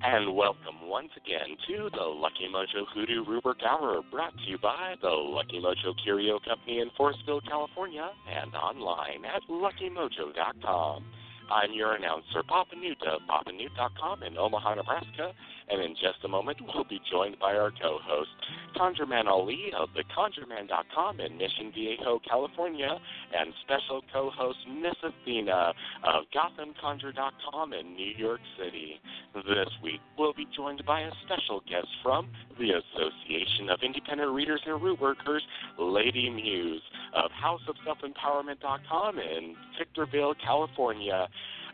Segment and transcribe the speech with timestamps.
[0.00, 4.94] And welcome once again to the Lucky Mojo Hoodoo Rootwork Hour, brought to you by
[5.02, 11.04] the Lucky Mojo Curio Company in Forestville, California, and online at luckymojo.com.
[11.50, 15.32] I'm your announcer, Papa Newt of papanewt.com in Omaha, Nebraska,
[15.70, 18.30] and in just a moment we'll be joined by our co-host,
[18.76, 22.90] ConjureMan Ali of theconjureman.com in Mission Viejo, California,
[23.34, 25.72] and special co-host Miss Athena
[26.04, 29.00] of GothamConjure.com in New York City.
[29.34, 34.60] This week we'll be joined by a special guest from the Association of Independent Readers
[34.66, 35.42] and Root Workers,
[35.78, 36.82] Lady Muse
[37.14, 41.28] of HouseOfSelfEmpowerment.com in Victorville, California.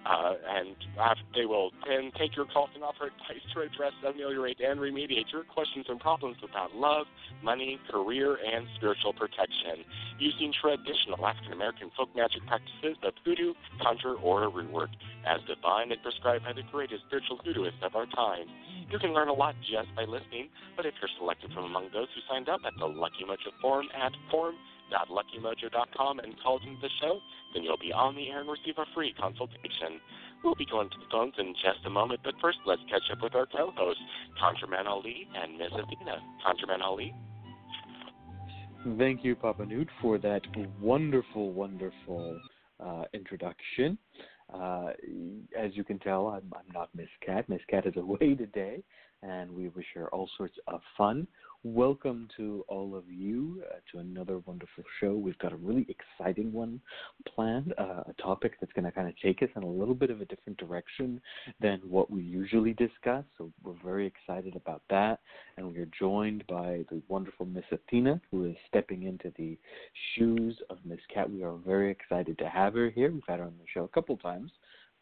[0.04, 0.76] Uh, and
[1.34, 5.44] they will then take your calls and offer advice to address, ameliorate, and remediate your
[5.44, 7.06] questions and problems about love,
[7.42, 9.80] money, career, and spiritual protection
[10.18, 14.90] using traditional African American folk magic practices of hoodoo, conjure, or root work,
[15.24, 18.44] as defined and prescribed by the greatest spiritual hoodooists of our time.
[18.90, 22.08] You can learn a lot just by listening, but if you're selected from among those
[22.12, 24.54] who signed up at the Lucky Mojo Forum at forum
[24.92, 27.20] www.luckymojo.com and called into the show,
[27.52, 30.00] then you'll be on the air and receive a free consultation.
[30.42, 33.22] We'll be going to the phones in just a moment, but first let's catch up
[33.22, 34.02] with our co-hosts,
[34.42, 35.72] ConjureMan Ali and Ms.
[35.72, 36.20] Athena.
[36.44, 37.14] ConjureMan Ali.
[38.98, 40.42] Thank you, Papa Newt, for that
[40.78, 42.38] wonderful, wonderful
[42.78, 43.96] uh, introduction.
[44.52, 44.88] Uh,
[45.58, 47.48] as you can tell, I'm, I'm not Miss Cat.
[47.48, 48.82] Miss Cat is away today,
[49.22, 51.26] and we wish her all sorts of fun.
[51.66, 55.14] Welcome to all of you uh, to another wonderful show.
[55.14, 56.78] We've got a really exciting one
[57.34, 60.10] planned, uh, a topic that's going to kind of take us in a little bit
[60.10, 61.22] of a different direction
[61.62, 63.24] than what we usually discuss.
[63.38, 65.20] So we're very excited about that.
[65.56, 69.56] And we are joined by the wonderful Miss Athena, who is stepping into the
[70.14, 71.30] shoes of Miss Cat.
[71.30, 73.10] We are very excited to have her here.
[73.10, 74.50] We've had her on the show a couple times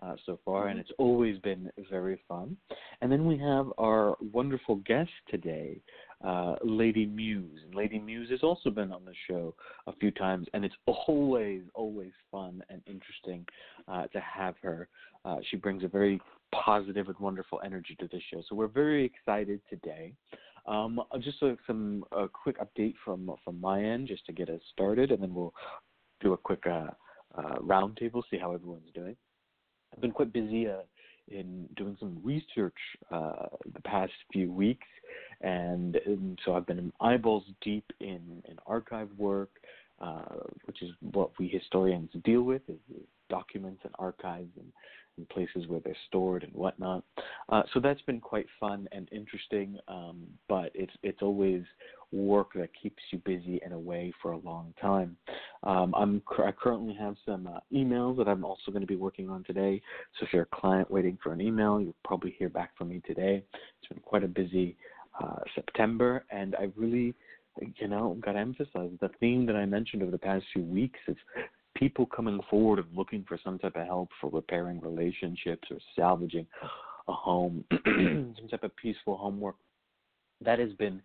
[0.03, 0.81] uh, so far, and mm-hmm.
[0.81, 2.57] it's always been very fun.
[3.01, 5.81] And then we have our wonderful guest today,
[6.25, 7.61] uh, Lady Muse.
[7.65, 9.55] And Lady Muse has also been on the show
[9.87, 13.47] a few times, and it's always, always fun and interesting
[13.89, 14.89] uh, to have her.
[15.25, 16.21] Uh, she brings a very
[16.53, 18.43] positive and wonderful energy to the show.
[18.49, 20.15] So we're very excited today.
[20.67, 24.61] Um, just a, some a quick update from from my end, just to get us
[24.73, 25.53] started, and then we'll
[26.21, 26.87] do a quick uh,
[27.37, 29.17] uh, roundtable, see how everyone's doing.
[29.93, 30.83] I've been quite busy uh,
[31.29, 32.77] in doing some research
[33.11, 34.87] uh, the past few weeks,
[35.41, 39.51] and, and, so I've been eyeballs deep in, in archive work,
[40.01, 44.73] uh, which is what we historians deal with, is, is documents and archives and
[45.17, 47.05] and places where they're stored and whatnot.
[47.49, 51.63] Uh, so that's been quite fun and interesting, um, but it's it's always
[52.13, 55.17] work that keeps you busy and away for a long time.
[55.63, 59.31] Um, I'm I currently have some uh, emails that I'm also going to be working
[59.31, 59.81] on today.
[60.19, 63.03] So if you're a client waiting for an email, you'll probably hear back from me
[63.07, 63.45] today.
[63.53, 64.77] It's been quite a busy
[65.23, 67.15] uh, September, and I really
[67.79, 70.99] you know, got to emphasize the theme that I mentioned over the past few weeks
[71.09, 71.17] is
[71.83, 76.47] people coming forward and looking for some type of help for repairing relationships or salvaging
[77.09, 79.57] a home, some type of peaceful homework.
[80.41, 81.03] That has been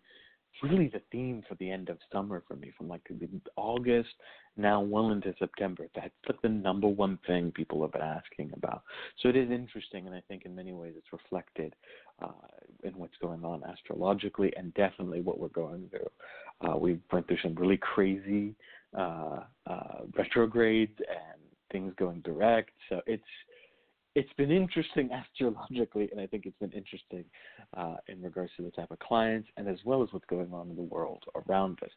[0.61, 3.01] really the theme for the end of summer for me, from like
[3.55, 4.09] August
[4.55, 5.87] now well into September.
[5.95, 8.83] That's like the number one thing people have been asking about.
[9.21, 11.73] So it is interesting, and I think in many ways it's reflected
[12.21, 12.27] uh,
[12.83, 16.69] in what's going on astrologically, and definitely what we're going through.
[16.69, 18.55] Uh, we went through some really crazy
[18.95, 22.71] uh, uh, retrogrades and things going direct.
[22.89, 23.23] So it's
[24.15, 27.23] it's been interesting astrologically, and I think it's been interesting
[27.75, 30.69] uh, in regards to the type of clients and as well as what's going on
[30.69, 31.91] in the world around us.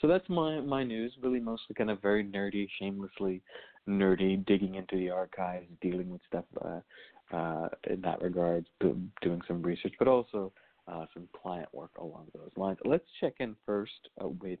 [0.00, 1.12] So that's my my news.
[1.22, 3.42] Really, mostly kind of very nerdy, shamelessly
[3.88, 9.62] nerdy, digging into the archives, dealing with stuff uh, uh, in that regard, doing some
[9.62, 10.52] research, but also
[10.88, 12.78] uh, some client work along those lines.
[12.84, 13.92] Let's check in first
[14.22, 14.58] uh, with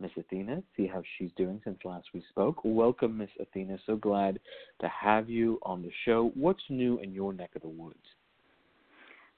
[0.00, 2.56] Miss Athena, see how she's doing since last we spoke.
[2.64, 3.78] Welcome, Miss Athena.
[3.86, 4.38] So glad
[4.80, 6.32] to have you on the show.
[6.34, 7.96] What's new in your neck of the woods?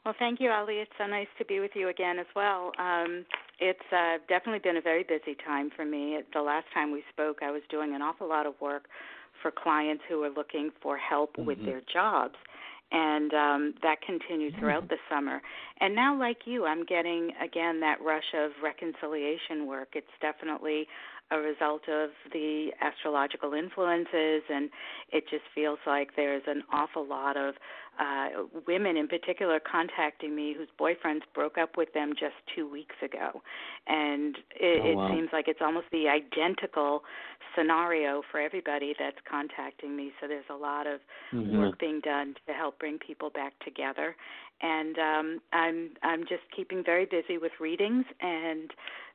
[0.05, 0.77] Well, thank you, Ali.
[0.77, 2.73] It's so nice to be with you again as well.
[2.79, 3.25] Um,
[3.61, 6.19] it's uh, definitely been a very busy time for me.
[6.33, 8.87] The last time we spoke, I was doing an awful lot of work
[9.43, 11.47] for clients who are looking for help mm-hmm.
[11.47, 12.35] with their jobs
[12.91, 15.41] and um, that continued throughout the summer.
[15.81, 19.89] And now, like you, I'm getting again that rush of reconciliation work.
[19.95, 20.87] It's definitely
[21.31, 24.71] a result of the astrological influences, and
[25.13, 27.55] it just feels like there's an awful lot of
[27.99, 28.29] uh,
[28.67, 33.43] women in particular contacting me whose boyfriends broke up with them just two weeks ago,
[33.87, 35.07] and it, oh, wow.
[35.07, 37.03] it seems like it's almost the identical
[37.57, 40.13] scenario for everybody that's contacting me.
[40.21, 41.01] So there's a lot of
[41.33, 41.59] mm-hmm.
[41.59, 44.15] work being done to help bring people back together,
[44.61, 48.71] and um, I'm I'm just keeping very busy with readings and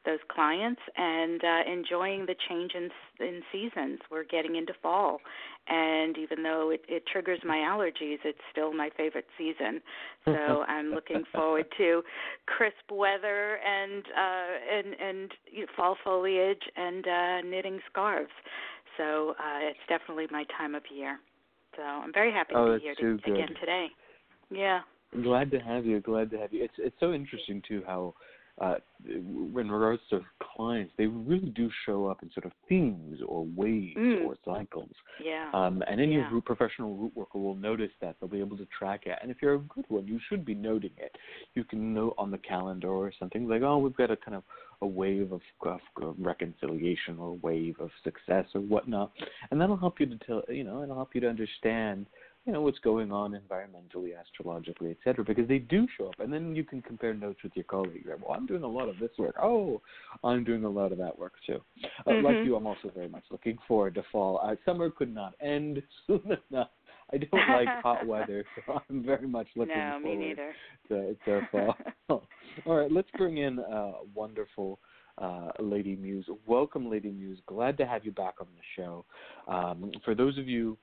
[0.06, 2.90] those clients and uh, enjoying the change in
[3.24, 4.00] in seasons.
[4.12, 5.20] We're getting into fall,
[5.68, 9.82] and even though it, it triggers my allergies, it's still my favorite season.
[10.26, 12.02] So I'm looking forward to
[12.46, 18.32] crisp weather and uh, and and you know, fall foliage and uh, knitting scarves.
[18.98, 21.20] So uh, it's definitely my time of year.
[21.76, 23.88] So I'm very happy oh, to be here to, again today.
[24.50, 24.80] Yeah.
[25.22, 26.00] Glad to have you.
[26.00, 26.64] Glad to have you.
[26.64, 28.14] It's it's so interesting too how
[28.62, 30.22] uh, in regards to
[30.56, 34.26] clients, they really do show up in sort of themes or waves mm.
[34.26, 34.92] or cycles.
[35.24, 35.50] Yeah.
[35.54, 36.30] Um, and any yeah.
[36.32, 38.16] root professional root worker will notice that.
[38.20, 39.18] They'll be able to track it.
[39.22, 41.16] And if you're a good one, you should be noting it.
[41.56, 44.44] You can note on the calendar or something like, oh, we've got a kind of
[44.82, 49.12] a wave of, of, of reconciliation or a wave of success or whatnot.
[49.50, 52.06] And that'll help you to tell, you know, it'll help you to understand
[52.46, 56.32] you know what's going on environmentally, astrologically, et cetera, because they do show up, and
[56.32, 58.06] then you can compare notes with your colleague.
[58.06, 58.20] Right?
[58.20, 59.36] Well, I'm doing a lot of this work.
[59.42, 59.82] Oh,
[60.24, 61.62] I'm doing a lot of that work too.
[62.06, 62.26] Uh, mm-hmm.
[62.26, 64.42] Like you, I'm also very much looking forward to fall.
[64.44, 66.70] Uh, summer could not end soon enough.
[67.14, 70.54] I don't like hot weather, so I'm very much looking no, forward me neither.
[70.90, 71.76] to, to fall.
[72.66, 74.80] All right, let's bring in uh, wonderful
[75.18, 76.26] uh, Lady Muse.
[76.48, 77.40] Welcome, Lady Muse.
[77.46, 79.06] Glad to have you back on the show.
[79.48, 80.78] Um, for those of you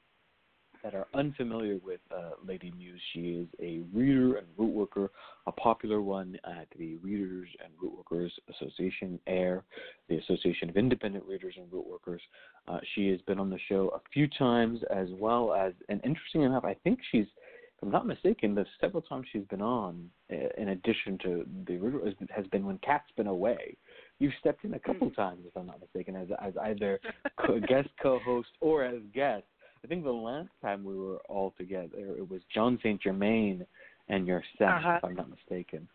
[0.83, 5.11] that are unfamiliar with uh, Lady Muse, she is a reader and root worker,
[5.47, 9.63] a popular one at the Readers and Root Workers Association, AIRR,
[10.09, 12.23] the Association of Independent Readers and Root Workers.
[12.69, 16.43] Uh, she has been on the show a few times, as well as, and interesting
[16.43, 20.37] enough, I think she's, if I'm not mistaken, the several times she's been on, uh,
[20.59, 22.01] in addition to the reader,
[22.35, 23.77] has been when Cat's been away.
[24.19, 25.17] You've stepped in a couple mm.
[25.17, 27.01] times, if I'm not mistaken, as as either
[27.39, 29.45] co- guest co-host or as guest.
[29.85, 33.67] I think the last time we were all together, it was John Saint Germain
[34.09, 34.99] and yourself, uh-huh.
[34.99, 35.89] if I'm not mistaken.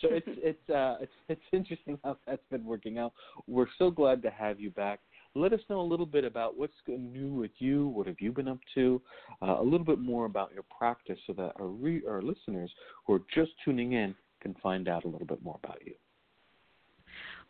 [0.00, 3.12] So it's it's uh it's it's interesting how that's been working out.
[3.46, 5.00] We're so glad to have you back.
[5.36, 7.88] Let us know a little bit about what's new with you.
[7.88, 9.02] What have you been up to?
[9.42, 12.70] Uh, a little bit more about your practice, so that our re- our listeners
[13.04, 15.94] who are just tuning in can find out a little bit more about you.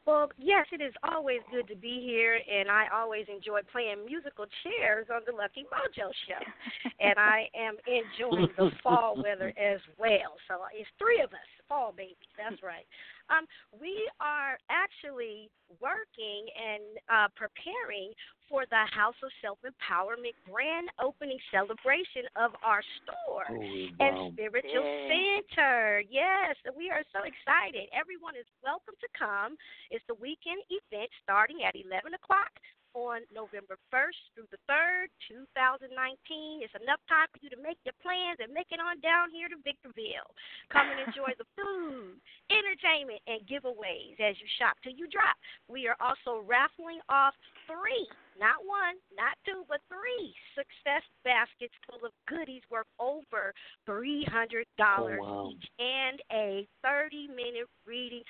[0.07, 4.45] Well, yes, it is always good to be here, and I always enjoy playing musical
[4.63, 6.45] chairs on the Lucky Mojo show.
[7.01, 10.37] and I am enjoying the fall weather as well.
[10.49, 12.31] So it's three of us, fall babies.
[12.39, 12.87] That's right.
[13.27, 15.51] Um, we are actually
[15.83, 18.15] working and uh, preparing
[18.47, 24.05] for the House of Self Empowerment grand opening celebration of our store oh, wow.
[24.05, 25.43] and spiritual Yay.
[25.51, 26.05] center.
[26.07, 27.89] Yes, we are so excited.
[27.91, 29.57] Everyone is welcome to come.
[29.91, 32.53] It's the weekend event starting at 11 o'clock
[32.95, 36.63] on November 1st through the 3rd, 2019.
[36.63, 39.51] It's enough time for you to make your plans and make it on down here
[39.51, 40.31] to Victorville.
[40.71, 42.17] Come and enjoy the food,
[42.49, 45.35] entertainment, and giveaways as you shop till you drop.
[45.67, 47.35] We are also raffling off
[47.67, 48.07] three,
[48.39, 53.51] not one, not two, but three success baskets full of goodies worth over
[53.91, 55.51] $300 Oh, wow.
[55.51, 58.23] each and a 30 minute reading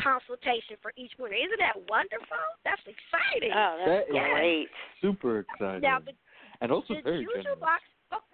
[0.00, 1.36] consultation for each winner.
[1.36, 2.40] Isn't that wonderful?
[2.64, 3.52] That's exciting.
[3.52, 4.68] Oh, that's That is great.
[5.00, 5.82] Super exciting.
[5.84, 6.12] Now, the,
[6.60, 7.60] and also the very Juju generous.
[7.60, 7.82] box.
[8.12, 8.24] Oh,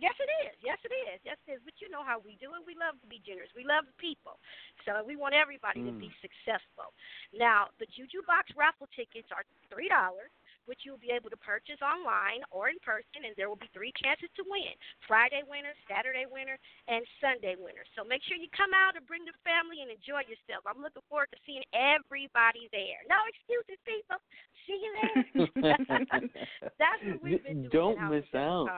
[0.00, 0.54] yes, it is.
[0.64, 1.18] Yes, it is.
[1.22, 1.60] Yes, it is.
[1.62, 2.62] But you know how we do it.
[2.66, 3.50] We love to be generous.
[3.54, 4.40] We love people.
[4.88, 6.20] So we want everybody to be Mm.
[6.24, 6.90] successful.
[7.36, 10.30] Now, the Juju box raffle tickets are three dollars.
[10.66, 13.94] Which you'll be able to purchase online or in person, and there will be three
[14.02, 14.74] chances to win:
[15.06, 16.58] Friday winner, Saturday winner,
[16.90, 17.86] and Sunday winner.
[17.94, 20.66] So make sure you come out and bring the family and enjoy yourself.
[20.66, 23.00] I'm looking forward to seeing everybody there.
[23.06, 24.18] No excuses, people.
[24.66, 25.16] See you there.
[26.82, 27.74] That's what we've been doing.
[27.74, 28.68] Don't miss out.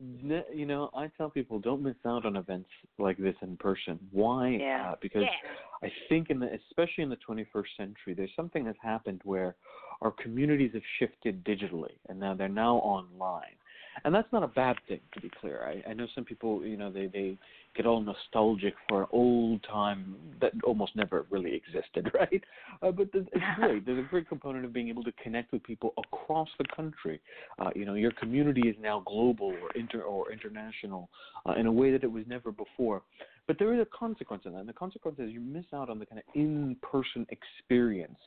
[0.00, 3.98] You know, I tell people don't miss out on events like this in person.
[4.10, 4.48] Why?
[4.60, 4.90] Yeah.
[4.90, 5.88] Uh, because Yeah.
[5.88, 9.54] I think in the especially in the 21st century, there's something that's happened where
[10.02, 13.54] our communities have shifted digitally, and now they're now online.
[14.04, 15.62] And that's not a bad thing, to be clear.
[15.64, 17.38] I, I know some people, you know, they they
[17.74, 22.42] get all nostalgic for an old time that almost never really existed, right?
[22.82, 23.86] Uh, but there's, it's great.
[23.86, 27.20] There's a great component of being able to connect with people across the country.
[27.58, 31.08] Uh, you know, your community is now global or inter or international
[31.46, 33.02] uh, in a way that it was never before.
[33.46, 35.98] But there is a consequence in that, and the consequence is you miss out on
[35.98, 38.18] the kind of in-person experience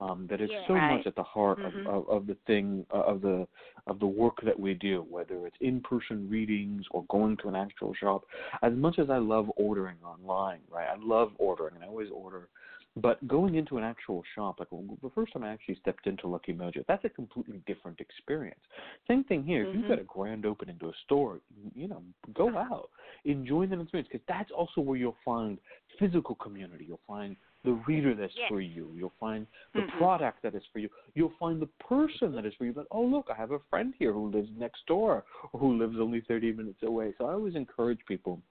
[0.00, 0.66] um, that is Yeah.
[0.66, 0.96] so Right.
[0.96, 1.86] much at the heart Mhm.
[1.86, 3.46] of, of, of the thing uh, of the
[3.86, 7.92] of the work that we do, whether it's in-person readings or going to an actual
[7.94, 8.24] shop.
[8.62, 10.88] As much as I love ordering online, right?
[10.88, 12.48] I love ordering, and I always order
[12.96, 16.52] But going into an actual shop, like the first time I actually stepped into Lucky
[16.52, 18.60] Mojo, that's a completely different experience.
[19.08, 19.64] Same thing here.
[19.64, 19.70] Mm-hmm.
[19.70, 21.40] If you've got a grand opening to a store,
[21.74, 22.02] you know,
[22.34, 22.90] go out,
[23.24, 25.58] enjoy that experience, because that's also where you'll find
[25.98, 26.84] physical community.
[26.86, 28.48] You'll find the reader that's Yes.
[28.48, 28.92] for you.
[28.94, 29.98] You'll find the Mhm.
[29.98, 30.90] product that is for you.
[31.14, 32.72] You'll find the person that is for you.
[32.72, 35.98] But oh look, I have a friend here who lives next door or who lives
[35.98, 37.14] only 30 minutes away.
[37.18, 38.42] So I always encourage people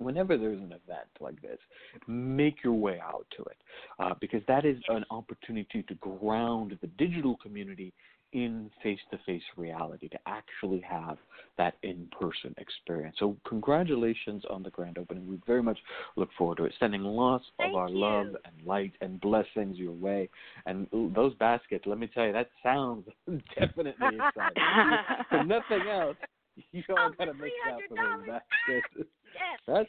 [0.00, 1.58] whenever there's an event like this,
[2.06, 3.56] make your way out to it
[3.98, 7.92] uh, because that is an opportunity to ground the digital community
[8.32, 11.18] in face-to-face reality to actually have
[11.58, 13.16] that in-person experience.
[13.18, 15.26] So congratulations on the grand opening.
[15.26, 15.78] We very much
[16.16, 16.72] look forward to it.
[16.78, 17.98] Sending lots Thank of our you.
[17.98, 20.28] love and light and blessings your way.
[20.66, 23.06] And ooh, those baskets, let me tell you, that sounds
[23.58, 25.48] definitely exciting.
[25.48, 26.16] nothing else,
[26.72, 28.26] you all got to make that for $300.
[28.26, 29.08] those baskets.
[29.34, 29.60] Yes.
[29.66, 29.86] That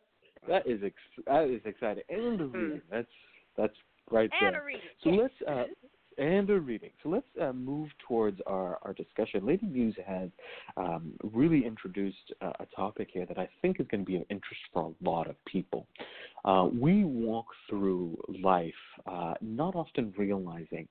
[0.47, 2.53] that is ex- that is exciting and a Hmm.
[2.53, 2.81] reading.
[2.89, 3.07] That's
[3.57, 3.73] that's
[4.11, 4.63] right And there.
[5.03, 5.65] So let's uh,
[6.17, 6.91] and a reading.
[7.03, 9.45] So let's uh, move towards our, our discussion.
[9.45, 10.29] Lady Muse has
[10.77, 14.23] um, really introduced uh, a topic here that I think is going to be of
[14.29, 15.87] interest for a lot of people.
[16.45, 18.73] Uh, we walk through life
[19.07, 20.87] uh, not often realizing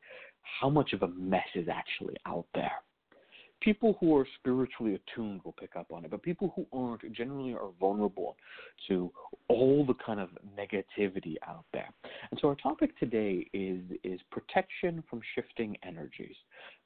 [0.60, 2.72] how much of a mess is actually out there
[3.60, 7.52] people who are spiritually attuned will pick up on it, but people who aren't generally
[7.52, 8.36] are vulnerable
[8.88, 9.10] to
[9.48, 11.88] all the kind of negativity out there.
[12.30, 16.36] And so our topic today is is protection from shifting energies.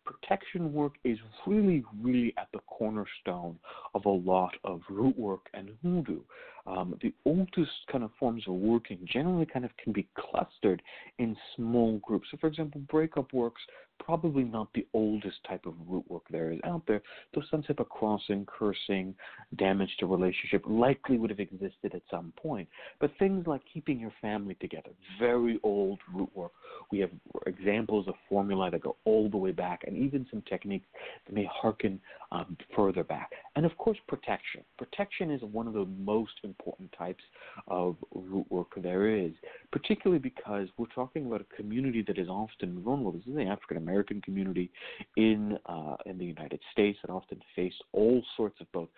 [0.05, 3.59] Protection work is really, really at the cornerstone
[3.95, 6.21] of a lot of root work and hoodoo.
[6.67, 10.81] Um, the oldest kind of forms of working generally kind of can be clustered
[11.19, 12.29] in small groups.
[12.31, 13.61] So, for example, breakup works
[13.99, 17.03] probably not the oldest type of root work there is out there,
[17.33, 19.15] though some type of crossing, cursing,
[19.57, 22.69] damage to relationship likely would have existed at some point.
[23.01, 26.53] But things like keeping your family together, very old root work.
[26.91, 27.11] We have
[27.47, 30.87] examples of formulae that go all the way back, and even some techniques
[31.27, 32.01] that may hearken
[32.33, 33.31] um, further back.
[33.57, 34.63] And of course, protection.
[34.77, 36.54] Protection is one of the most important
[36.97, 37.23] types
[37.69, 39.33] of root work there is,
[39.73, 43.13] particularly because we're talking about a community that is often vulnerable.
[43.13, 44.71] This is the African American community
[45.17, 48.89] in uh, in the United States that often face all sorts of both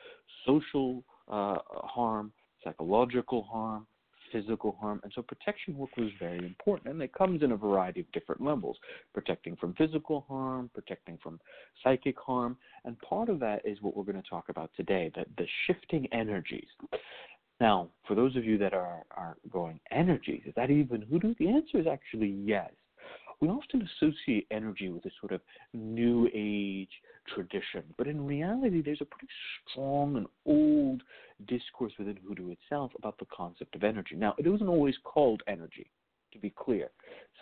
[0.46, 2.32] social uh, harm,
[2.62, 3.86] psychological harm,
[4.32, 8.00] physical harm, and so protection work was very important, and it comes in a variety
[8.00, 8.76] of different levels:
[9.14, 11.40] protecting from physical harm, protecting from
[11.82, 15.26] psychic harm, and part of that is what we're going to talk about today: that
[15.38, 16.68] the shifting energies.
[17.60, 21.34] Now, for those of you that are, are going energies, is that even hoodoo?
[21.38, 22.70] The answer is actually yes.
[23.40, 25.40] We often associate energy with a sort of
[25.74, 26.90] new age
[27.34, 29.28] tradition, but in reality, there's a pretty
[29.70, 31.02] strong and old
[31.46, 34.16] discourse within hoodoo itself about the concept of energy.
[34.16, 35.90] Now, it wasn't always called energy,
[36.32, 36.90] to be clear.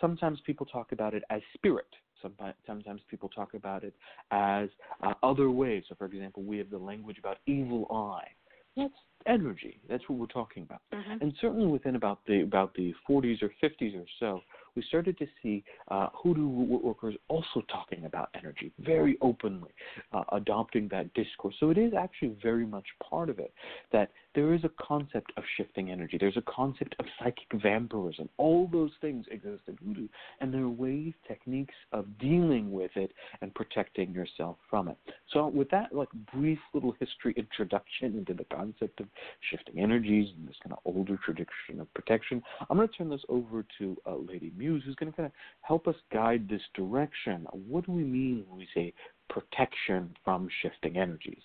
[0.01, 1.87] Sometimes people talk about it as spirit.
[2.21, 3.93] Sometimes, sometimes people talk about it
[4.31, 4.69] as
[5.01, 5.83] uh, other ways.
[5.87, 8.27] So, for example, we have the language about evil eye.
[8.75, 8.93] That's
[9.25, 9.79] energy.
[9.89, 10.81] That's what we're talking about.
[10.93, 11.21] Mhm.
[11.21, 14.41] And certainly within about the about the 40s or 50s or so,
[14.75, 19.71] we started to see uh, hoodoo workers also talking about energy very openly,
[20.13, 21.55] uh, adopting that discourse.
[21.59, 23.53] So it is actually very much part of it
[23.91, 26.17] that there is a concept of shifting energy.
[26.19, 28.29] There's a concept of psychic vampirism.
[28.37, 30.07] All those things exist in hoodoo,
[30.41, 33.11] and there are ways, techniques of dealing with it
[33.41, 34.97] and protecting yourself from it.
[35.31, 39.07] So with that, like brief little history introduction into the concept of
[39.49, 43.23] shifting energies and this kind of older tradition of protection, I'm going to turn this
[43.29, 47.47] over to uh, Lady Muse, who's going to kind of help us guide this direction.
[47.51, 48.93] What do we mean when we say
[49.29, 51.41] protection from shifting energies?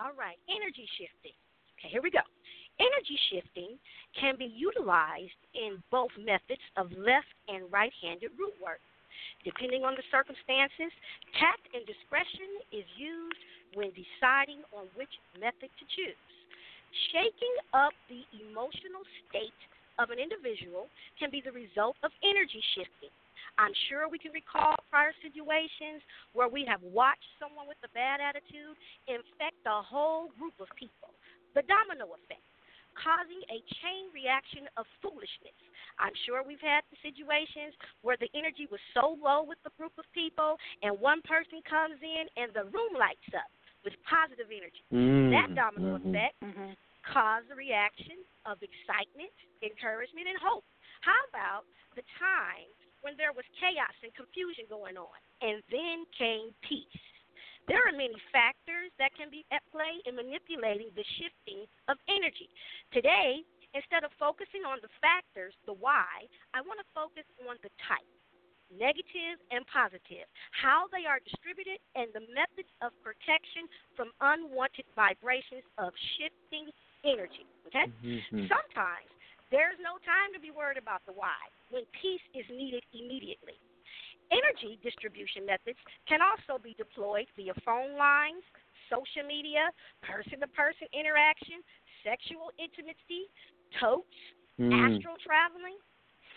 [0.00, 1.36] All right, energy shifting.
[1.78, 2.24] Okay, here we go.
[2.82, 3.78] Energy shifting
[4.18, 8.82] can be utilized in both methods of left and right handed root work.
[9.46, 10.90] Depending on the circumstances,
[11.38, 13.38] tact and discretion is used
[13.78, 16.18] when deciding on which method to choose.
[17.14, 19.60] Shaking up the emotional state
[20.02, 23.14] of an individual can be the result of energy shifting.
[23.58, 26.02] I'm sure we can recall prior situations
[26.34, 28.74] where we have watched someone with a bad attitude
[29.06, 31.14] infect a whole group of people.
[31.54, 32.42] The domino effect,
[32.98, 35.54] causing a chain reaction of foolishness.
[36.02, 39.94] I'm sure we've had the situations where the energy was so low with the group
[39.98, 43.46] of people, and one person comes in and the room lights up
[43.86, 44.82] with positive energy.
[45.30, 46.10] That domino Mhm.
[46.10, 46.76] effect Mhm.
[47.02, 49.30] caused a reaction of excitement,
[49.62, 50.64] encouragement, and hope.
[51.02, 52.66] How about the time
[53.04, 57.04] when there was chaos and confusion going on, and then came peace?
[57.68, 62.48] There are many factors that can be at play in manipulating the shifting of energy.
[62.92, 63.44] Today,
[63.74, 68.06] Instead of focusing on the factors, the why, I want to focus on the type
[68.72, 75.62] negative and positive, how they are distributed, and the methods of protection from unwanted vibrations
[75.78, 76.70] of shifting
[77.06, 77.46] energy.
[77.70, 77.86] Okay?
[78.02, 78.50] Mm-hmm.
[78.50, 79.10] Sometimes
[79.54, 81.38] there's no time to be worried about the why
[81.70, 83.54] when peace is needed immediately.
[84.34, 85.78] Energy distribution methods
[86.10, 88.42] can also be deployed via phone lines,
[88.90, 89.70] social media,
[90.02, 91.62] person to person interaction,
[92.02, 93.30] sexual intimacy,
[93.78, 94.18] totes,
[94.54, 94.70] Mm.
[94.70, 95.74] astral traveling,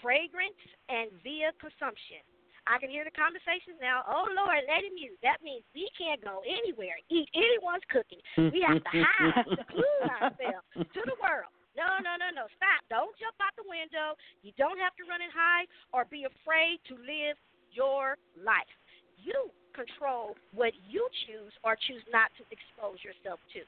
[0.01, 0.57] fragrance,
[0.89, 2.17] and via consumption.
[2.65, 4.01] I can hear the conversations now.
[4.09, 5.19] Oh Lord, Lady Muse.
[5.21, 8.17] That means we can't go anywhere, eat anyone's cooking.
[8.37, 11.53] We have to hide, seclude ourselves to the world.
[11.77, 12.49] No, no, no, no.
[12.57, 12.81] Stop.
[12.89, 14.17] Don't jump out the window.
[14.41, 17.37] You don't have to run and hide or be afraid to live
[17.69, 18.73] your life.
[19.21, 23.61] You control what you choose or choose not to expose yourself to.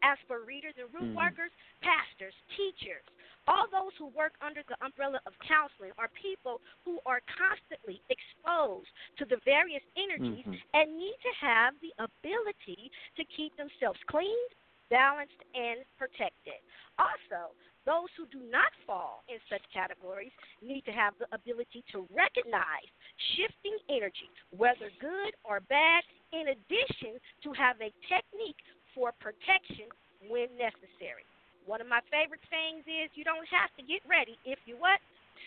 [0.00, 1.20] As for readers and root Mm.
[1.20, 1.52] workers,
[1.84, 3.04] pastors, teachers,
[3.46, 8.88] all those who work under the umbrella of counseling are people who are constantly exposed
[9.16, 10.62] to the various energies Mhm.
[10.72, 14.48] and need to have the ability to keep themselves clean,
[14.90, 16.58] balanced, and protected.
[16.98, 17.54] Also,
[17.88, 22.90] those who do not fall in such categories need to have the ability to recognize
[23.34, 26.04] shifting energy, whether good or bad,
[26.36, 28.60] in addition to have a technique
[28.92, 29.88] for protection
[30.28, 31.24] when necessary.
[31.64, 35.00] One of my favorite sayings is you don't have to get ready if you what?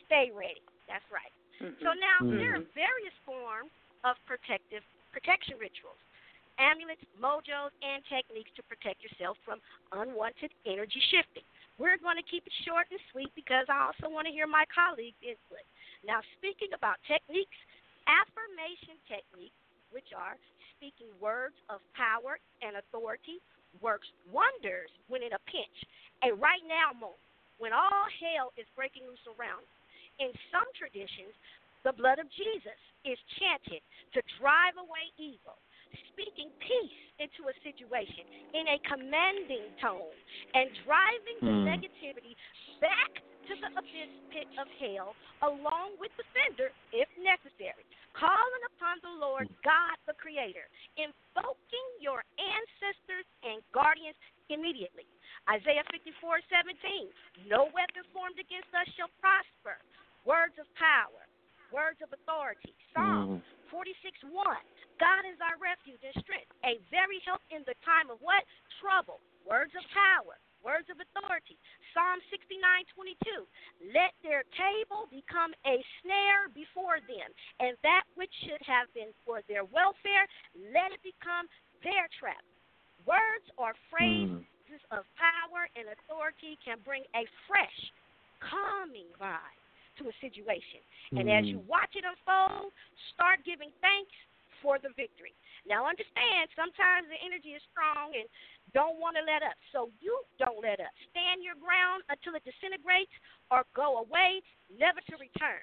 [0.09, 0.63] Stay ready.
[0.89, 1.31] That's right.
[1.61, 1.85] Mm-hmm.
[1.85, 2.39] So now Mhm.
[2.39, 3.71] there are various forms
[4.03, 5.99] of protective protection rituals,
[6.59, 9.61] amulets, mojos, and techniques to protect yourself from
[9.93, 11.45] unwanted energy shifting.
[11.81, 14.65] We're going to keep it short and sweet because I also want to hear my
[14.69, 15.65] colleagues' input.
[16.05, 17.57] Now, speaking about techniques,
[18.05, 19.57] affirmation techniques,
[19.89, 20.37] which are
[20.77, 23.41] speaking words of power and authority,
[23.81, 25.77] works wonders when in a pinch,
[26.21, 27.17] a right now moment,
[27.57, 29.65] when all hell is breaking loose around.
[30.21, 31.33] In some traditions,
[31.81, 33.81] the blood of Jesus is chanted
[34.13, 35.57] to drive away evil,
[36.13, 40.13] speaking peace into a situation in a commanding tone
[40.53, 41.67] and driving the Hmm.
[41.67, 42.35] negativity
[42.81, 47.83] back to the abyss pit of hell along with the sender if necessary.
[48.13, 54.15] Calling upon the Lord God the Creator, invoking your ancestors and guardians
[54.49, 55.05] immediately.
[55.49, 57.09] Isaiah 54 17.
[57.47, 59.81] No weapon formed against us shall prosper.
[60.23, 61.27] Words of power,
[61.73, 62.73] words of authority.
[62.93, 63.43] Psalm Mm.
[63.73, 64.37] 46 1.
[65.01, 68.45] God is our refuge and strength, a very help in the time of what?
[68.77, 69.17] Trouble.
[69.49, 71.57] Words of power, words of authority.
[71.91, 72.61] Psalm 69
[72.93, 73.49] 22.
[73.89, 79.41] Let their table become a snare before them, and that which should have been for
[79.49, 80.29] their welfare,
[80.69, 81.49] let it become
[81.81, 82.45] their trap.
[83.09, 84.97] Words or phrases Mm.
[84.97, 87.91] of power and authority can bring a fresh,
[88.39, 89.62] calming vibe
[89.97, 90.81] to a situation.
[91.11, 91.67] And as you Mm.
[91.67, 92.73] watch it unfold,
[93.13, 94.13] start giving thanks
[94.61, 95.35] for the victory.
[95.65, 98.27] Now, understand, sometimes the energy is strong and
[98.73, 99.55] don't want to let up.
[99.71, 100.91] So you don't let up.
[101.11, 103.11] Stand your ground until it disintegrates
[103.51, 105.61] or go away, never to return.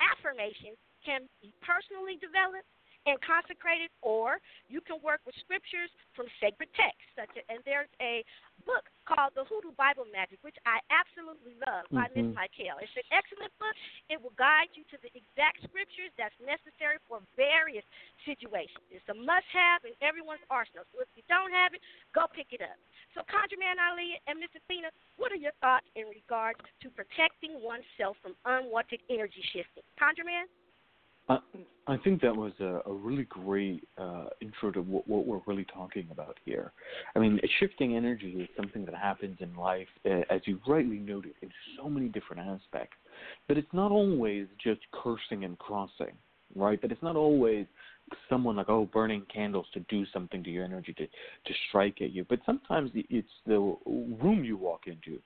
[0.00, 2.66] Affirmations can be personally developed
[3.06, 7.06] and consecrated, or you can work with scriptures from sacred texts.
[7.14, 8.26] Such as, and there's a
[8.66, 12.34] book called The Hoodoo Bible Magic, which I absolutely love by Miss Mhm.
[12.34, 12.78] Michael.
[12.82, 13.76] It's an excellent book.
[14.10, 17.84] It will guide you to the exact scriptures that's necessary for various
[18.24, 18.84] situations.
[18.90, 20.84] It's a must-have in everyone's arsenal.
[20.92, 22.76] So if you don't have it, go pick it up.
[23.14, 28.18] So, ConjureMan Ali and Miss Athena, what are your thoughts in regards to protecting oneself
[28.18, 29.84] from unwanted energy shifting?
[29.96, 30.46] ConjureMan?
[31.28, 35.66] I, think that was a, a really great uh, intro to what, what we're really
[35.72, 36.72] talking about here.
[37.14, 41.32] I mean, shifting energy is something that happens in life, uh, as you rightly noted,
[41.42, 42.96] in so many different aspects.
[43.48, 46.12] But it's not always just cursing and crossing,
[46.54, 46.80] right?
[46.80, 47.66] But it's not always
[48.28, 52.12] someone like oh burning candles to do something to your energy to to strike at
[52.12, 52.24] you.
[52.28, 55.18] But sometimes it's the room you walk into.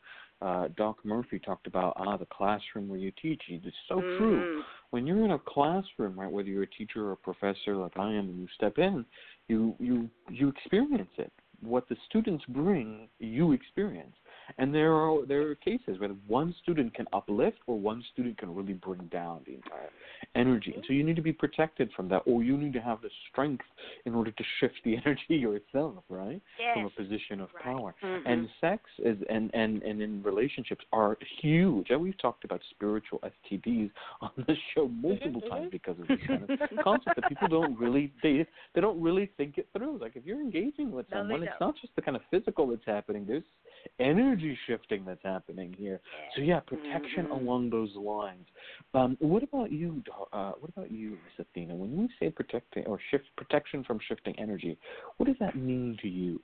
[0.43, 3.43] Uh, Doc Murphy talked about ah the classroom where you teach.
[3.49, 4.65] It's so true Mhm.
[4.91, 8.13] when you're in a classroom, right, whether you're a teacher or a professor like I
[8.13, 9.05] am, and you step in,
[9.49, 11.33] you you you experience it.
[11.61, 14.17] What the students bring, you experience.
[14.59, 18.55] And there are there are cases where one student can uplift or one student can
[18.55, 19.91] really bring down the entire
[20.35, 20.73] energy.
[20.75, 23.11] And so you need to be protected from that, or you need to have the
[23.31, 23.65] strength
[24.05, 26.75] in order to shift the energy yourself, right, Yes.
[26.75, 27.65] from a position of Right.
[27.65, 28.23] power Mhm.
[28.27, 33.19] and sex is and and and in relationships are huge and we've talked about spiritual
[33.21, 37.49] stds on the show multiple Mhm, times because of this kind of concept that people
[37.49, 41.19] don't really they they don't really think it through like if you're engaging with No,
[41.19, 43.45] someone it's not just the kind of physical that's happening there's
[43.99, 46.01] energy shifting that's happening here.
[46.35, 47.41] So yeah, protection Mhm.
[47.41, 48.47] along those lines.
[48.95, 50.03] Um, what about you?
[50.33, 51.75] Uh, what about you, Miss Athena?
[51.75, 54.79] When we say protecting or shift protection from shifting energy,
[55.17, 56.41] what does that mean to you?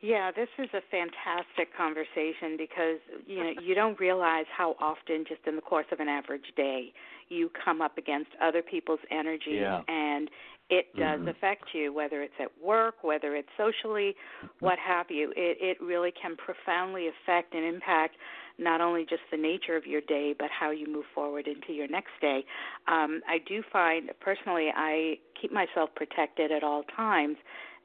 [0.00, 5.40] Yeah, this is a fantastic conversation because you know you don't realize how often just
[5.46, 6.92] in the course of an average day
[7.28, 9.82] you come up against other people's energies Yeah.
[9.88, 10.30] and
[10.70, 11.28] it does Mhm.
[11.28, 14.14] affect you whether it's at work, whether it's socially,
[14.60, 15.32] what have you.
[15.36, 18.16] It it really can profoundly affect and impact
[18.56, 21.88] not only just the nature of your day but how you move forward into your
[21.88, 22.44] next day.
[22.86, 27.36] Um I do find personally I keep myself protected at all times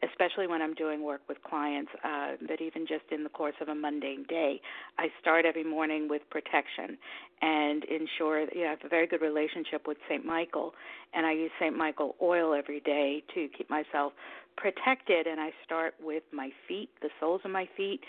[0.10, 3.68] especially when I'm doing work with clients, uh, that even just in the course of
[3.70, 4.62] a mundane day,
[4.98, 6.98] I start every morning with protection
[7.42, 10.26] and ensure that you know, I have a very good relationship with St.
[10.26, 10.74] Michael,
[11.14, 11.76] and I use St.
[11.76, 14.14] Michael oil every day to keep myself
[14.58, 15.28] protected.
[15.28, 18.02] And I start with my feet, the soles of my feet,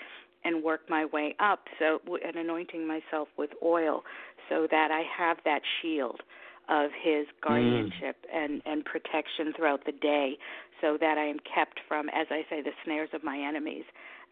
[0.44, 1.64] and work my way up.
[1.78, 4.04] So, and anointing myself with oil,
[4.48, 6.20] so that I have that shield
[6.68, 8.44] of his guardianship mm.
[8.44, 10.38] and and protection throughout the day
[10.85, 13.85] so that I am kept from as I say the snares of my enemies.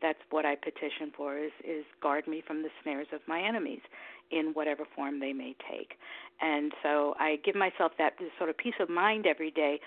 [0.02, 3.80] That's what I petition for is is guard me from the snares of my enemies
[4.32, 5.94] in whatever form they may take.
[6.40, 9.78] And so I give myself that sort of peace of mind every day.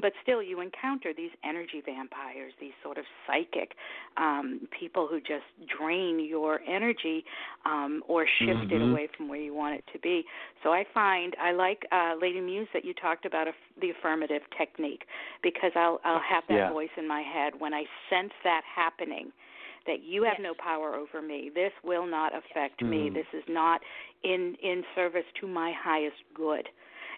[0.00, 3.72] But still, you encounter these energy vampires, these sort of psychic
[4.16, 5.44] um, people who just
[5.78, 7.24] drain your energy
[7.64, 8.74] um, or shift mm-hmm.
[8.74, 10.24] it away from where you want it to be.
[10.62, 13.46] So I find I like uh, Lady Muse that you talked about
[13.80, 15.02] the affirmative technique
[15.42, 16.72] because I'll I'll have that yeah.
[16.72, 19.32] voice in my head when I sense that happening
[19.86, 20.42] that you have yes.
[20.42, 21.50] no power over me.
[21.54, 22.90] This will not affect yes.
[22.90, 23.10] me.
[23.10, 23.14] Mm.
[23.14, 23.80] This is not
[24.22, 26.68] in in service to my highest good.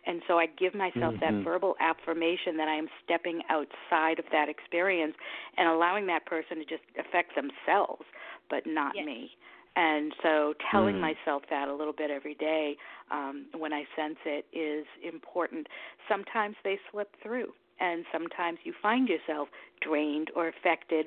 [0.06, 1.36] And so I give myself mm-hmm.
[1.38, 5.14] that verbal affirmation that I am stepping outside of that experience
[5.56, 8.04] and allowing that person to just affect themselves,
[8.48, 9.04] but not yes.
[9.04, 9.30] me.
[9.74, 11.00] And so telling mm.
[11.00, 12.76] myself that a little bit every day
[13.10, 15.66] um, when I sense it is important.
[16.08, 19.48] Sometimes they slip through, and sometimes you find yourself
[19.82, 21.06] drained or affected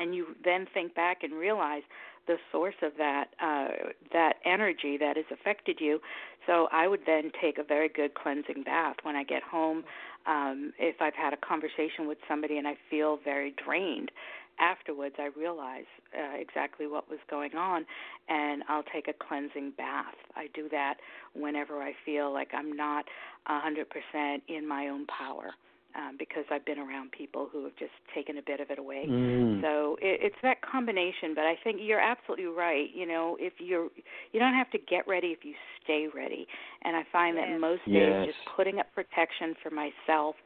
[0.00, 1.82] and you then think back and realize
[2.26, 6.00] the source of that uh, that energy that has affected you.
[6.46, 9.84] So I would then take a very good cleansing bath when I get home.
[10.26, 14.10] Um, if I've had a conversation with somebody and I feel very drained,
[14.58, 15.86] afterwards I realize
[16.16, 17.84] uh, exactly what was going on,
[18.28, 20.14] and I'll take a cleansing bath.
[20.36, 20.96] I do that
[21.34, 23.06] whenever I feel like I'm not
[23.48, 25.52] a 100% in my own power
[25.94, 29.06] um, because I've been around people who have just taken a bit of it away.
[29.08, 29.60] Mm.
[29.62, 31.34] So it, it's that combination.
[31.34, 32.88] But I think you're absolutely right.
[32.94, 33.88] You know, if you're,
[34.32, 36.46] you don't have to get ready if you stay ready.
[36.82, 37.48] And I find yes.
[37.48, 37.96] that most yes.
[37.96, 40.36] days, just putting up protection for myself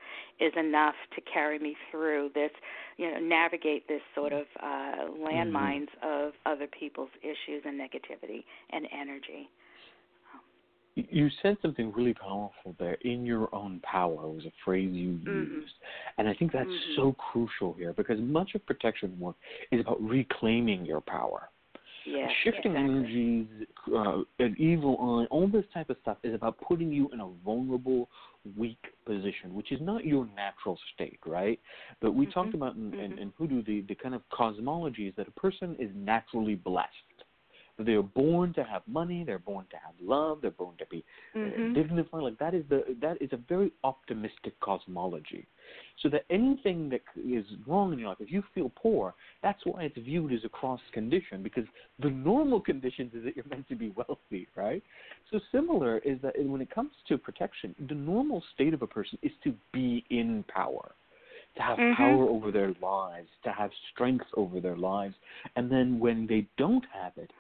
[0.41, 2.51] is enough to carry me through this.
[2.97, 6.27] You know, navigate this sort of uh, landmines mm-hmm.
[6.27, 9.51] of other people's issues and negativity and energy.
[10.97, 12.97] You said something really powerful there.
[13.03, 15.55] In your own power was a phrase you mm-hmm.
[15.55, 15.75] used,
[16.19, 16.97] and I think that's mm-hmm.
[16.97, 19.35] so crucial here because much of protection work
[19.73, 21.49] is about reclaiming your power.
[22.07, 22.81] Yeah, Shifting exactly.
[22.81, 23.47] energies,
[23.95, 27.29] uh, an evil eye, all this type of stuff is about putting you in a
[27.45, 28.11] vulnerable,
[28.57, 31.59] weak position, which is not your natural state, right?
[32.03, 32.33] But we mm-hmm.
[32.33, 35.77] talked about in, in, in Hoodoo the, the kind of cosmology is that a person
[35.79, 36.89] is naturally blessed
[37.79, 39.25] they're born to have money.
[39.25, 40.39] They're born to have love.
[40.43, 41.71] They're born to be mm-hmm.
[41.71, 42.23] uh, dignified.
[42.23, 45.47] Like that is the that is a very optimistic cosmology.
[46.03, 49.85] So that anything that is wrong in your life, if you feel poor, that's why
[49.85, 51.65] it's viewed as a cross condition because
[52.01, 54.83] the normal conditions is that you're meant to be wealthy, right?
[55.31, 59.19] So similar is that when it comes to protection, the normal state of a person
[59.23, 60.93] is to be in power
[61.57, 61.95] to have mm-hmm.
[61.95, 65.15] power over their lives, to have strength over their lives.
[65.57, 67.31] And then when they don't have it,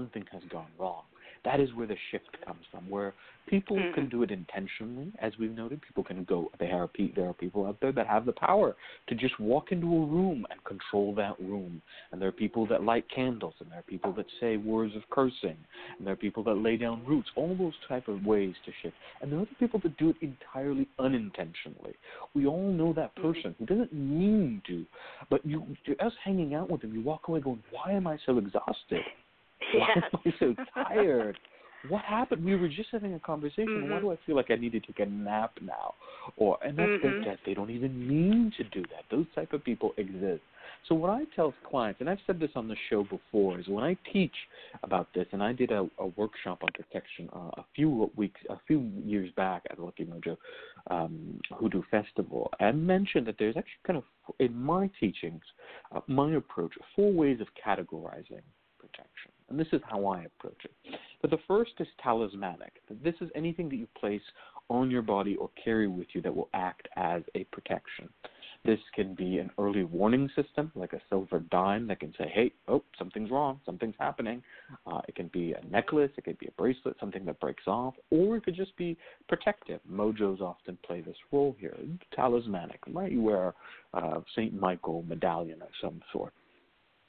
[0.00, 1.02] something has gone wrong.
[1.42, 3.14] That is where the shift comes from, where
[3.48, 3.94] people mm-hmm.
[3.94, 5.80] can do it intentionally, as we've noted.
[5.80, 6.50] People can go.
[6.58, 8.76] There are there are people out there that have the power
[9.08, 11.80] to just walk into a room and control that room.
[12.12, 15.02] And there are people that light candles, and there are people that say words of
[15.10, 15.56] cursing,
[15.96, 17.30] and there are people that lay down roots.
[17.36, 18.96] All those type of ways to shift.
[19.22, 21.94] And there are other people that do it entirely unintentionally.
[22.34, 23.32] We all know that Mm-hmm.
[23.32, 24.86] person who doesn't mean to,
[25.30, 25.66] but you,
[26.00, 29.02] us hanging out with them, you walk away going, "Why am I so exhausted?"
[29.74, 31.38] Why am I so tired?
[31.88, 32.44] what happened?
[32.44, 33.68] We were just having a conversation.
[33.68, 33.90] Mm-hmm.
[33.90, 35.94] Why do I feel like I need to take a nap now?
[36.36, 37.24] Or and that's Mhm.
[37.24, 39.04] that they don't even mean to do that.
[39.10, 40.42] Those type of people exist.
[40.88, 43.84] So what I tell clients, and I've said this on the show before, is when
[43.84, 44.34] I teach
[44.82, 48.58] about this, and I did a, a workshop on protection uh, a few weeks, a
[48.66, 50.36] few years back at Lucky Mojo
[50.90, 54.04] um, Hoodoo Festival, I mentioned that there's actually kind of
[54.38, 55.42] in my teachings,
[55.94, 58.42] uh, my approach, four ways of categorizing
[58.90, 59.32] protection.
[59.48, 60.72] And this is how I approach it.
[61.20, 62.72] But the first is talismanic.
[63.02, 64.22] This is anything that you place
[64.68, 68.08] on your body or carry with you that will act as a protection.
[68.64, 72.52] This can be an early warning system, like a silver dime that can say, hey,
[72.68, 74.42] oh, something's wrong, something's happening.
[74.86, 77.94] Uh, it can be a necklace, it could be a bracelet, something that breaks off,
[78.10, 78.98] or it could just be
[79.28, 79.80] protective.
[79.90, 81.74] Mojos often play this role here.
[82.14, 83.10] Talismanic, right?
[83.10, 83.54] You wear
[83.94, 84.52] a uh, St.
[84.52, 86.34] Michael medallion of some sort.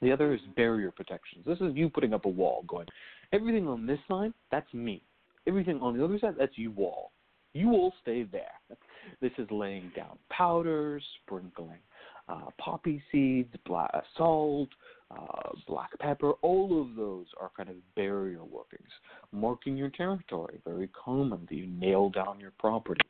[0.02, 1.44] The other is barrier protections.
[1.46, 2.86] This is you putting up a wall, going,
[3.32, 5.02] everything on this line, that's me.
[5.46, 7.12] Everything on the other side, that's you wall.
[7.54, 8.60] You will stay there.
[9.20, 11.80] This is laying down powders, sprinkling
[12.28, 13.86] uh, poppy seeds, uh,
[14.16, 14.68] salt,
[15.10, 16.32] uh, black pepper.
[16.42, 18.88] All of those are kind of barrier workings.
[19.32, 21.46] Marking your territory, very common.
[21.50, 23.00] You nail down your property.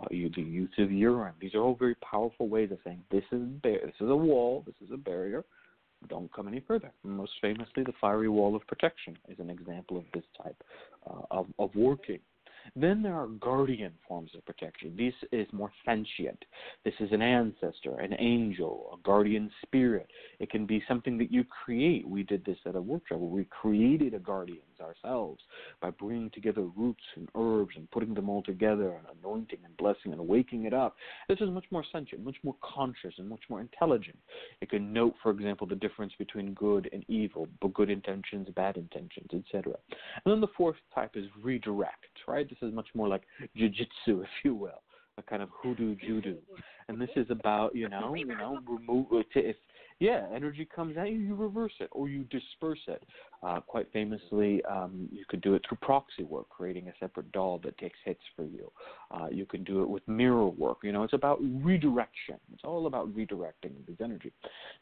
[0.00, 1.34] Uh, you, the use of urine.
[1.40, 4.64] These are all very powerful ways of saying this is bar- this is a wall,
[4.66, 5.44] this is a barrier.
[6.08, 6.92] Don't come any further.
[7.04, 10.62] Most famously, the fiery wall of protection is an example of this type
[11.08, 12.18] uh, of, of working.
[12.76, 14.94] Then there are guardian forms of protection.
[14.96, 16.44] This is more sentient.
[16.84, 20.08] This is an ancestor, an angel, a guardian spirit.
[20.38, 22.06] It can be something that you create.
[22.06, 25.40] We did this at a workshop where we created a guardians ourselves
[25.80, 30.12] by bringing together roots and herbs and putting them all together and anointing and blessing
[30.12, 30.96] and waking it up.
[31.28, 34.18] This is much more sentient, much more conscious, and much more intelligent.
[34.60, 39.28] It can note, for example, the difference between good and evil, good intentions, bad intentions,
[39.32, 39.74] etc.
[40.24, 42.48] And then the fourth type is redirect, right?
[42.48, 43.22] This is much more like
[43.56, 43.86] jujitsu,
[44.22, 44.82] if you will,
[45.18, 46.36] a kind of hoodoo judo.
[46.88, 49.06] And this is about, you know, you know, remove
[50.02, 53.04] yeah, energy comes at you, you reverse it or you disperse it.
[53.44, 57.60] Uh, quite famously, um, you could do it through proxy work, creating a separate doll
[57.62, 58.68] that takes hits for you.
[59.12, 60.78] Uh, you can do it with mirror work.
[60.82, 62.34] You know, it's about redirection.
[62.52, 64.32] It's all about redirecting this energy.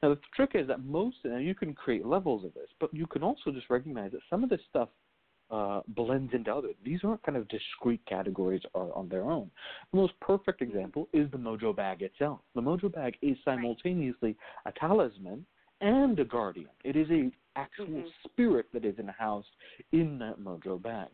[0.02, 3.06] Now, the trick is that most, and you can create levels of this, but you
[3.06, 4.88] can also just recognize that some of this stuff
[5.50, 6.74] uh, blends into others.
[6.84, 9.50] These aren't kind of discrete categories on their own.
[9.92, 12.40] The most perfect example is the Mojo bag itself.
[12.54, 14.36] The Mojo bag is simultaneously
[14.66, 15.44] a talisman
[15.80, 16.70] and a guardian.
[16.84, 18.08] It is a actual mm-hmm.
[18.24, 19.48] spirit that is in housed
[19.92, 21.08] in that Mojo bag.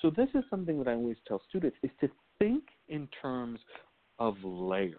[0.00, 3.58] So this is something that I always tell students is to think in terms
[4.18, 4.94] of layers.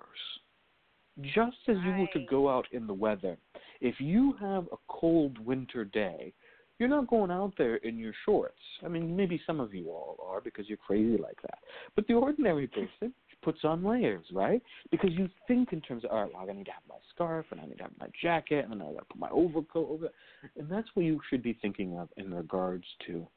[1.21, 1.86] Just as right.
[1.86, 3.38] you were to go out in the weather,
[3.80, 6.34] if you have a cold winter day,
[6.82, 8.58] you're not going out there in your shorts.
[8.84, 11.60] I mean, maybe some of you all are because you're crazy like that.
[11.96, 13.13] But the ordinary person
[13.44, 14.63] puts on layers, right?
[14.89, 17.46] Because you think in terms of, all right, well, I need to have my scarf
[17.52, 20.10] and I need to have my jacket and I got to put my overcoat over.
[20.58, 23.28] And that's what you should be thinking of in regards to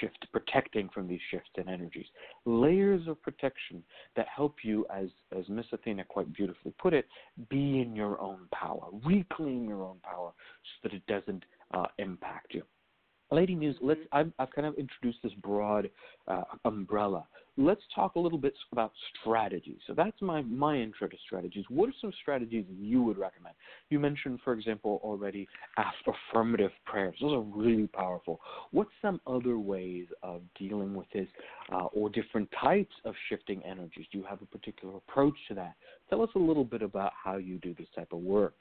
[0.00, 2.06] shift, protecting from these shifts in energies.
[2.44, 3.82] Layers of protection
[4.16, 7.06] that help you, as, as Miss Athena quite beautifully put it,
[7.48, 12.54] be in your own power, reclaim your own power so that it doesn't uh, impact
[12.54, 12.62] you.
[13.32, 14.00] Lady Muse, let's.
[14.00, 14.16] Mm-hmm.
[14.16, 15.90] I've, I've kind of introduced this broad
[16.28, 17.26] uh, umbrella.
[17.56, 19.78] Let's talk a little bit about strategies.
[19.86, 21.64] So that's my my intro to strategies.
[21.68, 23.54] What are some strategies you would recommend?
[23.90, 25.46] You mentioned, for example, already
[26.06, 27.16] affirmative prayers.
[27.20, 28.40] Those are really powerful.
[28.70, 31.28] What's some other ways of dealing with this,
[31.72, 34.06] uh, or different types of shifting energies?
[34.10, 35.74] Do you have a particular approach to that?
[36.08, 38.54] Tell us a little bit about how you do this type of work.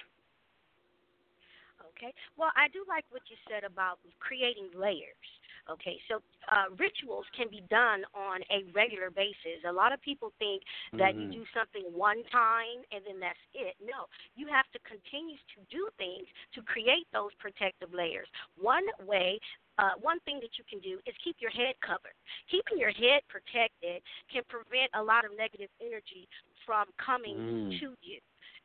[2.00, 2.14] Okay.
[2.38, 5.28] Well, I do like what you said about creating layers.
[5.70, 6.18] Okay, so
[6.50, 9.62] uh, rituals can be done on a regular basis.
[9.68, 10.64] A lot of people think
[10.98, 11.30] that mm-hmm.
[11.30, 13.78] you do something one time and then that's it.
[13.78, 16.26] No, you have to continue to do things
[16.58, 18.26] to create those protective layers.
[18.58, 19.38] One way
[19.78, 22.18] uh, one thing that you can do is keep your head covered.
[22.52, 26.28] Keeping your head protected can prevent a lot of negative energy
[26.66, 27.80] from coming mm.
[27.80, 28.20] to you.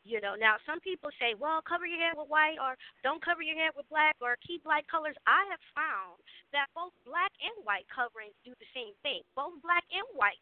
[0.04, 3.40] You know, now some people say, well, cover your hair with white or don't cover
[3.40, 5.16] your hair with black or keep light colors.
[5.24, 6.20] I have found
[6.52, 9.24] that both black and white coverings do the same thing.
[9.32, 10.36] Both black and white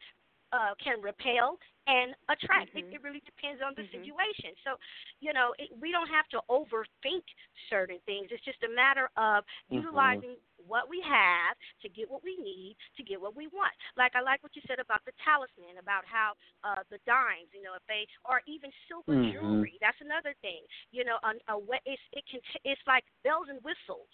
[0.53, 2.71] uh, can repel and attract.
[2.77, 2.95] Mm-hmm.
[2.95, 4.05] It, it really depends on the mm-hmm.
[4.05, 4.55] situation.
[4.63, 4.79] So,
[5.19, 7.27] you know, it, we don't have to overthink
[7.67, 8.31] certain things.
[8.31, 9.83] It's just a matter of mm-hmm.
[9.83, 10.39] utilizing
[10.71, 13.75] what we have to get what we need to get what we want.
[13.99, 17.67] Like I like what you said about the talisman, about how uh, the dimes, you
[17.67, 19.35] know, if they or even silver mm-hmm.
[19.35, 19.75] jewelry.
[19.83, 20.63] That's another thing.
[20.95, 24.11] You know, a, a, it's it can it's like bells and whistles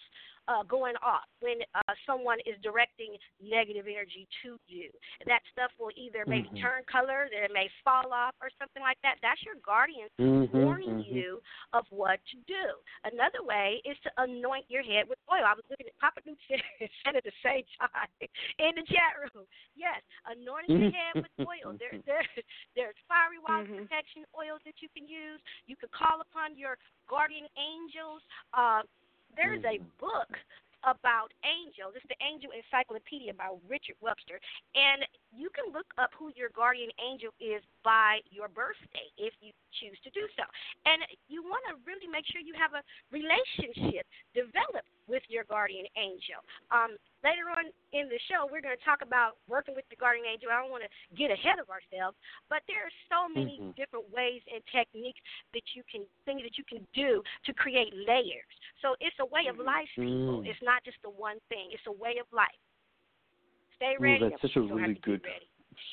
[0.49, 4.89] uh, going off when uh, someone is directing negative energy to you.
[5.29, 6.65] That stuff will either maybe mm-hmm.
[6.65, 9.21] turn color, that it may fall off, or something like that.
[9.21, 11.13] That's your guardian mm-hmm, warning mm-hmm.
[11.13, 11.37] you
[11.77, 12.65] of what to do.
[13.05, 15.45] Another way is to anoint your head with oil.
[15.45, 18.09] I was looking at Papa Newt said at the same time
[18.65, 19.45] in the chat room.
[19.77, 21.77] Yes, anointing your head with oil.
[21.77, 22.25] There, there,
[22.73, 23.85] there's fiery wall mm-hmm.
[23.85, 25.37] protection oils that you can use.
[25.69, 28.25] You can call upon your guardian angels.
[28.57, 28.81] Uh,
[29.35, 29.99] there's a mm-hmm.
[29.99, 30.31] book
[30.87, 31.91] about angels.
[31.95, 34.39] It's the Angel Encyclopedia by Richard Webster.
[34.75, 35.03] And
[35.35, 39.97] you can look up who your guardian angel is by your birthday if you choose
[40.03, 40.43] to do so.
[40.85, 45.89] And you want to really make sure you have a relationship developed with your guardian
[45.97, 46.39] angel.
[46.69, 50.29] Um, later on in the show, we're going to talk about working with the guardian
[50.29, 50.53] angel.
[50.53, 52.15] I don't want to get ahead of ourselves,
[52.47, 53.73] but there are so many mm-hmm.
[53.73, 55.19] different ways and techniques
[55.57, 58.53] that you can things that you can do to create layers.
[58.85, 60.45] So it's a way of life, people.
[60.45, 60.47] Mm.
[60.47, 61.73] It's not just the one thing.
[61.73, 62.53] It's a way of life.
[63.75, 64.21] Stay ready.
[64.21, 65.21] Well, that's such a really good,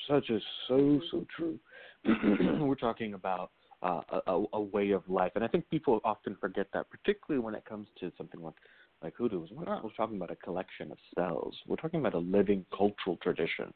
[0.08, 1.04] such a so mm-hmm.
[1.10, 1.58] so true.
[2.60, 3.50] We're talking about
[3.82, 7.54] uh, a, a way of life, and I think people often forget that, particularly when
[7.54, 8.54] it comes to something like
[9.02, 9.50] like hoodoos.
[9.52, 11.54] We're not talking about a collection of spells.
[11.66, 13.72] We're talking about a living cultural tradition.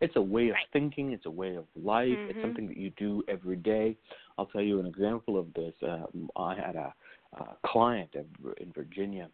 [0.00, 0.66] It's a way of right.
[0.72, 1.12] thinking.
[1.12, 2.08] It's a way of life.
[2.08, 2.30] Mm-hmm.
[2.30, 3.96] It's something that you do every day.
[4.36, 5.74] I'll tell you an example of this.
[5.82, 6.94] Um, I had a,
[7.38, 9.28] a client in Virginia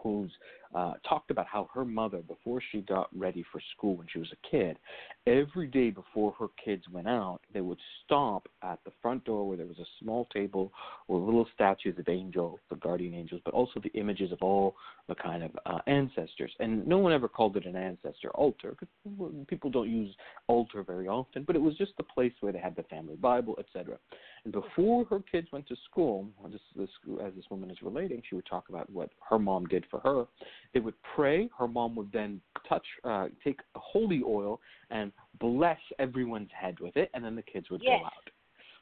[0.00, 0.32] who's
[0.74, 4.32] uh, talked about how her mother, before she got ready for school when she was
[4.32, 4.78] a kid,
[5.26, 9.56] every day before her kids went out, they would stop at the front door where
[9.56, 10.72] there was a small table
[11.06, 14.74] with little statues of angels, the guardian angels, but also the images of all
[15.08, 16.52] the kind of uh, ancestors.
[16.60, 18.88] And no one ever called it an ancestor altar because
[19.46, 20.14] people don't use
[20.48, 23.56] altar very often, but it was just the place where they had the family Bible,
[23.58, 23.96] etc.
[24.44, 26.90] And before her kids went to school, this, this,
[27.24, 30.26] as this woman is relating, she would talk about what her mom did for her
[30.74, 31.48] they would pray.
[31.58, 37.10] Her mom would then touch, uh, take holy oil and bless everyone's head with it,
[37.14, 38.00] and then the kids would yes.
[38.00, 38.12] go out.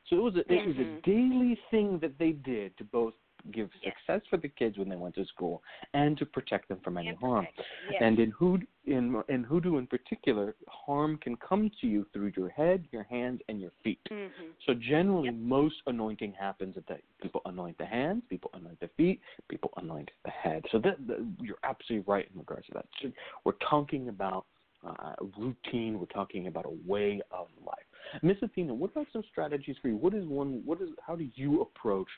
[0.08, 0.68] So it was a, it mm-hmm.
[0.68, 1.10] was a mm-hmm.
[1.10, 3.14] daily thing that they did to both
[3.52, 5.62] give success for the kids when they went to school
[5.94, 7.46] and to protect them from any and harm.
[7.90, 8.00] Yes.
[8.00, 12.48] And in hood in in hoodoo in particular, harm can come to you through your
[12.50, 14.00] head, your hands, and your feet.
[14.10, 14.44] Mm-hmm.
[14.66, 15.34] So generally, yep.
[15.34, 17.00] most anointing happens at that.
[17.20, 20.62] People anoint the hands, people anoint the feet, people anoint the head.
[20.70, 22.86] So that, that you're absolutely right in regards to that.
[23.02, 23.10] So
[23.44, 24.46] we're talking about
[24.86, 25.98] uh, routine.
[25.98, 27.78] We're talking about a way of life.
[28.22, 29.96] Miss Athena, what about some strategies for you?
[29.96, 30.62] What is one?
[30.64, 30.88] What is?
[31.06, 32.08] How do you approach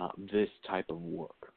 [0.00, 1.52] uh, this type of work?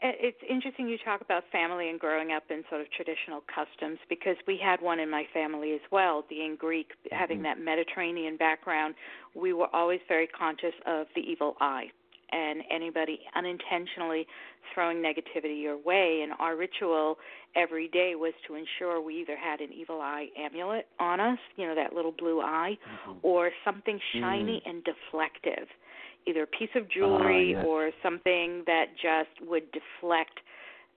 [0.00, 4.36] It's interesting you talk about family and growing up in sort of traditional customs because
[4.46, 6.24] we had one in my family as well.
[6.28, 7.44] Being Greek, having mm-hmm.
[7.44, 8.94] that Mediterranean background,
[9.34, 11.86] we were always very conscious of the evil eye
[12.32, 14.26] and anybody unintentionally
[14.74, 16.20] throwing negativity your way.
[16.22, 17.16] And our ritual
[17.56, 21.66] every day was to ensure we either had an evil eye amulet on us, you
[21.66, 22.76] know, that little blue eye,
[23.08, 23.18] mm-hmm.
[23.22, 24.70] or something shiny mm.
[24.70, 25.66] and deflective,
[26.26, 27.66] either a piece of jewelry uh, yes.
[27.66, 30.40] or something that just would deflect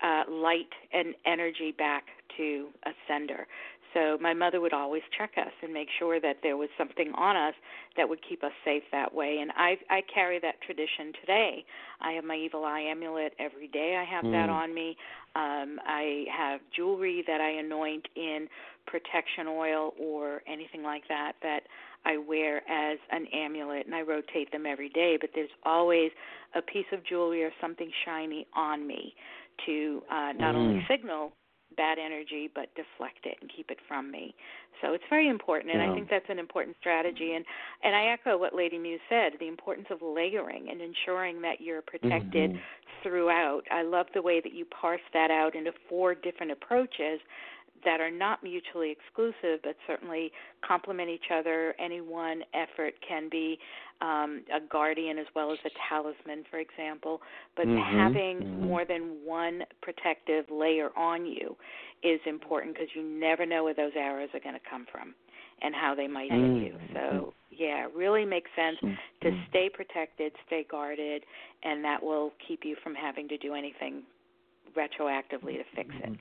[0.04, 2.06] uh, light and energy back
[2.38, 3.48] to a sender.
[3.94, 7.36] So my mother would always check us and make sure that there was something on
[7.36, 7.54] us
[7.98, 9.40] that would keep us safe that way.
[9.42, 11.66] And I I carry that tradition today.
[12.00, 13.98] I have my evil eye amulet every day.
[14.00, 14.32] I have mm.
[14.32, 14.96] that on me.
[15.36, 18.48] Um, I have jewelry that I anoint in
[18.88, 21.62] protection oil or anything like that that
[22.06, 25.18] I wear as an amulet, and I rotate them every day.
[25.20, 26.12] But there's always
[26.56, 29.14] a piece of jewelry or something shiny on me
[29.66, 30.58] to uh, not mm.
[30.58, 31.34] only signal
[31.76, 34.34] bad energy but deflect it and keep it from me.
[34.82, 35.92] So it's very important and yeah.
[35.92, 37.46] I think that's an important strategy and
[37.84, 41.82] and I echo what Lady Muse said, the importance of layering and ensuring that you're
[41.82, 43.04] protected mm-hmm.
[43.04, 43.62] throughout.
[43.72, 47.20] I love the way that you parse that out into four different approaches
[47.86, 50.32] that are not mutually exclusive but certainly
[50.65, 51.76] complement each other.
[51.80, 53.58] Any one effort can be
[54.02, 57.22] um, a guardian as well as a talisman, for example.
[57.56, 57.98] But mm-hmm.
[57.98, 58.65] having mm-hmm.
[58.65, 61.56] more than one protective layer on you
[62.04, 65.13] is important because you never know where those arrows are going to come from
[65.62, 66.65] and how they might hit mm-hmm.
[66.65, 66.76] you.
[66.94, 68.78] So, yeah, really makes sense
[69.22, 69.41] to mm-hmm.
[69.50, 71.24] stay protected, stay guarded,
[71.63, 74.02] and that will keep you from having to do anything
[74.76, 76.20] retroactively to fix it.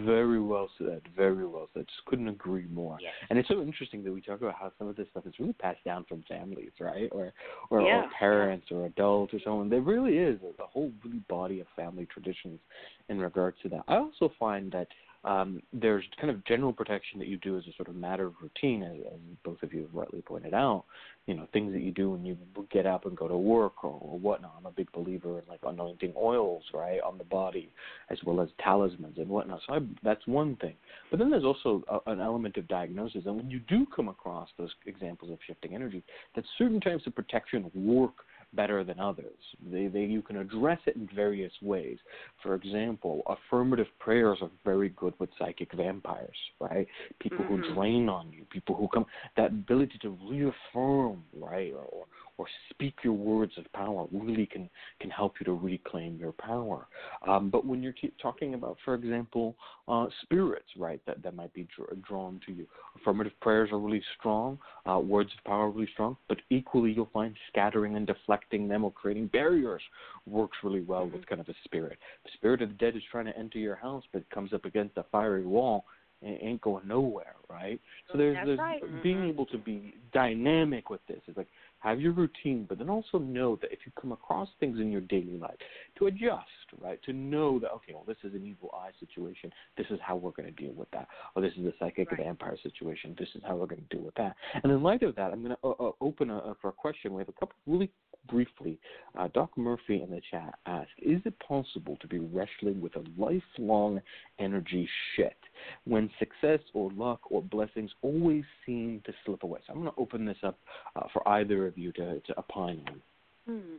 [0.00, 1.02] Very well said.
[1.16, 1.86] Very well said.
[1.86, 2.96] Just couldn't agree more.
[3.00, 3.12] Yes.
[3.28, 5.52] And it's so interesting that we talk about how some of this stuff is really
[5.54, 7.08] passed down from families, right?
[7.12, 7.32] Or
[7.70, 8.04] or, yeah.
[8.04, 9.68] or parents or adults or someone.
[9.68, 12.60] There really is a, a whole really body of family traditions
[13.08, 13.82] in regards to that.
[13.88, 14.88] I also find that
[15.24, 18.34] um, there's kind of general protection that you do as a sort of matter of
[18.40, 20.84] routine, as, as both of you have rightly pointed out.
[21.26, 22.38] You know, things that you do when you
[22.70, 24.54] get up and go to work or, or whatnot.
[24.56, 27.70] I'm a big believer in like anointing oils, right, on the body,
[28.10, 29.60] as well as talismans and whatnot.
[29.66, 30.74] So I, that's one thing.
[31.10, 34.48] But then there's also a, an element of diagnosis, and when you do come across
[34.56, 36.02] those examples of shifting energy,
[36.34, 38.14] that certain types of protection work
[38.54, 39.38] better than others.
[39.70, 41.98] They, they, you can address it in various ways.
[42.42, 46.86] For example, affirmative prayers are very good with psychic vampires, right?
[47.20, 47.62] People mm-hmm.
[47.62, 52.04] who drain on you, people who come, that ability to reaffirm, right, or,
[52.38, 54.70] or speak your words of power really can
[55.00, 56.86] can help you to reclaim your power.
[57.26, 59.56] Um, but when you're t- talking about, for example,
[59.88, 62.66] uh, spirits, right, that that might be dr- drawn to you,
[62.96, 64.58] affirmative prayers are really strong,
[64.88, 66.16] uh, words of power are really strong.
[66.28, 69.82] But equally, you'll find scattering and deflecting them or creating barriers
[70.26, 71.16] works really well mm-hmm.
[71.16, 71.98] with kind of a spirit.
[72.24, 74.64] The spirit of the dead is trying to enter your house, but it comes up
[74.64, 75.84] against a fiery wall
[76.22, 77.80] and ain't going nowhere, right?
[78.10, 78.82] So there's, there's right.
[79.02, 81.20] being able to be dynamic with this.
[81.26, 81.48] It's like
[81.80, 85.00] have your routine, but then also know that if you come across things in your
[85.02, 85.56] daily life,
[85.98, 86.46] to adjust,
[86.80, 87.00] right?
[87.04, 89.52] To know that okay, well, this is an evil eye situation.
[89.76, 91.08] This is how we're going to deal with that.
[91.34, 92.24] Or this is a psychic right.
[92.24, 93.14] vampire situation.
[93.18, 94.36] This is how we're going to deal with that.
[94.62, 97.14] And in light of that, I'm going to uh, uh, open a, for a question.
[97.14, 97.90] We have a couple really
[98.28, 98.78] briefly.
[99.18, 103.04] Uh, Doc Murphy in the chat asked, "Is it possible to be wrestling with a
[103.16, 104.00] lifelong
[104.38, 105.36] energy shit
[105.84, 110.00] when success or luck or blessings always seem to slip away?" So I'm going to
[110.00, 110.58] open this up
[110.96, 113.02] uh, for either of you to, to opine on.
[113.46, 113.76] Hmm.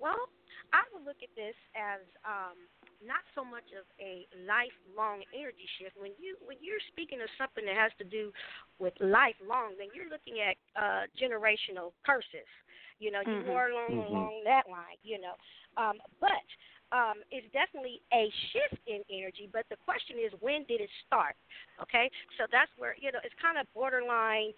[0.00, 0.28] Well,
[0.72, 2.56] I would look at this as um,
[3.02, 5.96] not so much of a lifelong energy shift.
[5.96, 8.30] When you when you're speaking of something that has to do
[8.78, 12.48] with lifelong, then you're looking at uh, generational curses.
[13.02, 13.50] You know, you mm-hmm.
[13.50, 14.12] more along mm-hmm.
[14.12, 14.98] along that line.
[15.02, 15.34] You know,
[15.74, 16.46] um, but
[16.94, 19.50] um, it's definitely a shift in energy.
[19.50, 21.34] But the question is, when did it start?
[21.82, 24.54] Okay, so that's where you know it's kind of borderline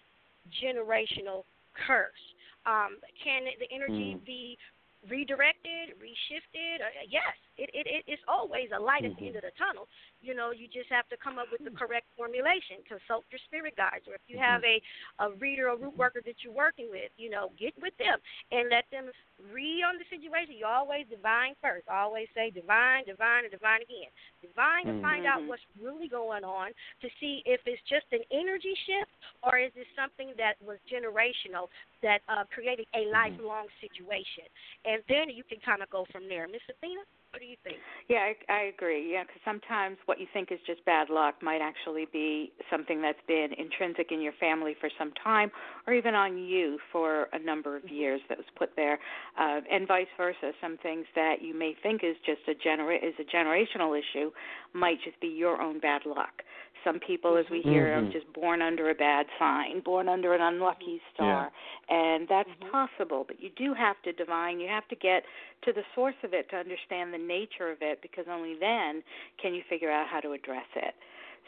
[0.61, 2.23] generational curse.
[2.67, 4.25] Um, can the energy mm.
[4.25, 4.57] be
[5.05, 6.81] redirected, reshifted?
[6.81, 9.13] Uh, yes, it, it, it it's always a light mm-hmm.
[9.13, 9.45] at the end mm-hmm.
[9.45, 9.85] of the tunnel.
[10.21, 12.81] You know, you just have to come up with the correct formulation.
[12.89, 14.81] Consult your spirit guides, or if you have mm-hmm.
[15.21, 18.17] a a reader or root worker that you're working with, you know, get with them
[18.51, 19.09] and let them
[19.53, 20.57] read on the situation.
[20.57, 21.85] You always divine first.
[21.85, 24.09] I always say divine, divine, and divine again.
[24.41, 25.01] Divine mm-hmm.
[25.01, 25.53] to find out mm-hmm.
[25.53, 29.13] what's really going on to see if it's just an energy shift
[29.45, 31.69] or is it something that was generational
[32.01, 34.45] that uh, created a lifelong situation.
[34.85, 36.47] And then you can kind of go from there.
[36.47, 37.01] Miss Athena?
[37.31, 37.75] What do you think?
[38.07, 39.11] Yeah, I, I agree.
[39.11, 43.19] Yeah, because sometimes what you think is just bad luck might actually be something that's
[43.27, 45.51] been intrinsic in your family for some time,
[45.85, 48.97] or even on you for a number of years that was put there,
[49.37, 50.53] uh, and vice versa.
[50.61, 54.31] Some things that you may think is just a genera- is a generational issue
[54.73, 56.43] might just be your own bad luck.
[56.83, 58.07] Some people, as we hear, mm-hmm.
[58.07, 61.51] are just born under a bad sign, born under an unlucky star,
[61.89, 61.95] yeah.
[61.95, 62.71] and that's mm-hmm.
[62.71, 63.25] possible.
[63.27, 64.59] But you do have to divine.
[64.59, 65.23] You have to get
[65.65, 69.03] to the source of it to understand the nature of it, because only then
[69.41, 70.93] can you figure out how to address it.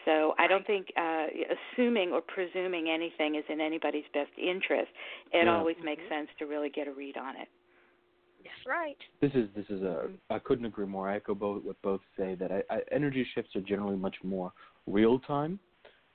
[0.05, 4.91] So I don't think uh, assuming or presuming anything is in anybody's best interest.
[5.33, 5.55] It yeah.
[5.55, 6.21] always makes mm-hmm.
[6.21, 7.47] sense to really get a read on it.
[8.43, 8.97] That's right.
[9.21, 10.07] This is this is a.
[10.29, 11.09] I couldn't agree more.
[11.09, 14.53] I echo both what both say that I, I, energy shifts are generally much more
[14.87, 15.59] real time.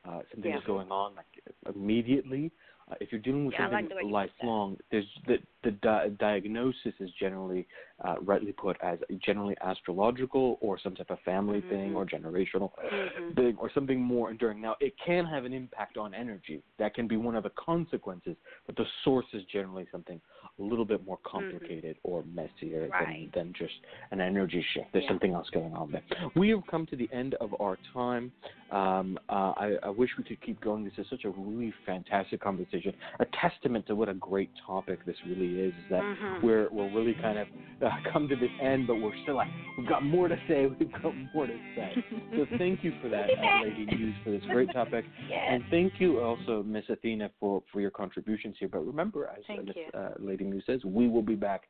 [0.07, 0.59] Uh, something yeah.
[0.59, 2.53] is going on like immediately.
[2.91, 7.11] Uh, if you're dealing with yeah, something like lifelong, there's the the di- diagnosis is
[7.19, 7.67] generally
[8.05, 11.71] uh, rightly put as generally astrological or some type of family mm-hmm.
[11.71, 13.33] thing or generational mm-hmm.
[13.35, 14.61] thing or something more enduring.
[14.61, 16.63] Now, it can have an impact on energy.
[16.79, 18.37] That can be one of the consequences,
[18.67, 20.21] but the source is generally something
[20.59, 21.39] a little bit more mm-hmm.
[21.39, 22.11] complicated mm-hmm.
[22.11, 23.31] or messier right.
[23.33, 23.75] than, than just
[24.11, 24.89] an energy shift.
[24.93, 25.11] There's yeah.
[25.11, 26.03] something else going on there.
[26.37, 28.33] We have come to the end of our time.
[28.71, 30.85] Um, uh, I, I wish we could keep going.
[30.85, 35.17] This is such a really fantastic conversation, a testament to what a great topic this
[35.27, 35.73] really is.
[35.73, 36.47] Is that mm-hmm.
[36.47, 37.49] we're we're really kind of
[37.85, 39.49] uh, come to this end, but we're still like
[39.79, 40.67] we've got more to say.
[40.79, 42.05] We've got more to say.
[42.37, 45.41] so thank you for that, uh, Lady Muse, for this great topic, yes.
[45.49, 48.69] and thank you also, Miss Athena, for for your contributions here.
[48.69, 51.63] But remember, as Miss uh, Lady Muse says, we will be back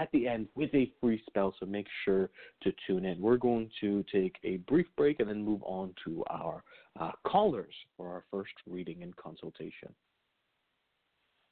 [0.00, 1.54] at the end with a free spell.
[1.58, 2.30] So make sure
[2.62, 3.20] to tune in.
[3.20, 6.62] We're going to take a brief break and then move on to our
[6.98, 9.94] uh, callers for our first reading and consultation.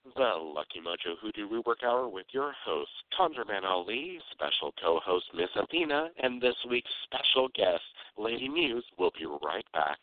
[0.05, 6.09] The Lucky Mojo Hoodoo Rootwork Hour with your host, ConjureMan Ali, special co-host Miss Athena,
[6.23, 7.85] and this week's special guest,
[8.17, 9.99] Lady Muse, will be right back.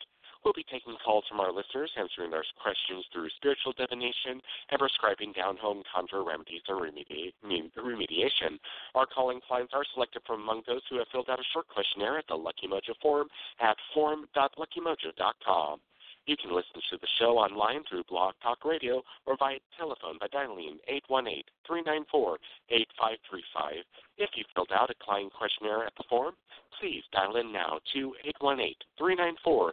[0.46, 4.40] We'll be taking calls from our listeners, answering their questions through spiritual divination,
[4.70, 7.34] and prescribing down-home conjure remedies and remedi-
[7.76, 8.60] remediation.
[8.94, 12.20] Our calling clients are selected from among those who have filled out a short questionnaire
[12.20, 13.30] at the Lucky Mojo forum
[13.60, 15.80] at forum.luckymojo.com.
[16.28, 20.28] You can listen to the show online through Blog Talk Radio or via telephone by
[20.28, 20.78] dialing
[21.72, 22.36] 818-394-8535.
[24.18, 26.36] If you filled out a client questionnaire at the forum,
[26.80, 28.14] please dial in now to
[28.44, 29.72] 818-394-8535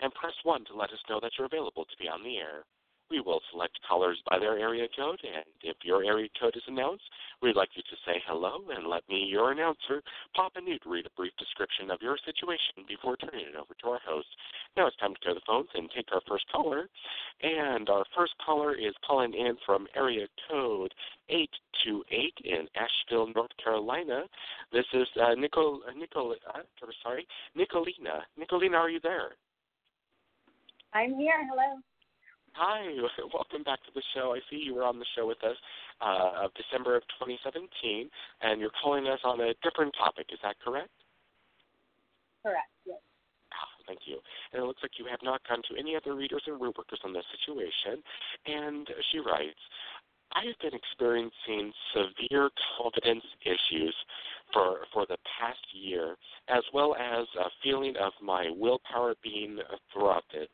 [0.00, 2.64] and press 1 to let us know that you're available to be on the air.
[3.10, 7.02] We will select callers by their area code, and if your area code is announced,
[7.42, 10.00] we'd like you to say hello and let me, your announcer,
[10.36, 14.00] Papa Newt, read a brief description of your situation before turning it over to our
[14.06, 14.28] host.
[14.76, 16.88] Now it's time to go to the phones and take our first caller.
[17.42, 20.94] And our first caller is calling in from area code
[21.28, 24.22] 828 in Asheville, North Carolina.
[24.72, 26.60] This is uh, Nicol, uh, Nicol, uh,
[27.02, 27.26] sorry,
[27.58, 28.22] Nicolina.
[28.38, 29.32] Nicolina, are you there?
[30.92, 31.46] I'm here.
[31.48, 31.80] Hello.
[32.52, 32.82] Hi,
[33.34, 34.34] welcome back to the show.
[34.34, 35.56] I see you were on the show with us
[36.00, 38.10] uh, of December of 2017,
[38.42, 40.26] and you're calling us on a different topic.
[40.32, 40.90] Is that correct?
[42.42, 42.70] Correct.
[42.86, 42.98] Yes.
[43.52, 44.18] Ah, thank you.
[44.52, 47.00] And it looks like you have not gone to any other readers or root workers
[47.04, 48.02] on this situation.
[48.46, 49.60] And she writes,
[50.32, 53.94] I have been experiencing severe confidence issues
[54.52, 56.16] for for the past year,
[56.48, 59.58] as well as a feeling of my willpower being
[59.92, 60.48] thwarted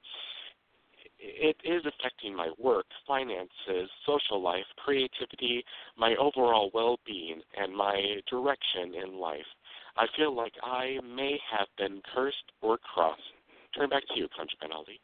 [1.19, 5.65] it is affecting my work, finances, social life, creativity,
[5.97, 9.47] my overall well being, and my direction in life.
[9.97, 13.21] I feel like I may have been cursed or crossed.
[13.75, 15.01] Turn back to you, Conjure Ali.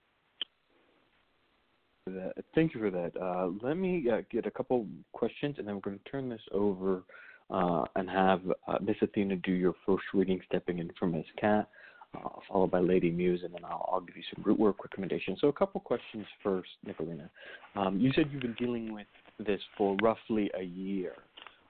[2.54, 3.12] Thank you for that.
[3.20, 6.40] Uh, let me uh, get a couple questions, and then we're going to turn this
[6.52, 7.04] over
[7.50, 11.68] uh, and have uh, Miss Athena do your first reading, stepping in for Miss Cat
[12.48, 15.38] followed by Lady Muse, and then I'll, I'll give you some root work recommendations.
[15.40, 17.28] So, a couple questions first, Nicolina.
[17.74, 19.06] Um, you said you've been dealing with
[19.38, 21.14] this for roughly a year.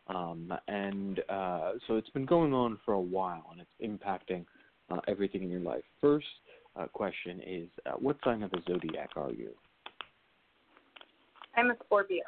[0.08, 4.44] Um, and uh, so it's been going on for a while, and it's impacting
[4.90, 5.84] uh, everything in your life.
[6.00, 6.26] First
[6.76, 9.50] uh, question is, uh, what sign of the zodiac are you?
[11.56, 12.22] I'm a Scorpio.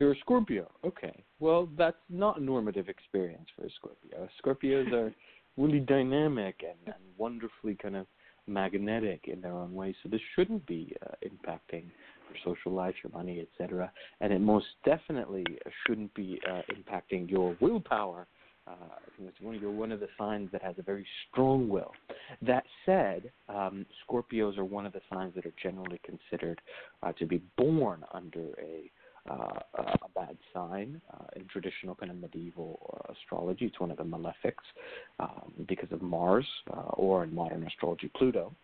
[0.00, 0.70] You're a Scorpio.
[0.84, 1.24] Okay.
[1.40, 4.28] Well, that's not a normative experience for a Scorpio.
[4.42, 5.12] Scorpios are
[5.58, 8.06] really dynamic and, and wonderfully kind of
[8.46, 9.94] magnetic in their own way.
[10.02, 11.84] So this shouldn't be uh, impacting
[12.28, 13.90] your social life, your money, etc.
[14.20, 15.44] And it most definitely
[15.86, 18.26] shouldn't be uh, impacting your willpower.
[18.66, 18.74] Uh,
[19.40, 21.92] you're one of the signs that has a very strong will.
[22.42, 26.60] That said, um, Scorpios are one of the signs that are generally considered
[27.02, 28.90] uh, to be born under a
[29.28, 33.66] uh, a bad sign uh, in traditional kind of medieval uh, astrology.
[33.66, 34.54] It's one of the malefics
[35.20, 38.54] um, because of Mars, uh, or in modern astrology, Pluto.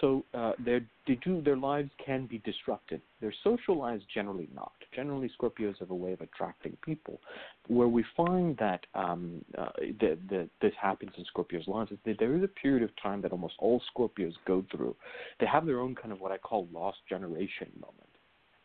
[0.00, 3.00] So uh, they do their lives can be disrupted.
[3.20, 4.72] Their social lives generally not.
[4.94, 7.20] Generally, Scorpios have a way of attracting people.
[7.68, 9.68] Where we find that um, uh,
[10.00, 13.22] the, the, this happens in Scorpios' lives is that there is a period of time
[13.22, 14.96] that almost all Scorpios go through.
[15.38, 18.13] They have their own kind of what I call lost generation moment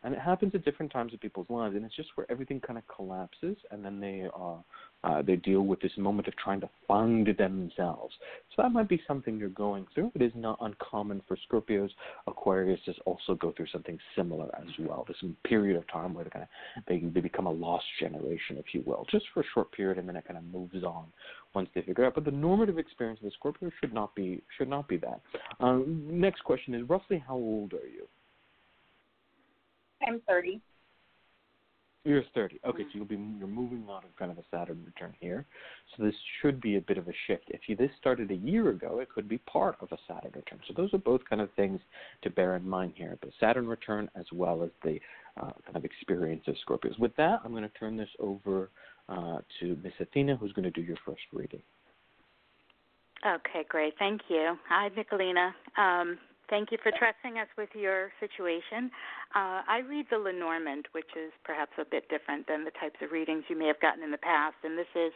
[0.04, 2.78] and it happens at different times of people's lives, and it's just where everything kind
[2.78, 4.56] of collapses, and then they uh,
[5.04, 8.14] uh, they deal with this moment of trying to find themselves.
[8.56, 10.12] So that might be something you're going through.
[10.16, 11.90] It is not uncommon for Scorpios,
[12.28, 15.06] Aquarius to also go through something similar as well.
[15.08, 18.74] This period of time where they kind of they they become a lost generation, if
[18.74, 21.06] you will, just for a short period, and then it kind of moves on
[21.54, 22.16] once they figure it out.
[22.16, 25.22] But the normative experience of the Scorpio should not be should not be that.
[25.60, 28.08] Um, next question is roughly how old are you?
[30.08, 30.62] I'm 30.
[32.06, 32.62] You're 30.
[32.66, 35.46] Okay, so you'll be you're moving on of kind of a Saturn return here.
[35.96, 37.44] So this should be a bit of a shift.
[37.50, 40.60] If you this started a year ago, it could be part of a Saturn return.
[40.68, 41.82] So those are both kind of things
[42.22, 44.98] to bear in mind here: the Saturn return as well as the
[45.40, 46.98] uh, kind of experience of Scorpios.
[46.98, 48.70] With that, I'm going to turn this over
[49.10, 51.62] uh, to Miss Athena, who's going to do your first reading.
[53.26, 53.94] Okay, great.
[54.00, 54.58] Thank you.
[54.70, 55.52] Hi, Nicolina.
[55.78, 56.18] Um,
[56.50, 58.90] Thank you for trusting us with your situation.
[59.36, 63.12] Uh, I read the Lenormand, which is perhaps a bit different than the types of
[63.12, 65.14] readings you may have gotten in the past, and this is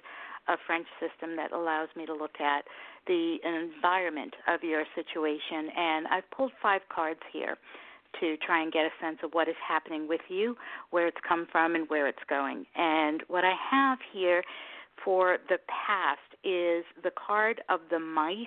[0.47, 2.65] a French system that allows me to look at
[3.07, 5.73] the environment of your situation.
[5.75, 7.57] And I've pulled five cards here
[8.19, 10.55] to try and get a sense of what is happening with you,
[10.91, 12.65] where it's come from, and where it's going.
[12.75, 14.43] And what I have here
[15.03, 18.45] for the past is the card of the mice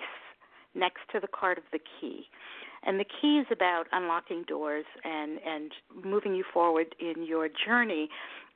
[0.73, 2.27] next to the card of the key.
[2.83, 5.71] And the key is about unlocking doors and, and
[6.03, 8.09] moving you forward in your journey.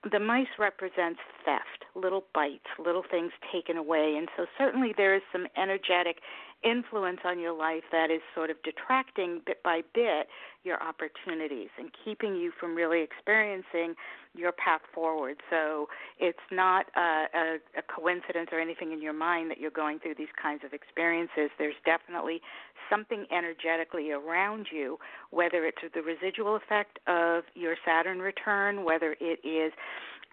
[0.09, 4.15] The mice represents theft, little bites, little things taken away.
[4.17, 6.17] And so certainly there is some energetic
[6.63, 10.27] influence on your life that is sort of detracting bit by bit
[10.63, 13.95] your opportunities and keeping you from really experiencing
[14.35, 15.37] your path forward.
[15.49, 15.87] So
[16.19, 20.15] it's not a, a, a coincidence or anything in your mind that you're going through
[20.15, 21.49] these kinds of experiences.
[21.57, 22.41] There's definitely
[22.89, 24.97] something energetically around you,
[25.31, 29.73] whether it's the residual effect of your Saturn return, whether it is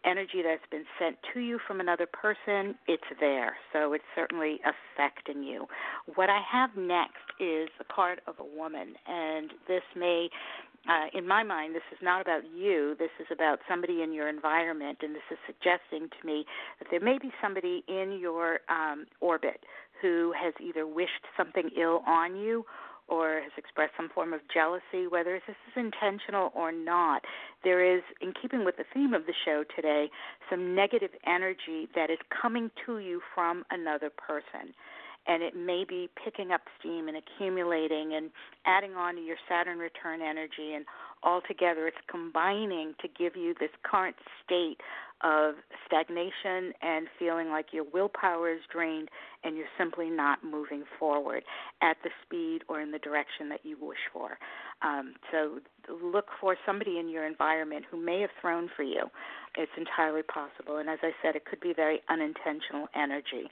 [0.04, 3.56] energy that's been sent to you from another person, it's there.
[3.72, 5.66] So it's certainly affecting you.
[6.14, 10.28] What I have next is a card of a woman, and this may
[10.88, 12.94] uh, in my mind, this is not about you.
[12.98, 16.46] This is about somebody in your environment, and this is suggesting to me
[16.78, 19.60] that there may be somebody in your um, orbit
[20.00, 22.64] who has either wished something ill on you
[23.08, 27.22] or has expressed some form of jealousy, whether this is intentional or not.
[27.64, 30.10] There is, in keeping with the theme of the show today,
[30.50, 34.74] some negative energy that is coming to you from another person
[35.28, 38.30] and it may be picking up steam and accumulating and
[38.64, 40.86] adding on to your Saturn return energy, and
[41.22, 44.78] altogether it's combining to give you this current state
[45.22, 45.54] of
[45.86, 49.08] stagnation and feeling like your willpower is drained
[49.44, 51.42] and you're simply not moving forward
[51.82, 54.38] at the speed or in the direction that you wish for.
[54.82, 55.58] Um, so
[56.02, 59.10] look for somebody in your environment who may have thrown for you.
[59.56, 60.78] It's entirely possible.
[60.78, 63.50] And as I said, it could be very unintentional energy.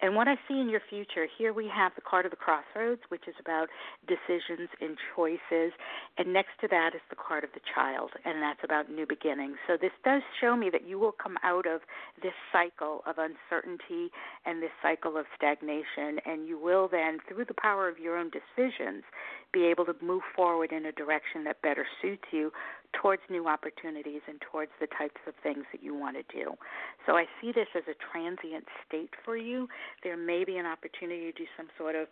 [0.00, 3.02] And what I see in your future, here we have the card of the crossroads,
[3.08, 3.68] which is about
[4.06, 5.72] decisions and choices.
[6.16, 9.56] And next to that is the card of the child, and that's about new beginnings.
[9.66, 11.80] So this does show me that you will come out of
[12.22, 14.10] this cycle of uncertainty
[14.46, 18.30] and this cycle of stagnation, and you will then, through the power of your own
[18.30, 19.02] decisions,
[19.52, 22.52] be able to move forward in a direction that better suits you
[22.92, 26.54] towards new opportunities and towards the types of things that you want to do.
[27.06, 29.68] So I see this as a transient state for you.
[30.02, 32.08] There may be an opportunity to do some sort of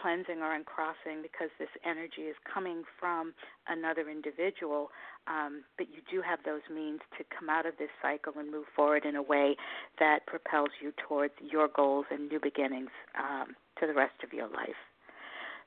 [0.00, 3.32] cleansing or uncrossing because this energy is coming from
[3.68, 4.90] another individual,
[5.26, 8.66] um, but you do have those means to come out of this cycle and move
[8.76, 9.56] forward in a way
[9.98, 14.48] that propels you towards your goals and new beginnings um, to the rest of your
[14.48, 14.78] life.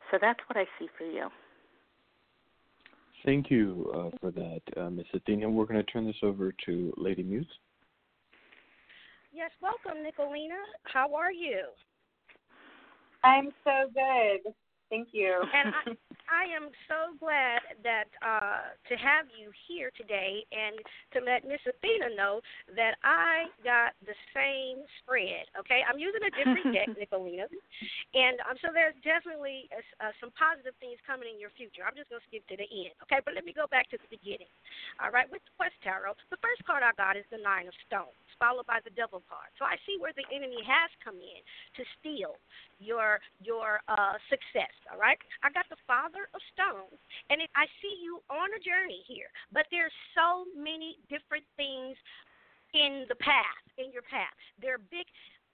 [0.09, 1.27] So that's what I see for you.
[3.23, 5.05] Thank you uh, for that, uh, Ms.
[5.13, 5.49] Athena.
[5.49, 7.45] We're going to turn this over to Lady Muse.
[9.31, 10.59] Yes, welcome, Nicolina.
[10.83, 11.61] How are you?
[13.23, 14.53] I'm so good.
[14.91, 15.39] Thank you.
[15.39, 15.81] And I,
[16.43, 20.75] I am so glad that uh, to have you here today and
[21.15, 22.43] to let Miss Athena know
[22.75, 25.47] that I got the same spread.
[25.55, 27.47] Okay, I'm using a different deck, Nicolina,
[28.15, 29.71] and um, so there's definitely
[30.03, 31.87] uh, some positive things coming in your future.
[31.87, 32.95] I'm just going to skip to the end.
[33.07, 34.51] Okay, but let me go back to the beginning.
[34.99, 37.75] All right, with the Quest Tarot, the first card I got is the Nine of
[37.87, 39.53] Stones followed by the devil card.
[39.61, 41.41] So I see where the enemy has come in
[41.77, 42.41] to steal
[42.81, 44.73] your your uh, success.
[44.89, 46.97] All right, I got the Father of Stones,
[47.29, 49.29] and it, I see you on a journey here.
[49.53, 51.93] But there's so many different things
[52.73, 54.33] in the path, in your path.
[54.57, 55.05] There are big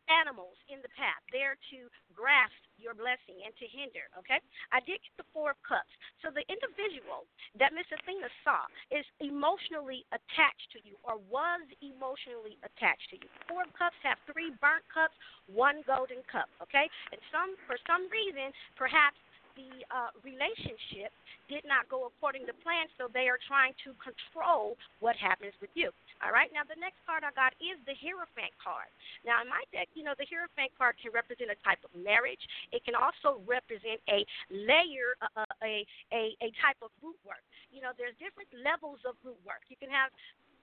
[0.09, 4.07] animals in the path there to grasp your blessing and to hinder.
[4.17, 4.39] Okay,
[4.71, 5.91] I did get the Four of Cups.
[6.23, 7.27] So the individual
[7.59, 13.29] that Miss Athena saw is emotionally attached to you, or was emotionally attached to you.
[13.49, 15.17] Four of Cups have three burnt cups,
[15.49, 16.49] one golden cup.
[16.63, 19.17] Okay, and some for some reason, perhaps
[19.57, 21.09] the uh, relationship
[21.49, 25.73] did not go according to plan, so they are trying to control what happens with
[25.73, 25.89] you.
[26.21, 26.49] All right.
[26.53, 28.89] Now the next card I got is the Hierophant card.
[29.25, 32.41] Now in my deck, you know, the Hierophant card can represent a type of marriage.
[32.73, 37.41] It can also represent a layer, uh, uh, a a a type of root work.
[37.69, 39.65] You know, there's different levels of root work.
[39.69, 40.09] You can have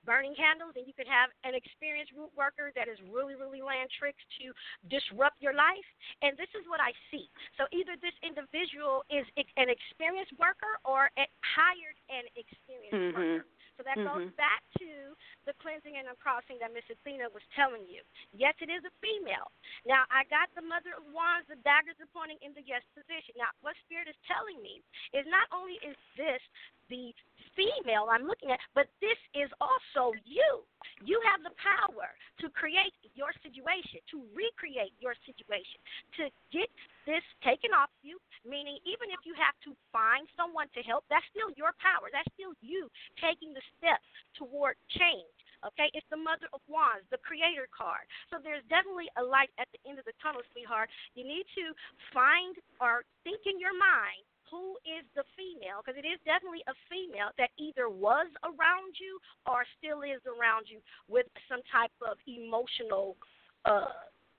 [0.04, 3.90] burning candles, and you could have an experienced root worker that is really, really land
[3.92, 4.52] tricks to
[4.88, 5.88] disrupt your life.
[6.22, 7.26] And this is what I see.
[7.56, 9.24] So either this individual is
[9.56, 11.08] an experienced worker or
[11.42, 13.42] hired an experienced mm-hmm.
[13.42, 13.48] worker.
[13.74, 14.06] So that mm-hmm.
[14.06, 15.18] goes back to
[15.50, 18.06] the cleansing and uncrossing that Miss Athena was telling you.
[18.30, 19.50] Yes, it is a female.
[19.82, 23.34] Now, I got the Mother of Wands, the daggers are pointing in the yes position.
[23.34, 24.78] Now, what Spirit is telling me
[25.10, 26.42] is not only is this
[26.88, 27.14] the
[27.54, 30.66] female I'm looking at, but this is also you.
[31.02, 32.12] You have the power
[32.42, 35.78] to create your situation, to recreate your situation,
[36.18, 36.70] to get
[37.06, 41.26] this taken off you, meaning even if you have to find someone to help, that's
[41.30, 42.10] still your power.
[42.10, 42.90] That's still you
[43.22, 45.30] taking the steps toward change.
[45.64, 48.04] Okay, it's the Mother of Wands, the Creator card.
[48.28, 50.92] So there's definitely a light at the end of the tunnel, sweetheart.
[51.16, 51.72] You need to
[52.12, 52.52] find
[52.84, 57.32] or think in your mind who is the female, because it is definitely a female
[57.40, 59.18] that either was around you
[59.48, 60.78] or still is around you
[61.08, 63.16] with some type of emotional
[63.64, 63.92] uh,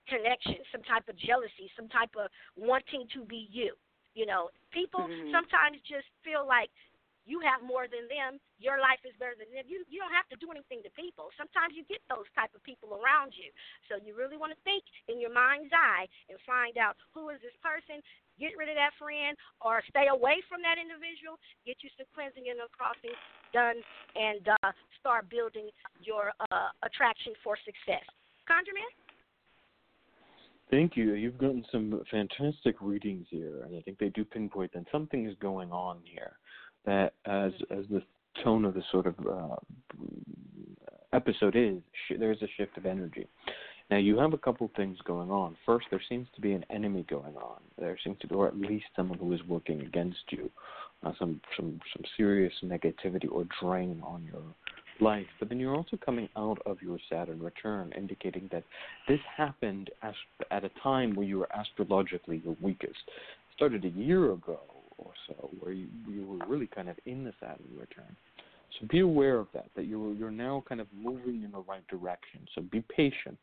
[0.07, 3.73] connection, some type of jealousy, some type of wanting to be you.
[4.13, 5.33] You know, people mm-hmm.
[5.33, 6.71] sometimes just feel like
[7.25, 8.37] you have more than them.
[8.61, 9.65] Your life is better than them.
[9.65, 11.33] You you don't have to do anything to people.
[11.35, 13.49] Sometimes you get those type of people around you.
[13.89, 17.41] So you really want to think in your mind's eye and find out who is
[17.41, 17.99] this person
[18.39, 22.51] get rid of that friend or stay away from that individual, get you some cleansing
[22.51, 23.15] and uncrossing
[23.55, 23.79] done,
[24.15, 25.71] and uh, start building
[26.03, 28.03] your uh, attraction for success.
[28.43, 28.91] ConjureMan?
[30.71, 31.13] Thank you.
[31.13, 35.35] You've gotten some fantastic readings here, and I think they do pinpoint that something is
[35.39, 36.33] going on here.
[36.85, 38.01] That as as the
[38.43, 39.55] tone of the sort of uh,
[41.13, 41.77] episode is,
[42.07, 43.27] sh- there's a shift of energy.
[43.91, 45.55] Now you have a couple things going on.
[45.65, 47.61] First, there seems to be an enemy going on.
[47.77, 50.49] There seems to be, or at least someone who is working against you,
[51.03, 54.41] uh, some some some serious negativity or drain on your
[54.99, 55.27] life.
[55.39, 58.63] But then you're also coming out of your Saturn return, indicating that
[59.07, 63.01] this happened at a time where you were astrologically your weakest.
[63.07, 64.59] It started a year ago
[64.97, 68.15] or so, where you, you were really kind of in the saddle Saturn return.
[68.79, 71.85] So be aware of that, that you're, you're now kind of moving in the right
[71.87, 72.41] direction.
[72.53, 73.37] So be patient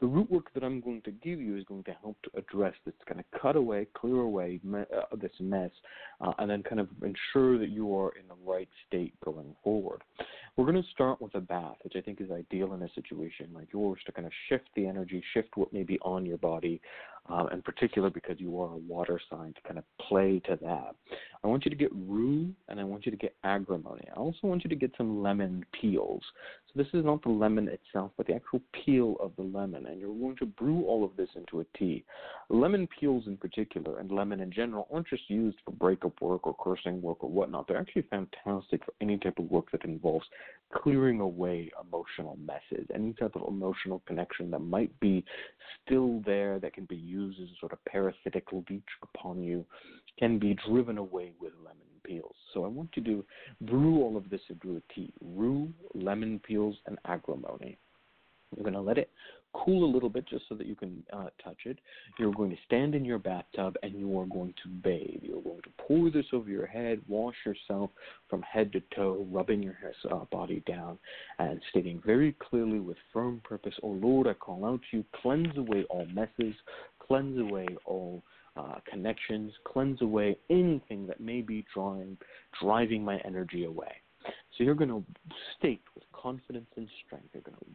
[0.00, 2.74] the root work that I'm going to give you is going to help to address
[2.84, 5.70] this, kind of cut away, clear away me- uh, this mess,
[6.20, 10.02] uh, and then kind of ensure that you are in the right state going forward.
[10.56, 13.48] We're going to start with a bath, which I think is ideal in a situation
[13.54, 16.80] like yours to kind of shift the energy, shift what may be on your body,
[17.28, 20.94] um, in particular because you are a water sign to kind of play to that.
[21.46, 24.02] I want you to get rue and I want you to get agrimony.
[24.10, 26.22] I also want you to get some lemon peels.
[26.66, 30.00] So this is not the lemon itself, but the actual peel of the lemon, and
[30.00, 32.04] you're going to brew all of this into a tea.
[32.48, 36.56] Lemon peels in particular, and lemon in general, aren't just used for breakup work or
[36.60, 37.68] cursing work or whatnot.
[37.68, 40.26] They're actually fantastic for any type of work that involves
[40.74, 45.24] clearing away emotional messes, any type of emotional connection that might be
[45.84, 49.64] still there that can be used as a sort of parasitic leech upon you
[50.18, 52.34] can be driven away with lemon peels.
[52.54, 53.24] So I want you to
[53.62, 55.12] brew all of this into a tea.
[55.20, 57.78] Rue, lemon peels, and agrimony.
[58.54, 59.10] You're going to let it
[59.64, 61.78] cool a little bit just so that you can uh, touch it.
[62.18, 65.22] You're going to stand in your bathtub and you are going to bathe.
[65.22, 67.90] You're going to pour this over your head, wash yourself
[68.28, 69.76] from head to toe, rubbing your
[70.10, 70.98] uh, body down,
[71.38, 75.56] and stating very clearly with firm purpose, Oh Lord, I call out to you, cleanse
[75.56, 76.54] away all messes,
[76.98, 78.22] cleanse away all
[78.56, 82.16] uh, connections, cleanse away anything that may be drawing,
[82.60, 83.92] driving my energy away.
[84.56, 85.04] So you're going to
[85.58, 87.28] state with confidence and strength.
[87.32, 87.66] You're going to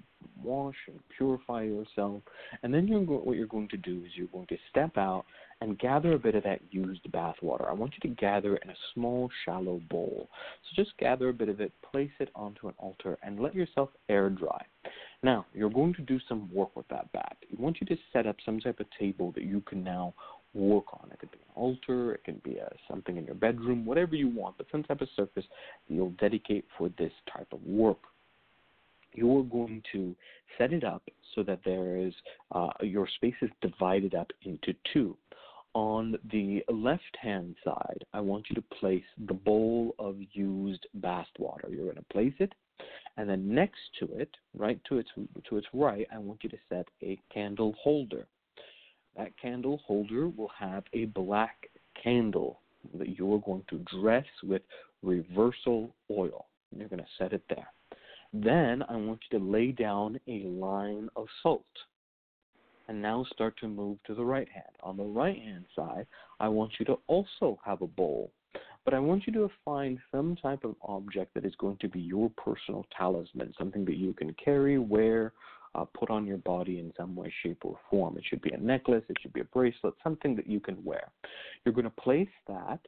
[0.43, 2.21] wash and purify yourself,
[2.63, 5.25] and then you're what you're going to do is you're going to step out
[5.61, 7.69] and gather a bit of that used bath water.
[7.69, 10.27] I want you to gather it in a small, shallow bowl.
[10.63, 13.89] So just gather a bit of it, place it onto an altar, and let yourself
[14.09, 14.65] air dry.
[15.23, 17.35] Now, you're going to do some work with that bath.
[17.43, 20.15] I want you to set up some type of table that you can now
[20.53, 21.09] work on.
[21.11, 24.27] It could be an altar, it can be a, something in your bedroom, whatever you
[24.27, 25.45] want, but some type of surface
[25.87, 27.99] that you'll dedicate for this type of work.
[29.13, 30.15] You're going to
[30.57, 31.03] set it up
[31.35, 32.13] so that there is
[32.53, 35.17] uh, your space is divided up into two.
[35.73, 41.27] On the left hand side, I want you to place the bowl of used bath
[41.39, 41.69] water.
[41.69, 42.53] You're going to place it,
[43.15, 45.09] and then next to it, right to its
[45.49, 48.27] to its right, I want you to set a candle holder.
[49.17, 51.69] That candle holder will have a black
[52.01, 52.59] candle
[52.97, 54.61] that you are going to dress with
[55.03, 56.45] reversal oil.
[56.75, 57.67] You're going to set it there.
[58.33, 61.65] Then I want you to lay down a line of salt.
[62.87, 64.75] And now start to move to the right hand.
[64.83, 66.07] On the right hand side,
[66.39, 68.31] I want you to also have a bowl.
[68.83, 71.99] But I want you to find some type of object that is going to be
[71.99, 75.33] your personal talisman, something that you can carry, wear,
[75.75, 78.17] uh, put on your body in some way, shape, or form.
[78.17, 81.09] It should be a necklace, it should be a bracelet, something that you can wear.
[81.63, 82.79] You're going to place that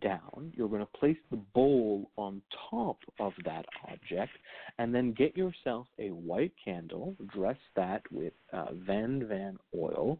[0.00, 0.52] down.
[0.54, 4.32] You're going to place the bowl on top of that object,
[4.78, 10.18] and then get yourself a white candle, dress that with uh, Van Van oil,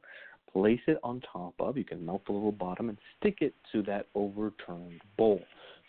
[0.53, 1.77] place it on top of.
[1.77, 5.41] You can melt the little bottom and stick it to that overturned bowl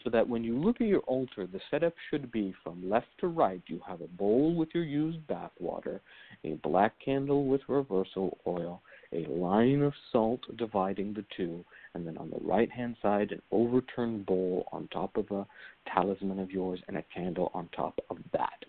[0.03, 3.27] so that when you look at your altar, the setup should be from left to
[3.27, 3.61] right.
[3.67, 6.01] You have a bowl with your used bath water,
[6.43, 8.81] a black candle with reversal oil,
[9.11, 13.41] a line of salt dividing the two, and then on the right hand side, an
[13.51, 15.45] overturned bowl on top of a
[15.93, 18.63] talisman of yours and a candle on top of that.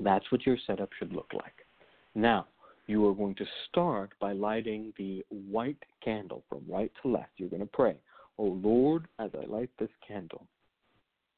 [0.00, 1.66] That's what your setup should look like.
[2.14, 2.46] Now,
[2.86, 7.30] you are going to start by lighting the white candle from right to left.
[7.36, 7.96] You're going to pray.
[8.38, 10.46] O Lord, as I light this candle,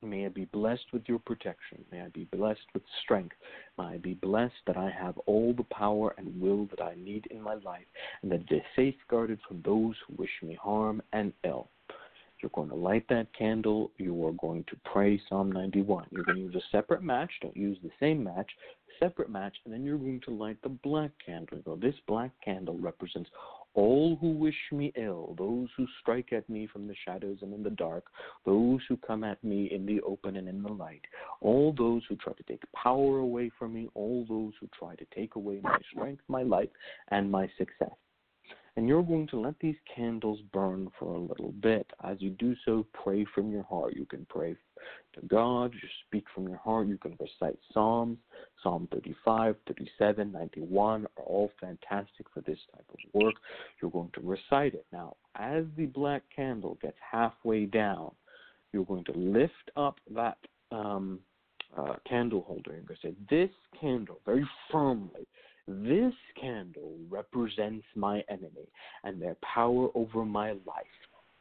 [0.02, 1.84] may I be blessed with your protection.
[1.90, 3.36] May I be blessed with strength.
[3.78, 7.26] May I be blessed that I have all the power and will that I need
[7.30, 7.86] in my life,
[8.22, 11.70] and that it is safeguarded from those who wish me harm and ill.
[12.40, 13.90] You're going to light that candle.
[13.98, 16.06] You are going to pray Psalm 91.
[16.10, 17.30] You're going to use a separate match.
[17.42, 18.50] Don't use the same match.
[19.00, 21.60] Separate match, and then you're going to light the black candle.
[21.64, 23.30] So this black candle represents
[23.74, 27.62] all who wish me ill, those who strike at me from the shadows and in
[27.62, 28.04] the dark,
[28.44, 31.02] those who come at me in the open and in the light,
[31.40, 35.06] all those who try to take power away from me, all those who try to
[35.14, 36.70] take away my strength, my life,
[37.12, 37.94] and my success.
[38.76, 41.86] And you're going to let these candles burn for a little bit.
[42.04, 43.94] As you do so, pray from your heart.
[43.96, 44.56] You can pray
[45.14, 46.86] to God, you speak from your heart.
[46.86, 48.18] You can recite Psalms.
[48.62, 53.34] Psalm 35, 37, 91 are all fantastic for this type of work.
[53.80, 54.86] You're going to recite it.
[54.92, 58.12] Now, as the black candle gets halfway down,
[58.72, 60.38] you're going to lift up that
[60.70, 61.20] um,
[61.76, 62.80] uh, candle holder.
[62.80, 63.50] To say, This
[63.80, 65.26] candle, very firmly,
[65.68, 68.68] this candle represents my enemy
[69.04, 70.86] and their power over my life.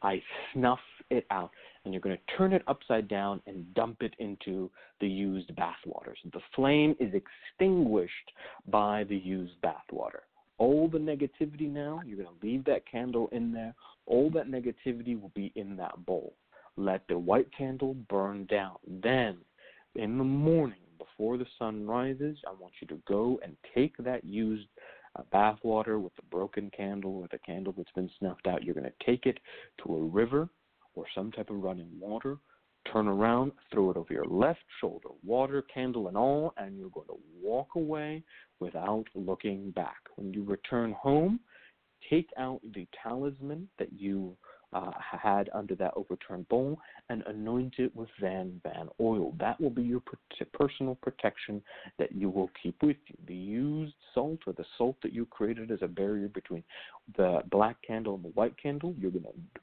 [0.02, 0.22] I
[0.52, 0.78] snuff
[1.10, 1.50] it out,
[1.84, 4.70] and you're going to turn it upside down and dump it into
[5.00, 6.14] the used bathwater.
[6.22, 8.12] So the flame is extinguished
[8.68, 10.20] by the used bathwater.
[10.58, 13.74] All the negativity now, you're going to leave that candle in there.
[14.06, 16.34] All that negativity will be in that bowl.
[16.76, 18.76] Let the white candle burn down.
[19.02, 19.38] Then,
[19.94, 24.24] in the morning, before the sun rises, I want you to go and take that
[24.24, 24.66] used
[25.16, 28.62] uh, bath water with the broken candle or the candle that's been snuffed out.
[28.62, 29.38] You're going to take it
[29.84, 30.48] to a river
[30.94, 32.36] or some type of running water,
[32.92, 37.06] turn around, throw it over your left shoulder, water, candle, and all, and you're going
[37.06, 38.22] to walk away
[38.60, 39.98] without looking back.
[40.16, 41.40] When you return home,
[42.10, 44.36] take out the talisman that you
[44.72, 49.34] uh, had under that overturned bowl and anoint it with Van Van oil.
[49.38, 50.02] That will be your
[50.52, 51.62] personal protection
[51.98, 53.16] that you will keep with you.
[53.26, 56.64] The used salt or the salt that you created as a barrier between
[57.16, 59.60] the black candle and the white candle, you're going to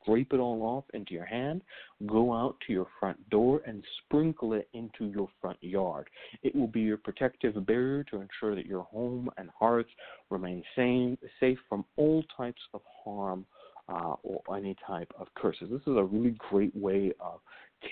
[0.00, 1.62] scrape it all off into your hand,
[2.06, 6.08] go out to your front door, and sprinkle it into your front yard.
[6.42, 9.86] It will be your protective barrier to ensure that your home and hearth
[10.30, 13.44] remain sane, safe from all types of harm
[13.92, 15.68] uh, or any type of curses.
[15.70, 17.40] This is a really great way of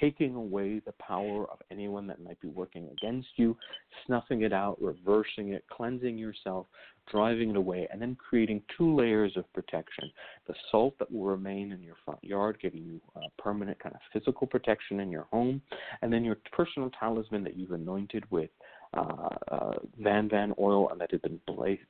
[0.01, 3.57] taking away the power of anyone that might be working against you,
[4.07, 6.67] snuffing it out, reversing it, cleansing yourself,
[7.11, 10.11] driving it away, and then creating two layers of protection.
[10.47, 13.01] The salt that will remain in your front yard, giving you
[13.37, 15.61] permanent kind of physical protection in your home,
[16.03, 18.51] and then your personal talisman that you've anointed with
[18.95, 21.41] uh, uh, Van Van oil and that has been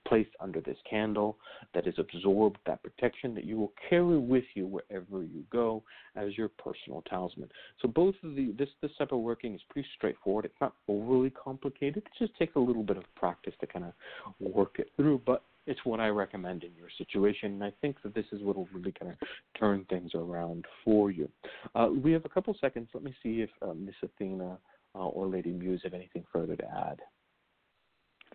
[0.07, 1.39] placed under this candle
[1.75, 5.83] that has absorbed that protection that you will carry with you wherever you go
[6.17, 7.49] as your personal talisman.
[7.81, 10.45] So both of the this this type of working is pretty straightforward.
[10.45, 12.03] It's not overly complicated.
[12.05, 13.93] It just takes a little bit of practice to kind of
[14.39, 18.15] work it through, but it's what I recommend in your situation, and I think that
[18.15, 19.19] this is what will really kind of
[19.59, 21.29] turn things around for you.
[21.75, 22.89] Uh, we have a couple seconds.
[22.93, 24.59] Let me see if uh, Miss Athena
[24.95, 27.01] uh, or Lady Muse have anything further to add.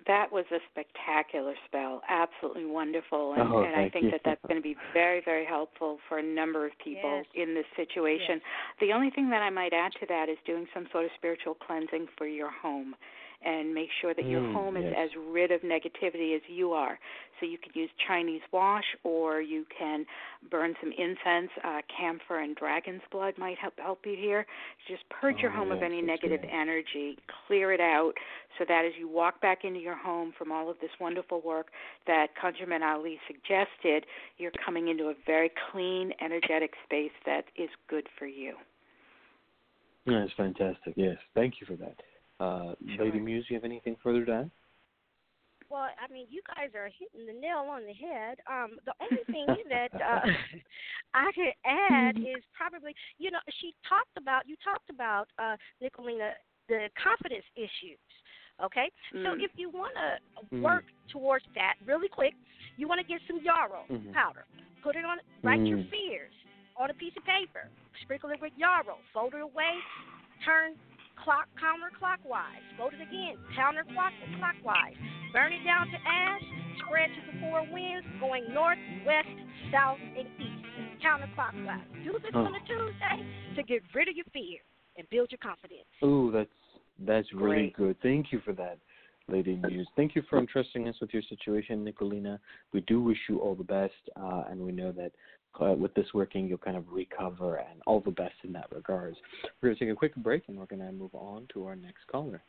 [0.07, 4.11] That was a spectacular spell, absolutely wonderful, and, oh, and I think you.
[4.11, 7.25] that that's going to be very, very helpful for a number of people yes.
[7.33, 8.37] in this situation.
[8.37, 8.79] Yes.
[8.81, 11.55] The only thing that I might add to that is doing some sort of spiritual
[11.55, 12.93] cleansing for your home
[13.45, 14.95] and make sure that your Mm, home is yes.
[14.97, 16.99] as rid of negativity as you are.
[17.39, 20.05] So you could use Chinese wash, or you can
[20.49, 21.51] burn some incense.
[21.63, 24.45] Uh, camphor and dragon's blood might help help you here.
[24.87, 26.53] Just purge your Oh, home of any negative great.
[26.53, 27.17] energy,
[27.47, 28.13] clear it out,
[28.57, 31.67] so that as you walk back into your home from all of this wonderful work
[32.07, 34.05] that ConjureMan Ali suggested,
[34.37, 38.55] you're coming into a very clean, energetic space that is good for you.
[40.05, 40.93] That's fantastic.
[40.95, 41.95] Yes, thank you for that.
[42.39, 43.05] Uh, Sure.
[43.05, 44.51] Lady Muse, you have anything further to add?
[45.69, 48.37] Well, I mean, you guys are hitting the nail on the head.
[48.45, 50.21] Um, the only thing that uh,
[51.15, 56.31] I could add is probably, you know, she talked about, you talked about, uh, Nicolina,
[56.69, 57.99] the confidence issues.
[58.63, 59.43] Okay, so Mm.
[59.43, 60.61] if you want to Mm.
[60.61, 62.35] work towards that really quick,
[62.77, 64.13] you want to get some yarrow Mhm.
[64.13, 64.45] powder.
[64.81, 65.89] Put it on, write your Mm.
[65.89, 66.33] fears
[66.77, 67.69] on a piece of paper.
[68.01, 68.99] Sprinkle it with yarrow.
[69.11, 69.81] Fold it away.
[70.45, 70.77] Turn
[71.25, 72.61] clock counterclockwise.
[72.77, 74.95] Fold it again counterclockwise.
[75.33, 76.45] Burn it down to ash.
[76.85, 79.27] Spread to the four winds, going north, west,
[79.73, 81.01] south, and east.
[81.03, 81.81] Counterclockwise.
[82.05, 84.61] Do this on a Tuesday to get rid of your fear
[84.97, 85.89] and build your confidence.
[86.01, 86.49] Oh, that's
[87.05, 87.75] that's really Great.
[87.75, 87.95] good.
[88.01, 88.77] Thank you for that,
[89.27, 89.87] Lady Muse.
[89.95, 92.39] Thank you for entrusting us with your situation, Nicolina.
[92.71, 95.11] We do wish you all the best, uh, and we know that
[95.61, 99.17] uh, with this working, you'll kind of recover, and all the best in that regards.
[99.61, 101.75] We're going to take a quick break, and we're going to move on to our
[101.75, 102.41] next caller.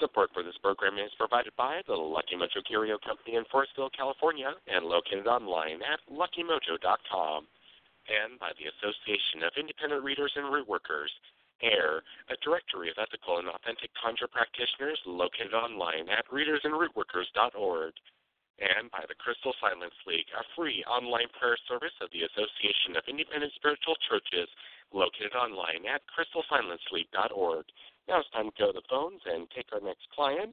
[0.00, 4.48] Support for this program is provided by the Lucky Mojo Curio Company in Forestville, California,
[4.66, 7.44] and located online at luckymojo.com,
[8.08, 11.12] and by the Association of Independent Readers and Root Workers,
[11.62, 12.00] AIRR,
[12.32, 17.92] a directory of ethical and authentic conjure practitioners located online at readersandrootworkers.org,
[18.60, 23.08] and by the Crystal Silence League, a free online prayer service of the Association of
[23.08, 24.48] Independent Spiritual Churches
[24.92, 27.64] located online at crystalsilenceleague.org.
[28.08, 30.52] Now it's time to go to the phones and take our next client.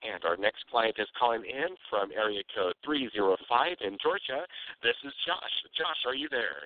[0.00, 3.36] And our next client is calling in from area code 305
[3.84, 4.44] in Georgia.
[4.80, 5.56] This is Josh.
[5.76, 6.64] Josh, are you there?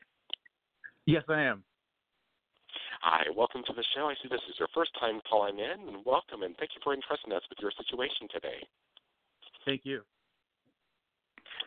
[1.07, 1.62] Yes, I am.
[3.03, 4.07] Hi, welcome to the show.
[4.07, 6.95] I see this is your first time calling in, and welcome, and thank you for
[6.95, 8.62] entrusting us with your situation today.
[9.66, 10.03] Thank you.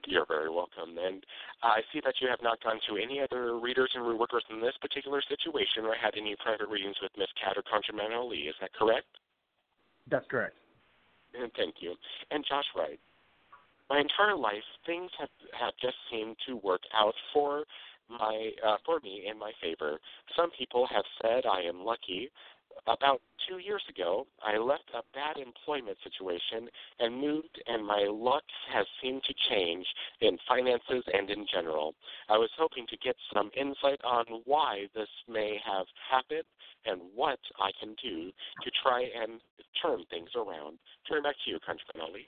[0.07, 0.95] You're very welcome.
[0.95, 1.19] And
[1.61, 4.61] I see that you have not gone to any other readers and root workers in
[4.63, 8.47] this particular situation or had any private readings with Miss Cat or ConjureMan Ali.
[8.47, 9.11] Is that correct?
[10.09, 10.55] That's correct.
[11.35, 11.95] And thank you.
[12.31, 12.99] And Josh Wright.
[13.89, 15.29] My entire life, things have
[15.59, 17.63] have just seemed to work out for
[18.09, 19.99] my uh, for me in my favor.
[20.35, 22.29] Some people have said I am lucky.
[22.87, 26.69] About two years ago, I left a bad employment situation
[26.99, 29.85] and moved, and my luck has seemed to change
[30.21, 31.95] in finances and in general.
[32.29, 36.47] I was hoping to get some insight on why this may have happened
[36.85, 38.31] and what I can do
[38.63, 39.41] to try and
[39.81, 40.79] turn things around.
[41.09, 42.27] Turn back to you, ConjureMan Ali.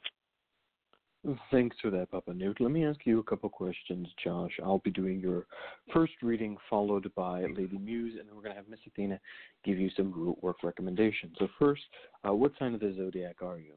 [1.52, 2.62] Thanks for that, Papa Newt.
[2.62, 4.54] Let me ask you a couple questions, Josh.
[4.64, 5.48] I'll be doing your
[5.94, 9.20] first reading, followed by Lady Muse, and then we're going to have Miss Athena
[9.66, 11.36] give you some root work recommendations.
[11.38, 11.82] So, first,
[12.26, 13.74] uh, what sign of the zodiac are you?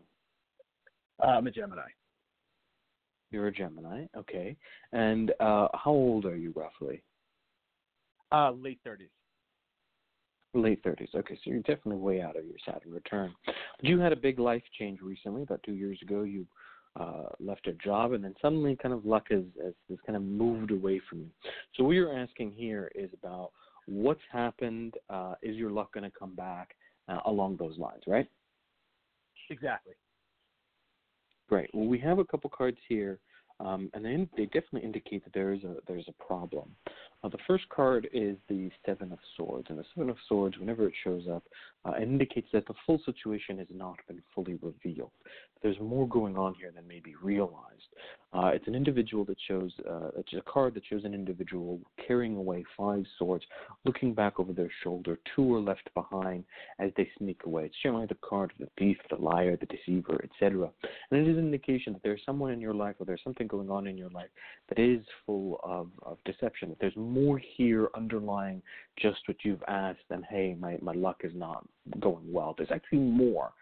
[1.20, 1.88] Uh, I'm a Gemini.
[3.32, 4.56] You're a Gemini, okay.
[4.92, 7.02] And uh, how old are you roughly?
[8.30, 9.08] Uh, late 30s.
[10.54, 11.14] Late 30s.
[11.14, 13.34] Okay, so you're definitely way out of your Saturn return.
[13.46, 15.42] But you had a big life change recently.
[15.42, 16.46] About two years ago, you
[16.98, 20.22] uh, left a job, and then suddenly, kind of luck has, has, has kind of
[20.22, 21.30] moved away from you.
[21.76, 23.50] So what you're asking here is about
[23.86, 24.94] what's happened.
[25.08, 26.76] Uh, is your luck going to come back
[27.08, 28.28] uh, along those lines, right?
[29.50, 29.94] Exactly.
[31.48, 31.70] Great.
[31.74, 33.18] Well, we have a couple cards here,
[33.60, 36.74] um, and they, they definitely indicate that there is a there's a problem.
[37.30, 40.94] The first card is the Seven of Swords, and the Seven of Swords, whenever it
[41.04, 41.44] shows up,
[41.84, 45.12] uh, indicates that the full situation has not been fully revealed.
[45.62, 47.86] There's more going on here than may be realized.
[48.34, 52.36] Uh, it's an individual that shows, uh, it's a card that shows an individual carrying
[52.36, 53.44] away five swords,
[53.84, 55.18] looking back over their shoulder.
[55.36, 56.44] Two are left behind
[56.78, 57.66] as they sneak away.
[57.66, 60.70] It's generally the card of the thief, the liar, the deceiver, etc.
[61.10, 63.70] And it is an indication that there's someone in your life or there's something going
[63.70, 64.30] on in your life
[64.68, 68.62] that is full of, of deception, that there's more here underlying
[68.98, 71.66] just what you've asked than, hey, my, my luck is not
[72.00, 72.54] going well.
[72.56, 73.52] There's actually more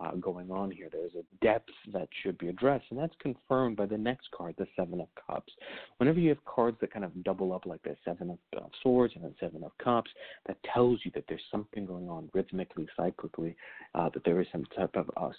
[0.00, 0.88] uh, going on here.
[0.90, 4.66] There's a depth that should be addressed, and that's confirmed by the next card, the
[4.76, 5.52] Seven of Cups.
[5.98, 9.14] Whenever you have cards that kind of double up like the Seven of uh, Swords
[9.16, 10.10] and the Seven of Cups,
[10.46, 13.54] that tells you that there's something going on rhythmically, cyclically,
[13.94, 15.30] uh, that there is some type of uh,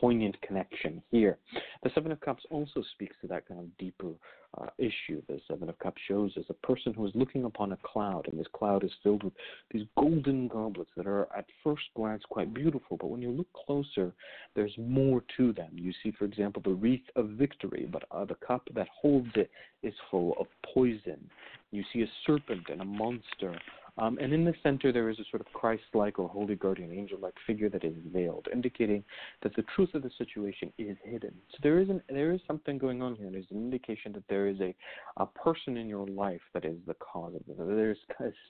[0.00, 1.38] poignant connection here.
[1.82, 4.12] The Seven of Cups also speaks to that kind of deeper
[4.58, 5.22] uh, issue.
[5.28, 8.38] The Seven of Cups shows as a person who is looking upon a cloud, and
[8.38, 9.32] this cloud is filled with
[9.70, 14.12] these golden goblets that are at first glance quite beautiful, but when you look closer,
[14.54, 15.70] there's more to them.
[15.74, 19.50] You see, for example, the wreath of victory, but uh, the cup that holds it
[19.82, 21.30] is full of poison.
[21.70, 23.56] You see a serpent and a monster
[24.00, 26.92] um, and in the center, there is a sort of Christ like or holy guardian
[26.92, 29.04] angel like figure that is veiled, indicating
[29.42, 31.32] that the truth of the situation is hidden.
[31.50, 33.28] So there is, an, there is something going on here.
[33.30, 34.74] There's an indication that there is a,
[35.18, 37.56] a person in your life that is the cause of it.
[37.58, 37.98] There's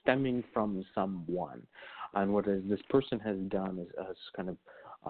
[0.02, 1.62] stemming from someone.
[2.14, 4.56] And what is, this person has done is has kind of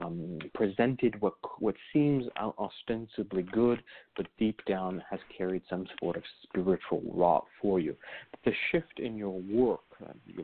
[0.02, 3.82] um, presented what what seems ostensibly good,
[4.16, 7.96] but deep down has carried some sort of spiritual rot for you.
[8.44, 9.80] The shift in your work,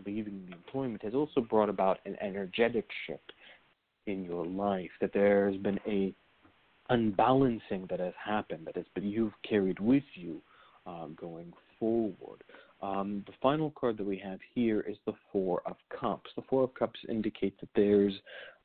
[0.04, 3.32] leaving the employment, has also brought about an energetic shift
[4.06, 4.90] in your life.
[5.00, 6.14] That there has been a
[6.88, 10.40] unbalancing that has happened, that has been you've carried with you
[10.86, 12.44] uh, going forward.
[12.82, 16.30] Um, the final card that we have here is the Four of Cups.
[16.36, 18.12] The Four of Cups indicates that there's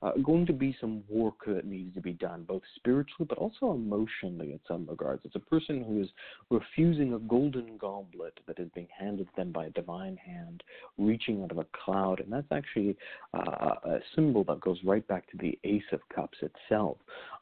[0.01, 3.73] uh, going to be some work that needs to be done, both spiritually but also
[3.73, 5.21] emotionally in some regards.
[5.25, 6.09] It's a person who is
[6.49, 10.63] refusing a golden goblet that is being handed to them by a divine hand,
[10.97, 12.95] reaching out of a cloud, and that's actually
[13.33, 16.97] uh, a symbol that goes right back to the Ace of Cups itself.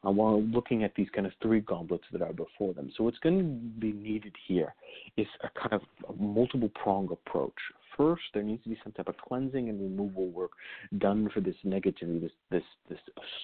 [0.06, 3.18] Uh, while looking at these kind of three goblets that are before them, so what's
[3.18, 4.74] going to be needed here
[5.16, 7.52] is a kind of multiple prong approach
[8.00, 10.52] first there needs to be some type of cleansing and removal work
[10.98, 12.98] done for this negativity, this this this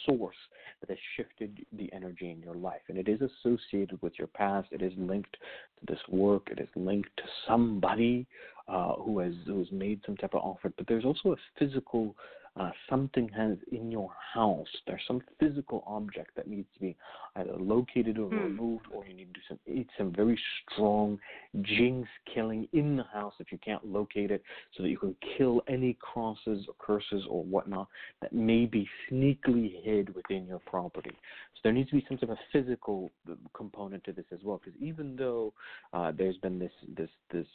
[0.07, 0.37] source
[0.81, 2.81] that has shifted the energy in your life.
[2.89, 4.69] And it is associated with your past.
[4.71, 6.49] It is linked to this work.
[6.51, 8.27] It is linked to somebody
[8.69, 10.73] uh, who has who has made some type of offer.
[10.75, 12.17] But there's also a physical
[12.59, 14.69] uh, something has in your house.
[14.87, 16.97] There's some physical object that needs to be
[17.37, 18.45] either located or Hmm.
[18.45, 21.19] removed, or you need to do some eat some very strong
[21.63, 24.43] jinx killing in the house if you can't locate it,
[24.75, 27.89] so that you can kill any crosses or curses or whatnot
[28.21, 31.11] that may be sneakily hid within your property.
[31.55, 34.41] So there needs to be some sort of a physical uh, component to this as
[34.43, 35.53] well, because even though
[35.93, 37.47] uh, there's been this this this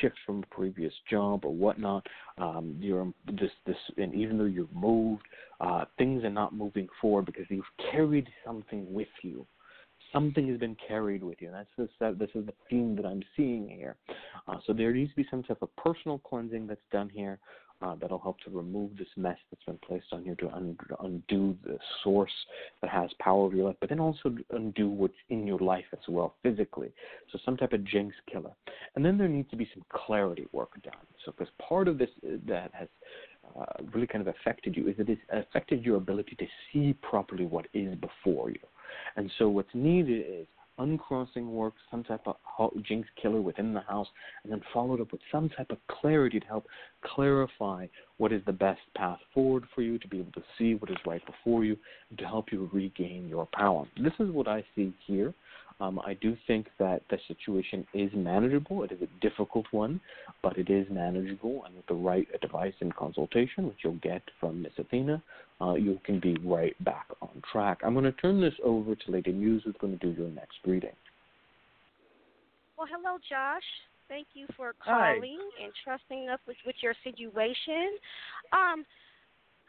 [0.00, 2.06] shift from a previous job or whatnot,
[2.38, 5.22] um, you're this this, and even you've moved,
[5.60, 9.46] uh, things are not moving forward because you've carried something with you.
[10.12, 11.48] Something has been carried with you.
[11.48, 11.88] And That's this.
[12.00, 13.96] That, this is the theme that I'm seeing here.
[14.48, 17.38] Uh, so there needs to be some type of personal cleansing that's done here,
[17.82, 21.56] uh, that'll help to remove this mess that's been placed on you to un- undo
[21.64, 22.32] the source
[22.82, 26.00] that has power over your life, but then also undo what's in your life as
[26.08, 26.92] well physically.
[27.32, 28.52] So some type of jinx killer.
[28.94, 30.92] And then there needs to be some clarity work done.
[31.24, 32.88] So because part of this uh, that has
[33.58, 37.46] uh, really kind of affected you is it has affected your ability to see properly
[37.46, 38.60] what is before you.
[39.16, 40.46] And so what's needed is
[40.78, 42.36] uncrossing work, some type of
[42.82, 44.08] jinx killer within the house,
[44.42, 46.66] and then followed up with some type of clarity to help
[47.04, 47.86] clarify
[48.16, 50.96] what is the best path forward for you, to be able to see what is
[51.06, 51.76] right before you,
[52.08, 53.86] and to help you regain your power.
[54.02, 55.34] This is what I see here.
[55.80, 58.82] Um, I do think that the situation is manageable.
[58.84, 60.00] It is a difficult one,
[60.42, 64.62] but it is manageable, and with the right advice and consultation, which you'll get from
[64.62, 65.22] Miss Athena,
[65.60, 67.78] uh, you can be right back on track.
[67.82, 70.58] I'm going to turn this over to Lady Muse, who's going to do your next
[70.66, 70.92] reading.
[72.76, 73.62] Well, hello, Josh.
[74.08, 75.14] Thank you for Hi.
[75.14, 77.96] calling and trusting us with, with your situation.
[78.52, 78.84] Um,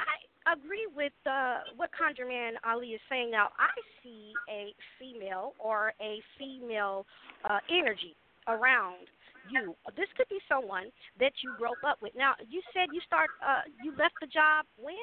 [0.01, 3.31] I agree with uh, what ConjureMan Ali is saying.
[3.31, 3.71] Now, I
[4.03, 7.05] see a female or a female
[7.47, 8.15] uh, energy
[8.47, 9.05] around
[9.49, 9.75] you.
[9.95, 12.13] This could be someone that you broke up with.
[12.15, 13.29] Now, you said you start.
[13.41, 14.97] Uh, you left the job when?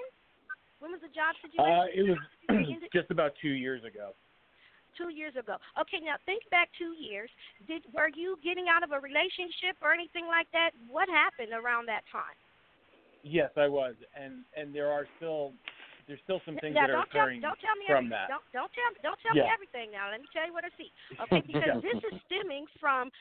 [0.79, 1.67] When was the job situation?
[1.67, 2.19] Uh, it was
[2.95, 4.15] just about two years ago.
[4.97, 5.59] two years ago.
[5.75, 7.31] Okay, now think back two years.
[7.67, 10.71] Did were you getting out of a relationship or anything like that?
[10.87, 12.39] What happened around that time?
[13.29, 15.53] Yes, I was, and and there are still
[16.09, 18.17] there's still some things now, that are don't tell, occurring don't tell me from everything.
[18.17, 18.29] that.
[18.33, 20.09] Don't don't tell don't tell me everything now.
[20.11, 20.89] Let me tell you what I see.
[21.21, 21.85] Okay, because Yeah.
[21.85, 23.13] this is stemming from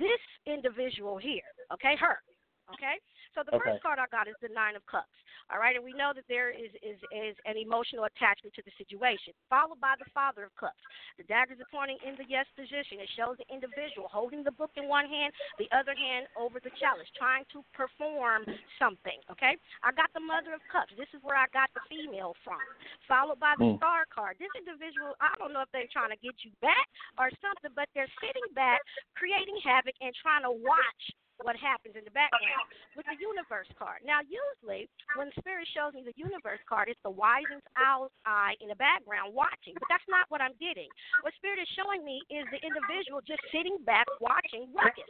[0.00, 1.44] this individual here.
[1.68, 2.24] Okay, her.
[2.72, 2.96] Okay,
[3.36, 3.76] so the Okay.
[3.76, 5.12] first card I got is the Nine of Cups.
[5.50, 8.70] All right, and we know that there is is is an emotional attachment to the
[8.78, 10.78] situation, followed by the Father of Cups.
[11.18, 13.02] The daggers are pointing in the yes position.
[13.02, 16.70] It shows the individual holding the book in one hand, the other hand over the
[16.78, 18.46] chalice, trying to perform
[18.78, 19.18] something.
[19.26, 20.94] Okay, I got the Mother of Cups.
[20.94, 22.62] This is where I got the female from,
[23.10, 23.76] followed by the Mm.
[23.82, 24.38] Star card.
[24.38, 26.86] This individual, I don't know if they're trying to get you back
[27.18, 28.80] or something, but they're sitting back,
[29.18, 31.02] creating havoc, and trying to watch
[31.42, 32.66] what happens in the background
[32.96, 34.04] with the universe card.
[34.04, 38.68] Now, usually when spirit shows me the universe card, it's the wisest owl's eye in
[38.68, 40.88] the background watching, but that's not what I'm getting.
[41.22, 45.08] What spirit is showing me is the individual just sitting back watching ruckus.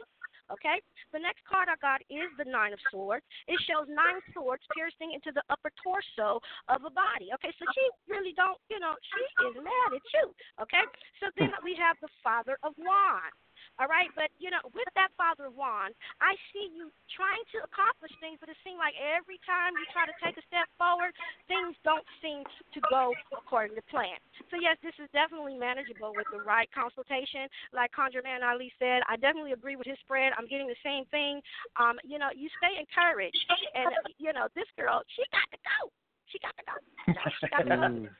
[0.51, 0.83] Okay?
[1.15, 3.23] The next card I got is the Nine of Swords.
[3.47, 7.31] It shows nine swords piercing into the upper torso of a body.
[7.39, 10.35] Okay, so she really don't, you know, she is mad at you.
[10.59, 10.83] Okay?
[11.23, 13.35] So then we have the Father of Wands.
[13.81, 17.65] All right, but you know, with that Father of Wands, I see you trying to
[17.65, 21.17] accomplish things, but it seems like every time you try to take a step forward,
[21.49, 24.21] things don't seem to go according to plan.
[24.53, 27.49] So yes, this is definitely manageable with the right consultation.
[27.73, 30.29] Like ConjureMan Ali said, I definitely agree with his spread.
[30.37, 31.41] I'm getting the same thing.
[31.81, 33.89] Um, you know, you stay encouraged, and
[34.21, 35.89] you know, this girl, she got to go.
[36.29, 36.77] She got to go.
[37.41, 37.89] She got to go.
[37.89, 38.13] Mm.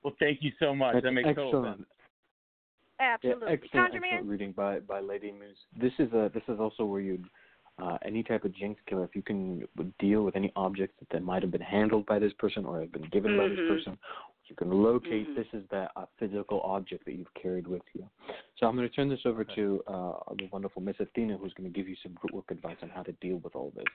[0.00, 0.96] Well, thank you so much.
[0.96, 1.84] That's that makes total excellent.
[3.00, 3.20] Sense.
[3.22, 3.52] Yeah, Absolutely.
[3.52, 5.56] excellent, ConjureMan, excellent reading by by Lady Muse.
[5.80, 7.18] This is a this is also where you
[7.80, 9.66] uh, any type of jinx killer, if you can
[9.98, 12.92] deal with any objects that, that might have been handled by this person or have
[12.92, 13.68] been given by this Mhm.
[13.68, 13.98] person,
[14.46, 15.26] you can locate.
[15.28, 15.34] Mhm.
[15.34, 18.08] This is the uh, physical object that you've carried with you.
[18.56, 19.54] So I'm going to turn this over Okay.
[19.54, 22.76] to uh, the wonderful Miss Athena, who's going to give you some good work advice
[22.82, 23.86] on how to deal with all this.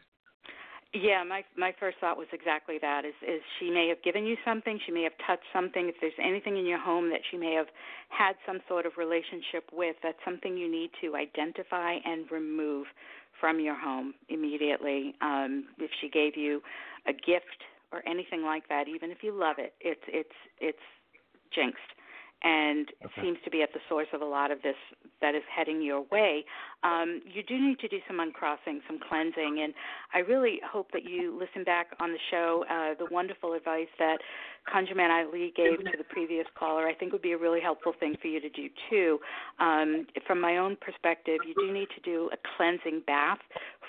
[0.93, 3.03] Yeah, my my first thought was exactly that.
[3.05, 5.89] Is is she may have given you something, she may have touched something.
[5.89, 7.67] If there's anything in your home that she may have
[8.09, 12.87] had some sort of relationship with, that's something you need to identify and remove
[13.41, 15.15] from your home immediately.
[15.21, 16.61] Um, if she gave you
[17.07, 17.59] a gift
[17.91, 20.85] or anything like that, even if you love it, it's it's it's
[21.53, 21.91] jinxed.
[22.43, 23.21] And Okay.
[23.21, 24.75] seems to be at the source of a lot of this
[25.21, 26.45] that is heading your way.
[26.83, 29.73] Um, you do need to do some uncrossing, some cleansing, and
[30.13, 32.65] I really hope that you listen back on the show.
[32.69, 34.19] Uh, the wonderful advice that
[34.71, 38.15] ConjureMan Ali gave to the previous caller, I think would be a really helpful thing
[38.21, 39.19] for you to do too.
[39.59, 43.39] Um, from my own perspective, you do need to do a cleansing bath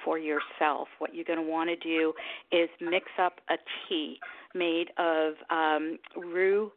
[0.05, 0.89] for yourself.
[0.99, 2.13] What you're going to want to do
[2.53, 3.57] is mix up a
[3.89, 4.19] tea
[4.55, 6.73] made of um, rue,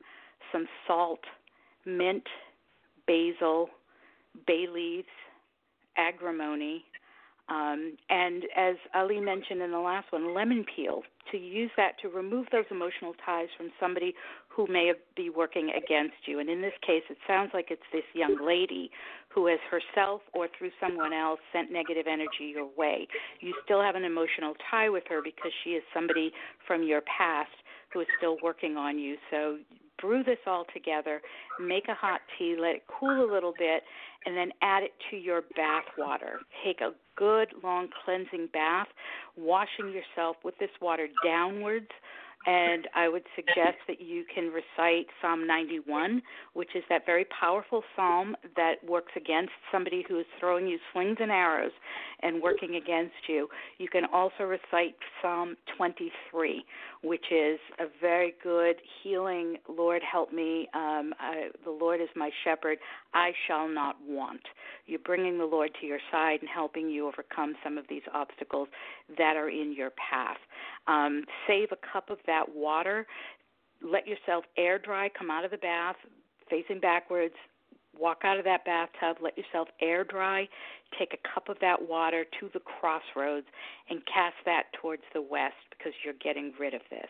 [0.51, 1.21] some salt,
[1.97, 2.23] mint,
[3.07, 3.69] basil,
[4.45, 5.07] bay leaves,
[5.97, 6.85] agrimony,
[7.49, 11.01] um, and as Ali mentioned in the last one, lemon peel
[11.31, 14.13] to use that to remove those emotional ties from somebody
[14.49, 16.39] who may be working against you.
[16.39, 18.91] And in this case, it sounds like it's this young lady
[19.29, 23.07] who has herself or through someone else sent negative energy your way.
[23.39, 26.31] You still have an emotional tie with her because she is somebody
[26.67, 27.49] from your past
[27.91, 29.17] who is still working on you.
[29.31, 29.57] So
[30.01, 31.21] brew this all together,
[31.59, 33.83] make a hot tea, let it cool a little bit,
[34.25, 36.39] and then add it to your bath water.
[36.65, 38.87] Take a good long cleansing bath,
[39.37, 41.89] washing yourself with this water downwards.
[42.45, 46.21] And I would suggest that you can recite Psalm 91,
[46.53, 51.17] which is that very powerful psalm that works against somebody who is throwing you slings
[51.19, 51.71] and arrows
[52.21, 53.47] and working against you.
[53.77, 56.63] You can also recite Psalm 23,
[57.03, 59.57] which is a very good healing.
[59.67, 60.67] Lord, help me.
[60.73, 62.77] Um, I, the Lord is my shepherd.
[63.13, 64.41] I shall not want.
[64.85, 68.69] You're bringing the Lord to your side and helping you overcome some of these obstacles
[69.17, 70.37] that are in your path.
[70.87, 73.05] Um, save a cup of that water.
[73.83, 75.09] Let yourself air dry.
[75.17, 75.95] Come out of the bath
[76.49, 77.33] facing backwards.
[77.99, 79.17] Walk out of that bathtub.
[79.21, 80.47] Let yourself air dry.
[80.97, 83.47] Take a cup of that water to the crossroads
[83.89, 87.09] and cast that towards the west because you're getting rid of this.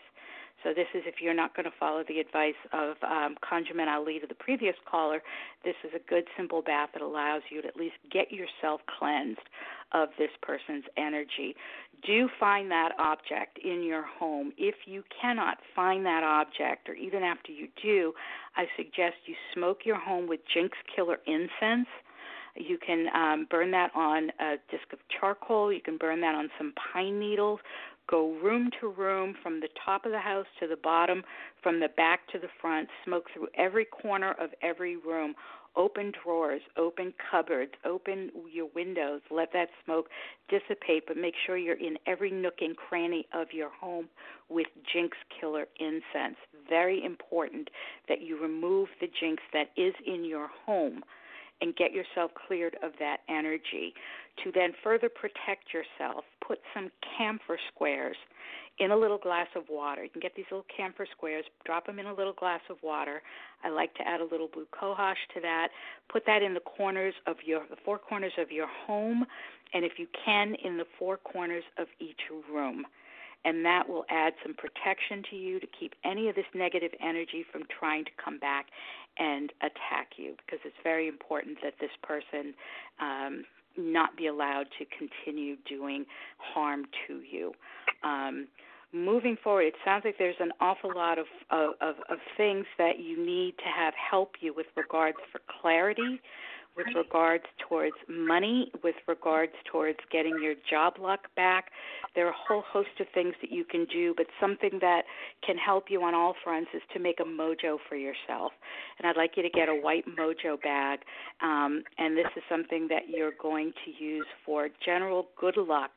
[0.63, 4.19] So this is if you're not going to follow the advice of um, ConjureMan Ali
[4.19, 5.21] to the previous caller,
[5.63, 9.39] this is a good simple bath that allows you to at least get yourself cleansed
[9.93, 11.55] of this person's energy.
[12.05, 14.51] Do find that object in your home.
[14.57, 18.13] If you cannot find that object, or even after you do,
[18.55, 21.87] I suggest you smoke your home with Jinx Killer incense.
[22.55, 25.71] You can um, burn that on a disc of charcoal.
[25.71, 27.59] You can burn that on some pine needles
[28.09, 31.23] go room to room from the top of the house to the bottom,
[31.61, 35.35] from the back to the front, smoke through every corner of every room.
[35.75, 40.07] Open drawers, open cupboards, open your windows, let that smoke
[40.49, 44.09] dissipate, but make sure you're in every nook and cranny of your home
[44.49, 46.37] with Jinx Killer incense.
[46.67, 47.69] Very important
[48.07, 51.03] that you remove the jinx that is in your home
[51.61, 53.93] and get yourself cleared of that energy.
[54.43, 58.15] To then further protect yourself, put some camphor squares
[58.79, 60.03] in a little glass of water.
[60.03, 63.21] You can get these little camphor squares, drop them in a little glass of water.
[63.63, 65.67] I like to add a little blue cohosh to that.
[66.11, 69.25] Put that in the corners of your the four corners of your home
[69.73, 72.21] and if you can in the four corners of each
[72.51, 72.85] room
[73.45, 77.45] and that will add some protection to you to keep any of this negative energy
[77.51, 78.67] from trying to come back
[79.17, 82.53] and attack you because it's very important that this person
[82.99, 83.43] um,
[83.77, 86.05] not be allowed to continue doing
[86.37, 87.53] harm to you.
[88.03, 88.47] Um,
[88.91, 93.23] moving forward, it sounds like there's an awful lot of, of, of things that you
[93.23, 96.19] need to have help you with regards for clarity
[96.75, 101.71] with regards towards money, with regards towards getting your job luck back.
[102.15, 105.03] There are a whole host of things that you can do, but something that
[105.45, 108.53] can help you on all fronts is to make a mojo for yourself.
[108.97, 110.99] And I'd like you to get a white mojo bag,
[111.41, 115.91] um, and this is something that you're going to use for general good luck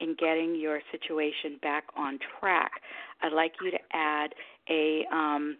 [0.00, 2.72] in getting your situation back on track.
[3.22, 4.34] I'd like you to add
[4.68, 5.56] a um,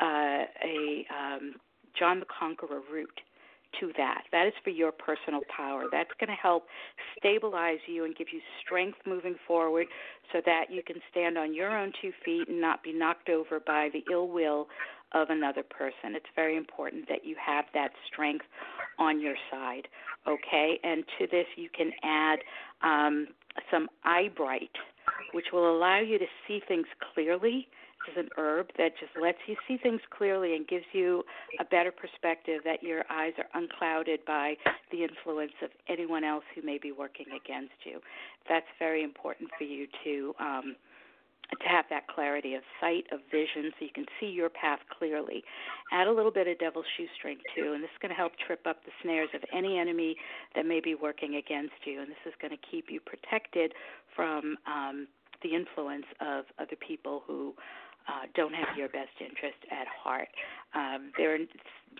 [0.00, 1.54] uh, a um,
[1.98, 3.20] John the Conqueror root
[3.80, 4.22] to that.
[4.32, 5.84] That is for your personal power.
[5.90, 6.64] That's going to help
[7.18, 9.86] stabilize you and give you strength moving forward
[10.32, 13.60] so that you can stand on your own two feet and not be knocked over
[13.60, 14.68] by the ill will
[15.12, 16.14] of another person.
[16.16, 18.44] It's very important that you have that strength
[18.98, 19.88] on your side.
[20.26, 20.78] Okay?
[20.82, 22.38] And to this, you can add
[22.82, 23.28] um,
[23.70, 24.72] some eyebright,
[25.32, 27.68] which will allow you to see things clearly
[28.08, 31.22] is an herb that just lets you see things clearly and gives you
[31.60, 34.54] a better perspective that your eyes are unclouded by
[34.90, 38.00] the influence of anyone else who may be working against you.
[38.48, 40.76] That's very important for you to um,
[41.62, 45.44] to have that clarity of sight, of vision, so you can see your path clearly.
[45.92, 48.66] Add a little bit of devil's shoestring too, and this is going to help trip
[48.66, 50.16] up the snares of any enemy
[50.54, 53.72] that may be working against you, and this is going to keep you protected
[54.16, 55.06] from um,
[55.42, 57.54] the influence of other people who
[58.08, 60.28] uh, don't have your best interest at heart.
[60.74, 61.38] Um, there are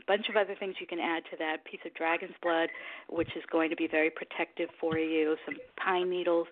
[0.06, 1.64] bunch of other things you can add to that.
[1.64, 2.68] Piece of dragon's blood,
[3.08, 5.36] which is going to be very protective for you.
[5.46, 6.46] Some pine needles,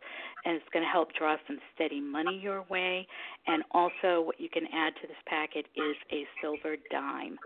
[0.44, 3.06] and it's going to help draw some steady money your way.
[3.46, 7.38] And also, what you can add to this packet is a silver dime,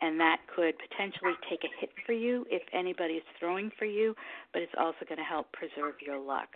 [0.00, 4.14] and that could potentially take a hit for you if anybody is throwing for you,
[4.52, 6.48] but it's also going to help preserve your luck.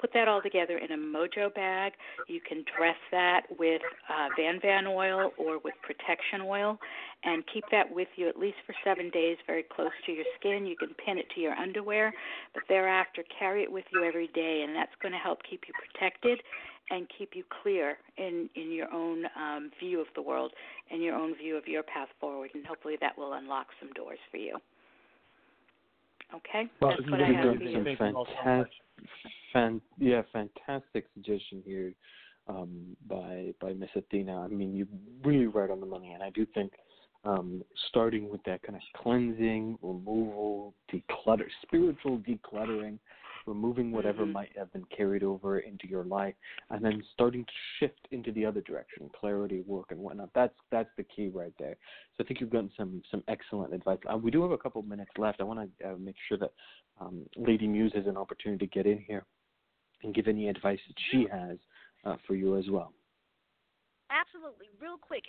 [0.00, 1.92] Put that all together in a mojo bag.
[2.28, 6.78] You can dress that with uh, Van Van oil or with protection oil,
[7.24, 10.66] and keep that with you at least for seven days, very close to your skin.
[10.66, 12.12] You can pin it to your underwear,
[12.52, 15.74] but thereafter carry it with you every day, and that's going to help keep you
[15.74, 16.40] protected
[16.90, 20.52] and keep you clear in in your own um, view of the world
[20.90, 22.50] and your own view of your path forward.
[22.54, 24.58] And hopefully, that will unlock some doors for you.
[26.34, 27.96] Okay, well, that's what I have for you.
[27.96, 28.72] Fantastic,
[29.52, 31.94] fan, yeah, fantastic suggestion here
[32.48, 34.42] um, by by Miss Athena.
[34.42, 34.86] I mean, you're
[35.22, 36.72] really right on the money, and I do think
[37.24, 42.98] um, starting with that kind of cleansing, removal, declutter, spiritual decluttering,
[43.46, 44.32] removing whatever mm-hmm.
[44.32, 46.34] might have been carried over into your life,
[46.70, 50.30] and then starting to shift into the other direction, clarity, work, and whatnot.
[50.34, 51.76] That's that's the key right there.
[52.16, 53.98] So I think you've gotten some some excellent advice.
[54.12, 55.40] Uh, we do have a couple of minutes left.
[55.40, 56.52] I want to uh, make sure that
[57.00, 59.24] um, Lady Muse has an opportunity to get in here
[60.02, 61.58] and give any advice that she has
[62.04, 62.92] uh, for you as well.
[64.10, 65.24] Absolutely, real quick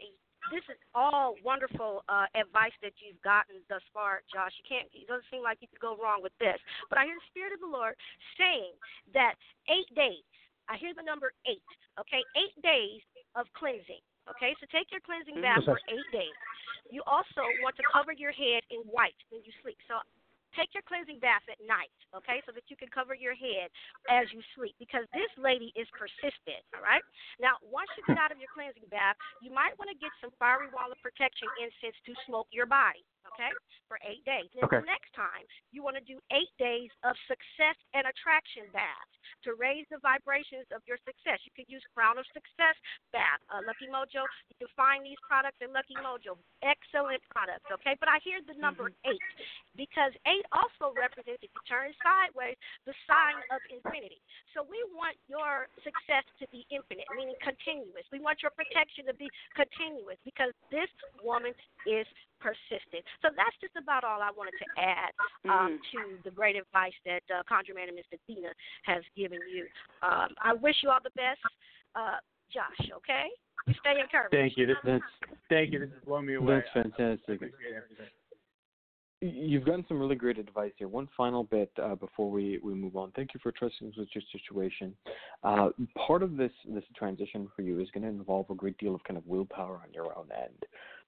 [0.53, 4.53] this is all wonderful uh, advice that you've gotten thus far, Josh.
[4.61, 4.87] You can't.
[4.93, 6.57] It doesn't seem like you could go wrong with this.
[6.89, 7.97] But I hear the Spirit of the Lord
[8.37, 8.73] saying
[9.13, 9.35] that
[9.69, 10.25] eight days.
[10.65, 11.65] I hear the number eight.
[12.01, 13.05] Okay, eight days
[13.37, 14.01] of cleansing.
[14.25, 16.33] Okay, so take your cleansing bath for eight days.
[16.89, 19.77] You also want to cover your head in white when you sleep.
[19.85, 20.01] So
[20.57, 23.69] take your cleansing bath at night, okay, so that you can cover your head
[24.09, 27.03] as you sleep because this lady is persistent, all right?
[27.37, 30.31] Now, once you get out of your cleansing bath, you might want to get some
[30.39, 33.03] fiery wall of protection incense to smoke your body,
[33.33, 33.51] okay,
[33.87, 34.49] for eight days.
[34.53, 34.81] Then okay.
[34.81, 39.15] the next time, you want to do eight days of success and attraction baths
[39.45, 41.41] to raise the vibrations of your success.
[41.45, 42.75] You could use Crown of Success
[43.13, 44.25] bath, uh, Lucky Mojo.
[44.49, 46.37] You can find these products in Lucky Mojo.
[46.61, 47.97] Excellent products, okay?
[47.97, 49.13] But I hear the number mm-hmm.
[49.13, 49.25] eight
[49.77, 54.21] because eight also represents, if you turn sideways, the sign of infinity.
[54.53, 58.07] So we want your success to be infinite, meaning continuous.
[58.09, 60.89] We want your protection to be continuous because this
[61.21, 61.53] woman
[61.85, 62.07] is
[62.39, 63.03] persistent.
[63.21, 65.11] So that's just about all I wanted to add
[65.49, 65.79] um, mm.
[65.91, 68.49] to the great advice that uh, ConjureMan and Miss Athena
[68.83, 69.65] has given you.
[70.01, 71.41] Um, I wish you all the best,
[71.95, 72.19] uh,
[72.53, 72.89] Josh.
[73.03, 73.27] Okay,
[73.67, 74.31] you stay encouraged.
[74.31, 74.67] Thank you.
[74.67, 75.03] This, that's
[75.49, 75.79] thank you.
[75.79, 76.61] This is blowing me away.
[76.73, 77.51] That's fantastic.
[79.21, 80.87] You've gotten some really great advice here.
[80.87, 83.11] One final bit uh, before we, we move on.
[83.15, 84.93] Thank you for trusting us with your situation.
[85.41, 85.69] Uh,
[86.05, 89.03] part of this this transition for you is going to involve a great deal of
[89.03, 90.63] kind of willpower on your own end.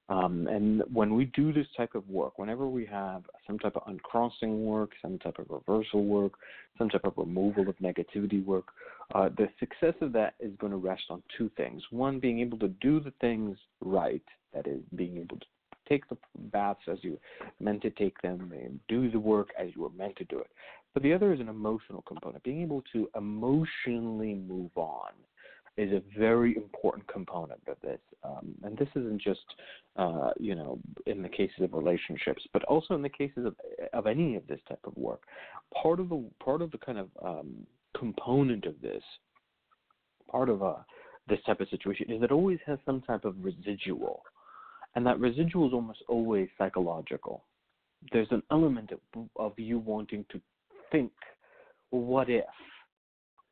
[0.10, 3.84] Um, and when we do this type of work, whenever we have some type of
[3.88, 6.34] uncrossing work, some type of reversal work,
[6.78, 8.68] some type of removal of negativity work,
[9.14, 11.82] uh, the success of that is going to rest on two things.
[11.92, 14.24] One, being able to do the things right,
[14.54, 15.46] that is, being able to
[15.90, 16.18] take the
[16.52, 17.18] baths as you
[17.60, 20.50] meant to take them, and do the work as you were meant to do it.
[20.94, 25.12] But the other is an emotional component, being able to emotionally move on
[25.78, 28.00] is a very important component of this.
[28.24, 29.46] Um, and this isn't just,
[29.96, 33.56] uh, you know, in the cases of relationships, but also in the cases of,
[33.94, 35.22] of any of this type of work.
[35.82, 39.04] Part of the part of the kind of um, component of this,
[40.30, 40.82] part of a uh,
[41.30, 44.22] this type of situation is it always has some type of residual,
[44.96, 47.44] and that residual is almost always psychological.
[48.14, 50.40] There's an element of, of you wanting to
[50.92, 51.12] think,
[51.90, 52.46] what if?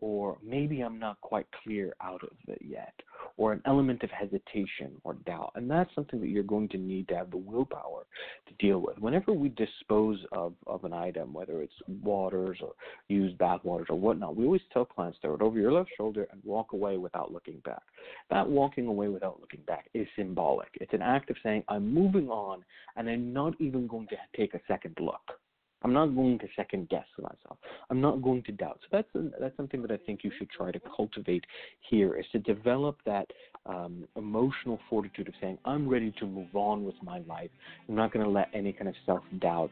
[0.01, 2.93] Or maybe I'm not quite clear out of it yet,
[3.37, 5.51] or an element of hesitation or doubt.
[5.55, 8.05] And that's something that you're going to need to have the willpower
[8.47, 8.97] to deal with.
[8.99, 11.73] Whenever we dispose of, of an item, whether it's
[12.03, 12.73] waters or
[13.07, 16.27] used bath waters or whatnot, we always tell clients throw it over your left shoulder
[16.31, 17.83] and walk away without looking back.
[18.29, 20.69] That walking away without looking back is symbolic.
[20.75, 22.63] It's an act of saying, I'm moving on
[22.95, 25.39] and I'm not even going to take a second look.
[25.85, 27.59] I'm not going to second guess myself.
[27.91, 28.79] I'm not going to doubt.
[28.81, 29.07] So that's
[29.39, 31.43] that's something that I think you should try to cultivate
[31.87, 33.27] here is to develop that
[33.67, 37.51] um, emotional fortitude of saying I'm ready to move on with my life.
[37.87, 39.69] I'm not going to let any kind of self doubt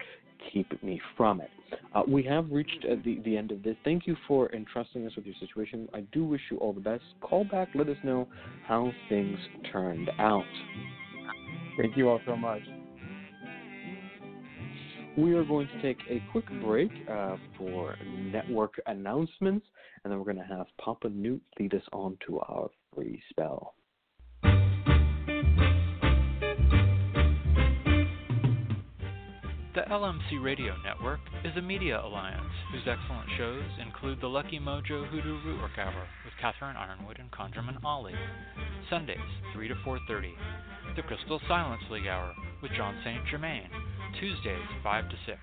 [0.51, 1.49] keep me from it.
[1.95, 3.75] Uh, we have reached uh, the, the end of this.
[3.83, 5.89] Thank you for entrusting us with your situation.
[5.95, 7.03] I do wish you all the best.
[7.21, 8.27] Call back, let us know
[8.67, 9.39] how things
[9.71, 10.43] turned out.
[11.79, 12.61] Thank you all so much.
[15.15, 17.95] We are going to take a quick break uh, for
[18.31, 19.67] network announcements,
[20.03, 23.75] and then we're going to have Papa Newt lead us on to our free spell.
[29.73, 35.07] The LMC Radio Network is a media alliance whose excellent shows include the Lucky Mojo
[35.07, 38.13] Hoodoo Rootwork Hour with Catherine Yronwode and ConjureMan Ali,
[38.89, 39.17] Sundays
[39.53, 40.31] 3 to 4:30,
[40.95, 43.25] the Crystal Silence League Hour with John St.
[43.31, 43.69] Germain,
[44.19, 45.37] Tuesdays 5 to 6,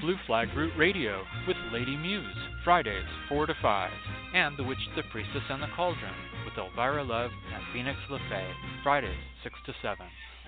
[0.00, 3.90] Blue Flag Root Radio with Lady Muse, Fridays 4 to 5,
[4.34, 6.14] and The Witch, the Priestess, and the Cauldron
[6.44, 8.52] with Elvira Love and Phoenix LeFae,
[8.82, 10.06] Fridays 6 to 7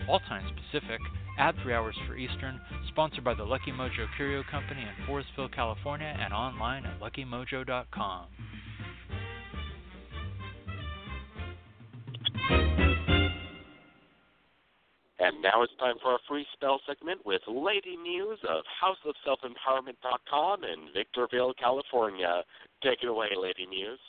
[0.09, 1.01] all times Pacific,
[1.39, 6.17] add three hours for Eastern, sponsored by the Lucky Mojo Curio Company in Forestville, California,
[6.19, 8.27] and online at luckymojo.com.
[15.23, 20.91] And now it's time for our free spell segment with Lady Muse of HouseOfSelfEmpowerment.com in
[20.93, 22.43] Victorville, California.
[22.83, 24.03] Take it away, Lady Muse.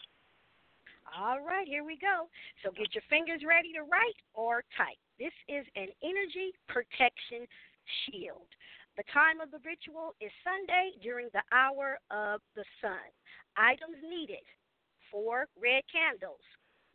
[1.13, 2.25] All right, here we go.
[2.65, 4.97] So get your fingers ready to write or type.
[5.21, 7.45] This is an energy protection
[8.09, 8.49] shield.
[8.97, 13.05] The time of the ritual is Sunday during the hour of the sun.
[13.53, 14.41] Items needed
[15.13, 16.41] four red candles,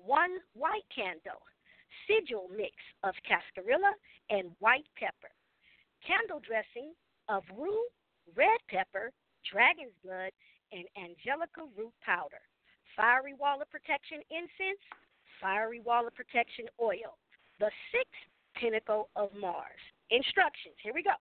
[0.03, 1.47] one white candle,
[2.07, 3.93] sigil mix of cascarilla
[4.31, 5.33] and white pepper,
[6.07, 6.93] candle dressing
[7.29, 7.85] of rue,
[8.37, 9.13] red pepper,
[9.45, 10.33] dragon's blood,
[10.73, 12.43] and angelica root powder
[12.99, 14.83] fiery wall of protection incense,
[15.39, 17.15] fiery wall of protection oil,
[17.63, 18.27] the sixth
[18.59, 19.79] pentacle of Mars.
[20.11, 21.15] Instructions here we go.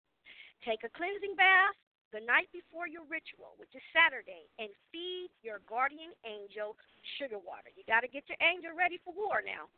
[0.65, 1.77] Take a cleansing bath
[2.09, 6.73] the night before your ritual, which is Saturday, and feed your guardian angel
[7.21, 7.69] sugar water.
[7.77, 9.69] You got to get your angel ready for war now.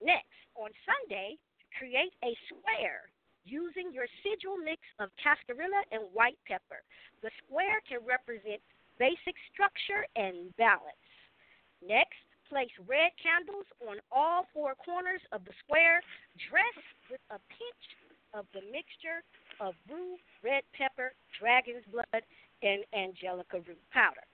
[0.00, 1.36] Next, on Sunday,
[1.76, 3.12] create a square
[3.44, 6.80] using your sigil mix of cascarilla and white pepper.
[7.22, 8.60] The square can represent
[8.98, 11.06] basic structure and balance.
[11.80, 16.02] Next, place red candles on all four corners of the square,
[16.50, 16.76] dress
[17.08, 17.84] with a pinch
[18.34, 19.24] of the mixture
[19.60, 22.22] of rue, red pepper, dragon's blood,
[22.62, 24.24] and angelica root powder.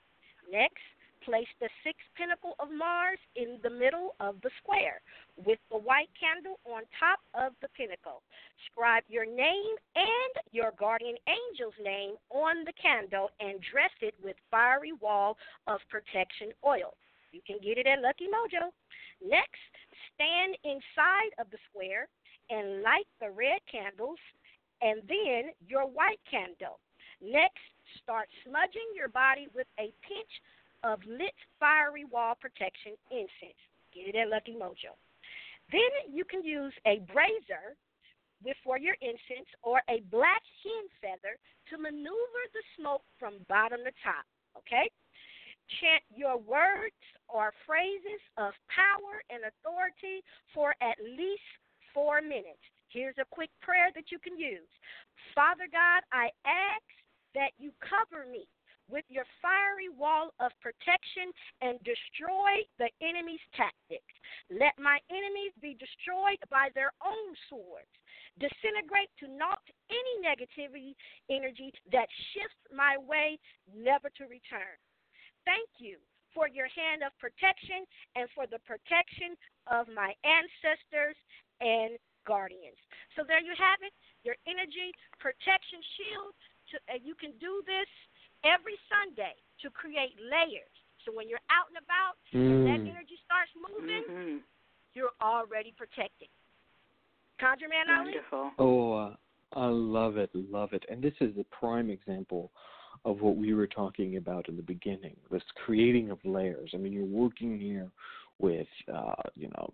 [0.51, 0.82] Next,
[1.26, 5.02] place the sixth pentacle of Mars in the middle of the square
[5.34, 8.22] with the white candle on top of the pentacle.
[8.70, 14.38] Scribe your name and your guardian angel's name on the candle and dress it with
[14.50, 15.36] fiery wall
[15.66, 16.94] of protection oil.
[17.34, 18.70] You can get it at Lucky Mojo.
[19.18, 19.66] Next,
[20.14, 22.06] stand inside of the square
[22.54, 24.22] and light the red candles
[24.80, 26.78] and then your white candle.
[27.18, 27.66] Next,
[27.98, 30.32] start smudging your body with a pinch
[30.82, 33.60] of lit fiery wall protection incense.
[33.94, 34.94] Get it at Lucky Mojo.
[35.72, 37.74] Then you can use a brazier
[38.44, 41.38] before your incense or a black hen feather
[41.70, 44.24] to maneuver the smoke from bottom to top.
[44.56, 44.90] Okay?
[45.80, 50.22] chant your words or phrases of power and authority
[50.54, 51.46] for at least
[51.92, 52.62] four minutes.
[52.88, 54.70] Here's a quick prayer that you can use
[55.34, 56.86] Father God, I ask
[57.34, 58.46] that you cover me
[58.88, 61.30] with your fiery wall of protection
[61.62, 64.14] and destroy the enemy's tactics.
[64.50, 67.90] Let my enemies be destroyed by their own swords.
[68.38, 70.94] Disintegrate to naught any negativity
[71.30, 73.38] energy that shifts my way,
[73.72, 74.76] never to return
[75.46, 75.96] thank you
[76.34, 77.86] for your hand of protection
[78.18, 79.38] and for the protection
[79.70, 81.16] of my ancestors
[81.62, 81.96] and
[82.28, 82.76] guardians.
[83.14, 83.94] So there you have it,
[84.26, 84.92] your energy
[85.22, 86.34] protection shield.
[86.74, 87.86] To, you can do this
[88.47, 90.70] every Sunday to create layers.
[91.05, 92.39] So when you're out and about mm.
[92.39, 94.36] and that energy starts moving, mm-hmm.
[94.94, 96.28] you're already protected.
[97.39, 98.51] Conjure Man Wonderful.
[98.59, 99.14] Oh, uh,
[99.52, 100.85] I love it, love it.
[100.89, 102.51] And this is the prime example
[103.05, 106.70] of what we were talking about in the beginning, this creating of layers.
[106.74, 107.90] I mean, you're working here
[108.38, 109.70] with, uh, you know,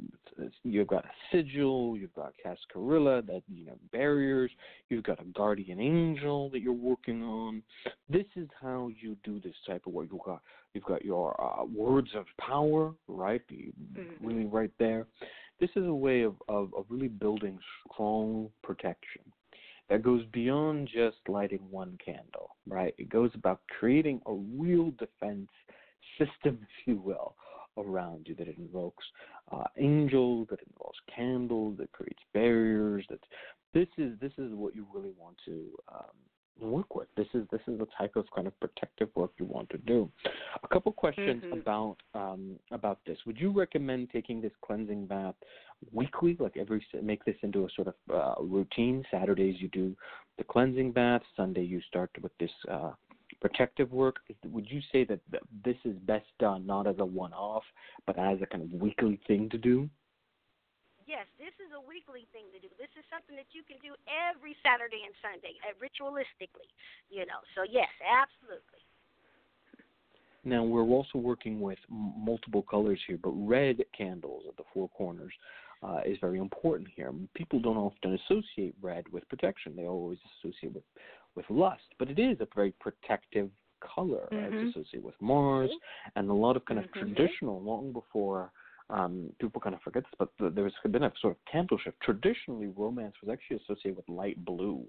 [0.63, 4.51] you've got a sigil, you've got cascarilla, that you know barriers,
[4.89, 7.63] you've got a guardian angel that you're working on.
[8.09, 10.09] This is how you do this type of work.
[10.13, 10.43] You've got
[10.75, 13.43] you've got your uh, words of power, right?
[13.51, 14.27] Mm-hmm.
[14.27, 15.07] Really, right there.
[15.61, 17.59] This is a way of, of, of really building
[17.93, 19.23] strong protection
[19.89, 22.95] that goes beyond just lighting one candle, right?
[22.99, 25.51] It goes about creating a real defense
[26.19, 27.37] system, if you will,
[27.77, 29.05] around you that it invokes
[29.51, 33.05] uh, angels, that involves candles, that creates barriers.
[33.09, 33.21] That
[33.75, 37.09] this is this is what you really want to um, work with.
[37.17, 40.11] This is this is the type of kind of protective work you want to do.
[40.63, 41.59] A couple questions mm-hmm.
[41.59, 43.19] about um, about this.
[43.27, 45.35] Would you recommend taking this cleansing bath
[45.93, 49.05] weekly, like every make this into a sort of uh, routine?
[49.11, 49.97] Saturdays you do
[50.39, 51.23] the cleansing bath.
[51.37, 52.93] Sunday you start with this uh,
[53.43, 54.17] protective work.
[54.47, 55.21] Would you say that
[55.65, 57.65] this is best done not as a one-off,
[58.07, 59.91] but as a kind of weekly thing to do?
[61.07, 62.73] yes, this is a weekly thing to do.
[62.79, 66.69] This is something that you can do every Saturday and Sunday, uh, ritualistically.
[67.11, 68.81] You know, so yes, absolutely.
[70.45, 74.89] Now we're also working with m- multiple colors here, but red candles at the four
[74.91, 75.33] corners
[75.83, 77.13] uh, is very important here.
[77.35, 80.85] People don't often associate red with protection; they always associate with
[81.35, 83.51] with lust, but it is a very protective
[83.81, 84.29] color.
[84.33, 84.55] Mm-hmm.
[84.55, 85.71] It's associated with Mars
[86.17, 86.99] and a lot of kind of Mhm.
[87.01, 88.53] traditional, long before
[88.91, 91.99] um, people kind of forget this, but th- there's been a sort of candle shift.
[92.01, 94.85] Traditionally, romance was actually associated with light blue.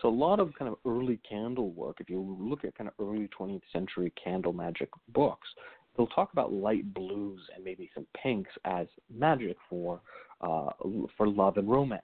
[0.00, 2.94] So a lot of kind of early candle work, if you look at kind of
[2.98, 5.48] early 20th century candle magic books,
[5.96, 10.00] they'll talk about light blues and maybe some pinks as magic for
[10.40, 10.70] uh,
[11.16, 12.02] for love and romance.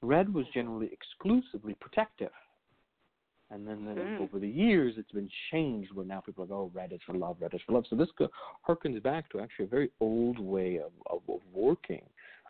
[0.00, 2.30] Red was generally exclusively protective.
[3.50, 4.20] And then, then Mm.
[4.20, 7.14] over the years, it's been changed where now people are like, oh, red is for
[7.14, 7.86] love, red is for love.
[7.88, 8.28] So this go,
[8.66, 12.02] harkens back to actually a very old way of, of, of working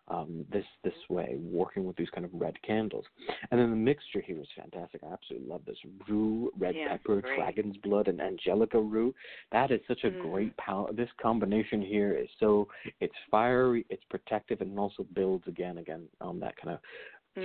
[0.09, 3.05] um, this this way, working with these kind of red candles.
[3.51, 5.03] And then the mixture here is fantastic.
[5.05, 5.77] I absolutely love this
[6.09, 7.37] rue, red Yeah, pepper, great.
[7.37, 9.15] dragon's blood, and angelica rue.
[9.53, 10.19] That is such a Mm.
[10.19, 10.93] great power.
[10.93, 12.69] This combination here is so
[13.01, 16.81] it's fiery, it's protective, and also builds again again on that kind of.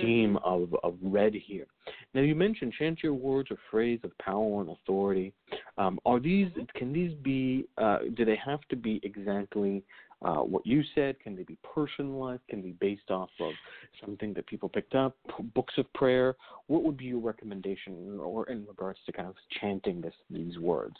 [0.00, 1.66] Theme of, of red here.
[2.14, 5.32] Now you mentioned chant your words or phrase of power and authority.
[5.78, 7.66] Um, are these can these be?
[7.78, 9.82] Uh, do they have to be exactly
[10.22, 11.18] uh, what you said?
[11.20, 12.42] Can they be personalized?
[12.48, 13.52] Can they be based off of
[14.00, 15.16] something that people picked up?
[15.54, 16.36] Books of prayer.
[16.68, 20.96] What would be your recommendation, or in regards to kind of chanting this these words?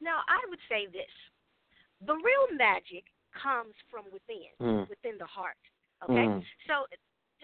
[0.00, 1.12] Now, I would say this:
[2.06, 3.04] the real magic
[3.34, 4.88] comes from within, Mm.
[4.88, 5.56] within the heart.
[6.04, 6.44] Okay, Mm.
[6.66, 6.86] so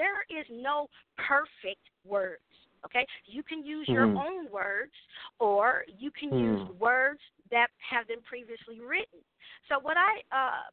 [0.01, 0.89] there is no
[1.21, 2.41] perfect words.
[2.87, 4.17] Okay, you can use your Mhm.
[4.17, 4.97] own words,
[5.39, 6.41] or you can Mm.
[6.41, 7.21] use words
[7.51, 9.21] that have been previously written.
[9.69, 10.71] So what I uh,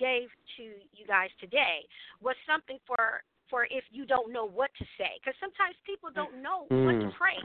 [0.00, 1.86] gave to you guys today
[2.20, 6.42] was something for for if you don't know what to say, because sometimes people don't
[6.42, 7.14] know what to Mm.
[7.14, 7.38] pray.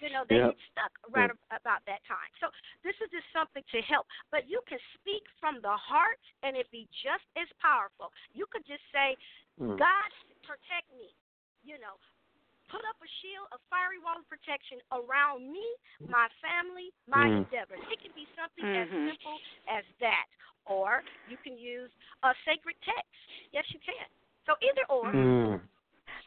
[0.00, 0.50] You know, they Yep.
[0.50, 2.28] get stuck right ab- about that time.
[2.40, 2.50] So
[2.82, 4.06] this is just something to help.
[4.30, 8.12] But you can speak from the heart, and it be just as powerful.
[8.34, 9.16] You could just say,
[9.60, 9.78] Mm.
[9.78, 10.10] God
[10.46, 11.12] protect me.
[11.64, 11.96] You know,
[12.68, 15.64] put up a shield, a fiery wall of protection around me,
[16.08, 17.44] my family, my Mm.
[17.44, 17.80] endeavors.
[17.90, 18.76] It can be something Mhm.
[18.76, 20.26] as simple as that.
[20.66, 21.92] Or you can use
[22.22, 23.14] a sacred text.
[23.52, 24.08] Yes, you can.
[24.46, 25.68] So either or, Mm.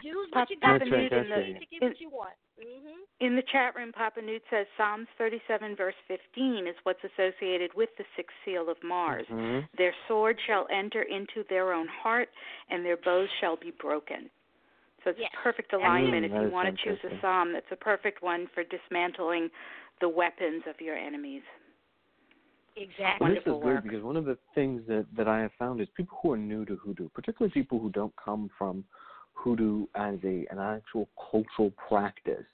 [0.01, 1.27] use Pop- what you got to right, do that's
[1.59, 2.37] to get what you want.
[2.57, 7.71] Hmm In the chat room, Papa Newt says Psalms 37, verse 15 is what's associated
[7.75, 9.25] with the sixth seal of Mars.
[9.27, 9.67] Mhm.
[9.77, 12.29] Their sword shall enter into their own heart,
[12.69, 14.29] and their bows shall be broken.
[15.03, 15.31] So it's Yes.
[15.33, 16.25] a perfect alignment.
[16.25, 19.49] Mm, if you want to choose a psalm, that's a perfect one for dismantling
[19.99, 21.43] the weapons of your enemies.
[22.75, 23.27] Exactly.
[23.27, 25.81] And this is Wonderful good because one of the things that, that I have found
[25.81, 28.85] is people who are new to hoodoo, particularly people who don't come from
[29.37, 32.45] hoodoo as a an actual cultural practice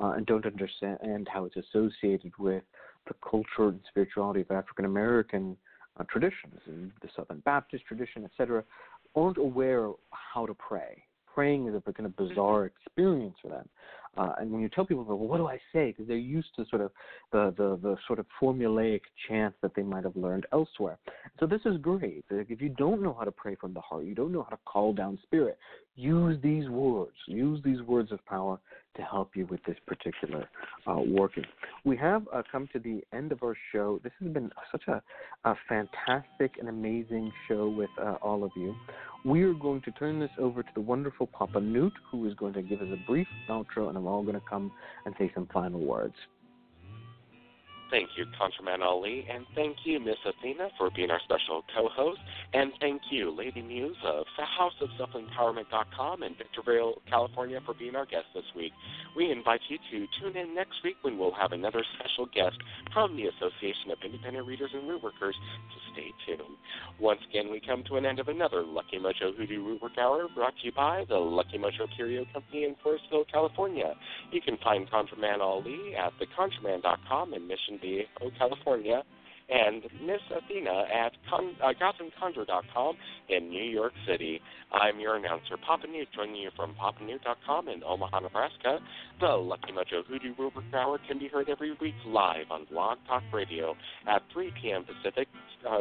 [0.00, 2.62] uh, and don't understand how it's associated with
[3.06, 5.56] the culture and spirituality of African American
[5.98, 8.64] uh, traditions and the Southern Baptist tradition, etc.,
[9.14, 11.02] aren't aware of how to pray.
[11.32, 13.68] Praying is a kind of bizarre experience for them.
[14.16, 15.90] Uh, and when you tell people, well, what do I say?
[15.90, 16.92] Because they're used to sort of
[17.32, 20.98] the, the, the sort of formulaic chants that they might have learned elsewhere.
[21.40, 22.24] So this is great.
[22.30, 24.62] If you don't know how to pray from the heart, you don't know how to
[24.64, 25.58] call down spirit,
[25.96, 27.12] use these words.
[27.26, 28.58] Use these words of power
[28.96, 30.48] to help you with this particular
[30.86, 31.44] uh, working.
[31.84, 34.00] We have uh, come to the end of our show.
[34.02, 35.02] This has been such a,
[35.44, 38.74] a fantastic and amazing show with uh, all of you.
[39.24, 42.52] We are going to turn this over to the wonderful Papa Newt, who is going
[42.54, 44.70] to give us a brief outro, and I'm all going to come
[45.06, 46.14] and say some final words.
[47.94, 52.18] Thank you, ConjureMan Ali, and thank you, Miss Athena, for being our special co-host,
[52.52, 58.42] and thank you, Lady Muse of HouseOfSelfEmpowerment.com in Victorville, California, for being our guest this
[58.56, 58.72] week.
[59.14, 62.56] We invite you to tune in next week when we'll have another special guest
[62.92, 65.36] from the Association of Independent Readers and Root Workers,
[65.70, 66.58] so stay tuned.
[66.98, 70.26] Once again, we come to an end of another Lucky Mojo Hoodoo Root Work Hour
[70.34, 73.94] brought to you by the Lucky Mojo Curio Company in Forestville, California.
[74.32, 79.02] You can find ConjureMan Ali at theconjureman.com in Mission Viejo, California,
[79.48, 82.96] and Miss Athena at con- uh, GothamConjure.com
[83.28, 84.40] in New York City.
[84.72, 88.78] I'm your announcer, Papa Newt, joining you from PapaNewt.com in Omaha, Nebraska.
[89.20, 93.22] The Lucky Mojo Hoodoo Rootwork Hour can be heard every week live on Blog Talk
[93.32, 93.74] Radio
[94.08, 94.84] at 3 p.m.
[94.84, 95.28] Pacific,
[95.68, 95.78] uh,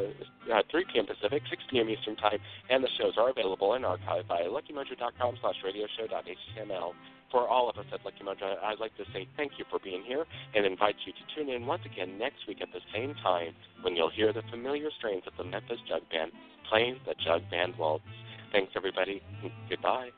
[0.54, 1.06] uh, 3 p.m.
[1.06, 1.90] Pacific, 6 p.m.
[1.90, 2.40] Eastern Time,
[2.70, 6.94] and the shows are available and archived by luckymojo.com slash radioshow.html.
[7.34, 10.04] For all of us at Lucky Mojo, I'd like to say thank you for being
[10.06, 10.24] here
[10.54, 13.96] and invite you to tune in once again next week at the same time when
[13.96, 16.32] you'll hear the familiar strains of the Memphis Jug Band
[16.70, 18.04] playing the Jug Band Waltz.
[18.52, 19.24] Thanks, everybody.
[19.68, 20.10] Goodbye.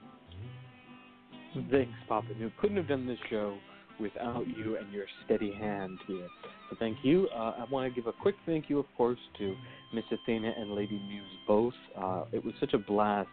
[1.72, 2.52] Thanks, Papa Newt.
[2.60, 3.58] Couldn't have done this show
[3.98, 6.28] without you and your steady hand here.
[6.70, 7.30] So thank you.
[7.34, 9.56] Uh, I want to give a quick thank you, of course, to
[9.94, 11.74] Miss Athena and Lady Muse both.
[11.98, 13.30] Uh, it was such a blast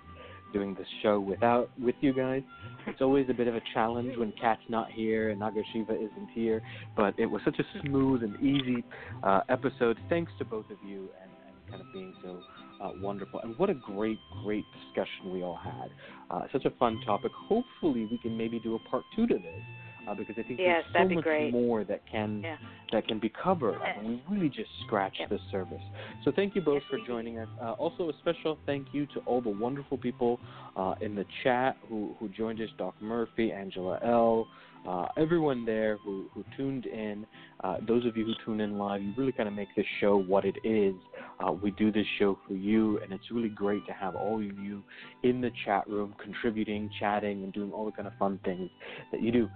[0.52, 2.42] doing this show without with you guys.
[2.86, 6.62] It's always a bit of a challenge when Cat's not here and Nagasiva isn't here,
[6.96, 8.84] but it was such a smooth and easy
[9.22, 9.98] uh, episode.
[10.08, 12.40] Thanks to both of you and, and kind of being so
[12.82, 13.40] uh, wonderful.
[13.40, 15.90] And what a great, great discussion we all had.
[16.30, 17.30] Uh, such a fun topic.
[17.48, 19.62] Hopefully, we can maybe do a part two to this
[20.08, 21.52] uh, because I think yes, there's so much great.
[21.52, 22.56] more that can yeah.
[22.92, 23.78] that can be covered.
[23.82, 25.28] and we really just scratched yep.
[25.28, 25.82] the surface.
[26.24, 27.48] So thank you both yes, for joining us.
[27.60, 30.40] Uh, also, a special thank you to all the wonderful people
[30.76, 34.48] uh, in the chat who who joined us: Doc Murphy, Angela L.
[34.86, 37.24] Uh, everyone there who, who tuned in,
[37.62, 40.16] uh, those of you who tune in live, you really kind of make this show
[40.16, 40.94] what it is.
[41.40, 44.42] Uh, we do this show for you, and it's really great to have all of
[44.42, 44.82] you
[45.22, 48.68] in the chat room contributing, chatting, and doing all the kind of fun things
[49.12, 49.48] that you do.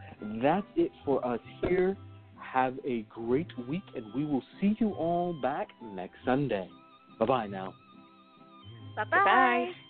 [0.42, 1.96] That's it for us here.
[2.40, 6.68] Have a great week, and we will see you all back next Sunday.
[7.18, 7.74] Bye bye now.
[8.96, 9.85] Bye bye.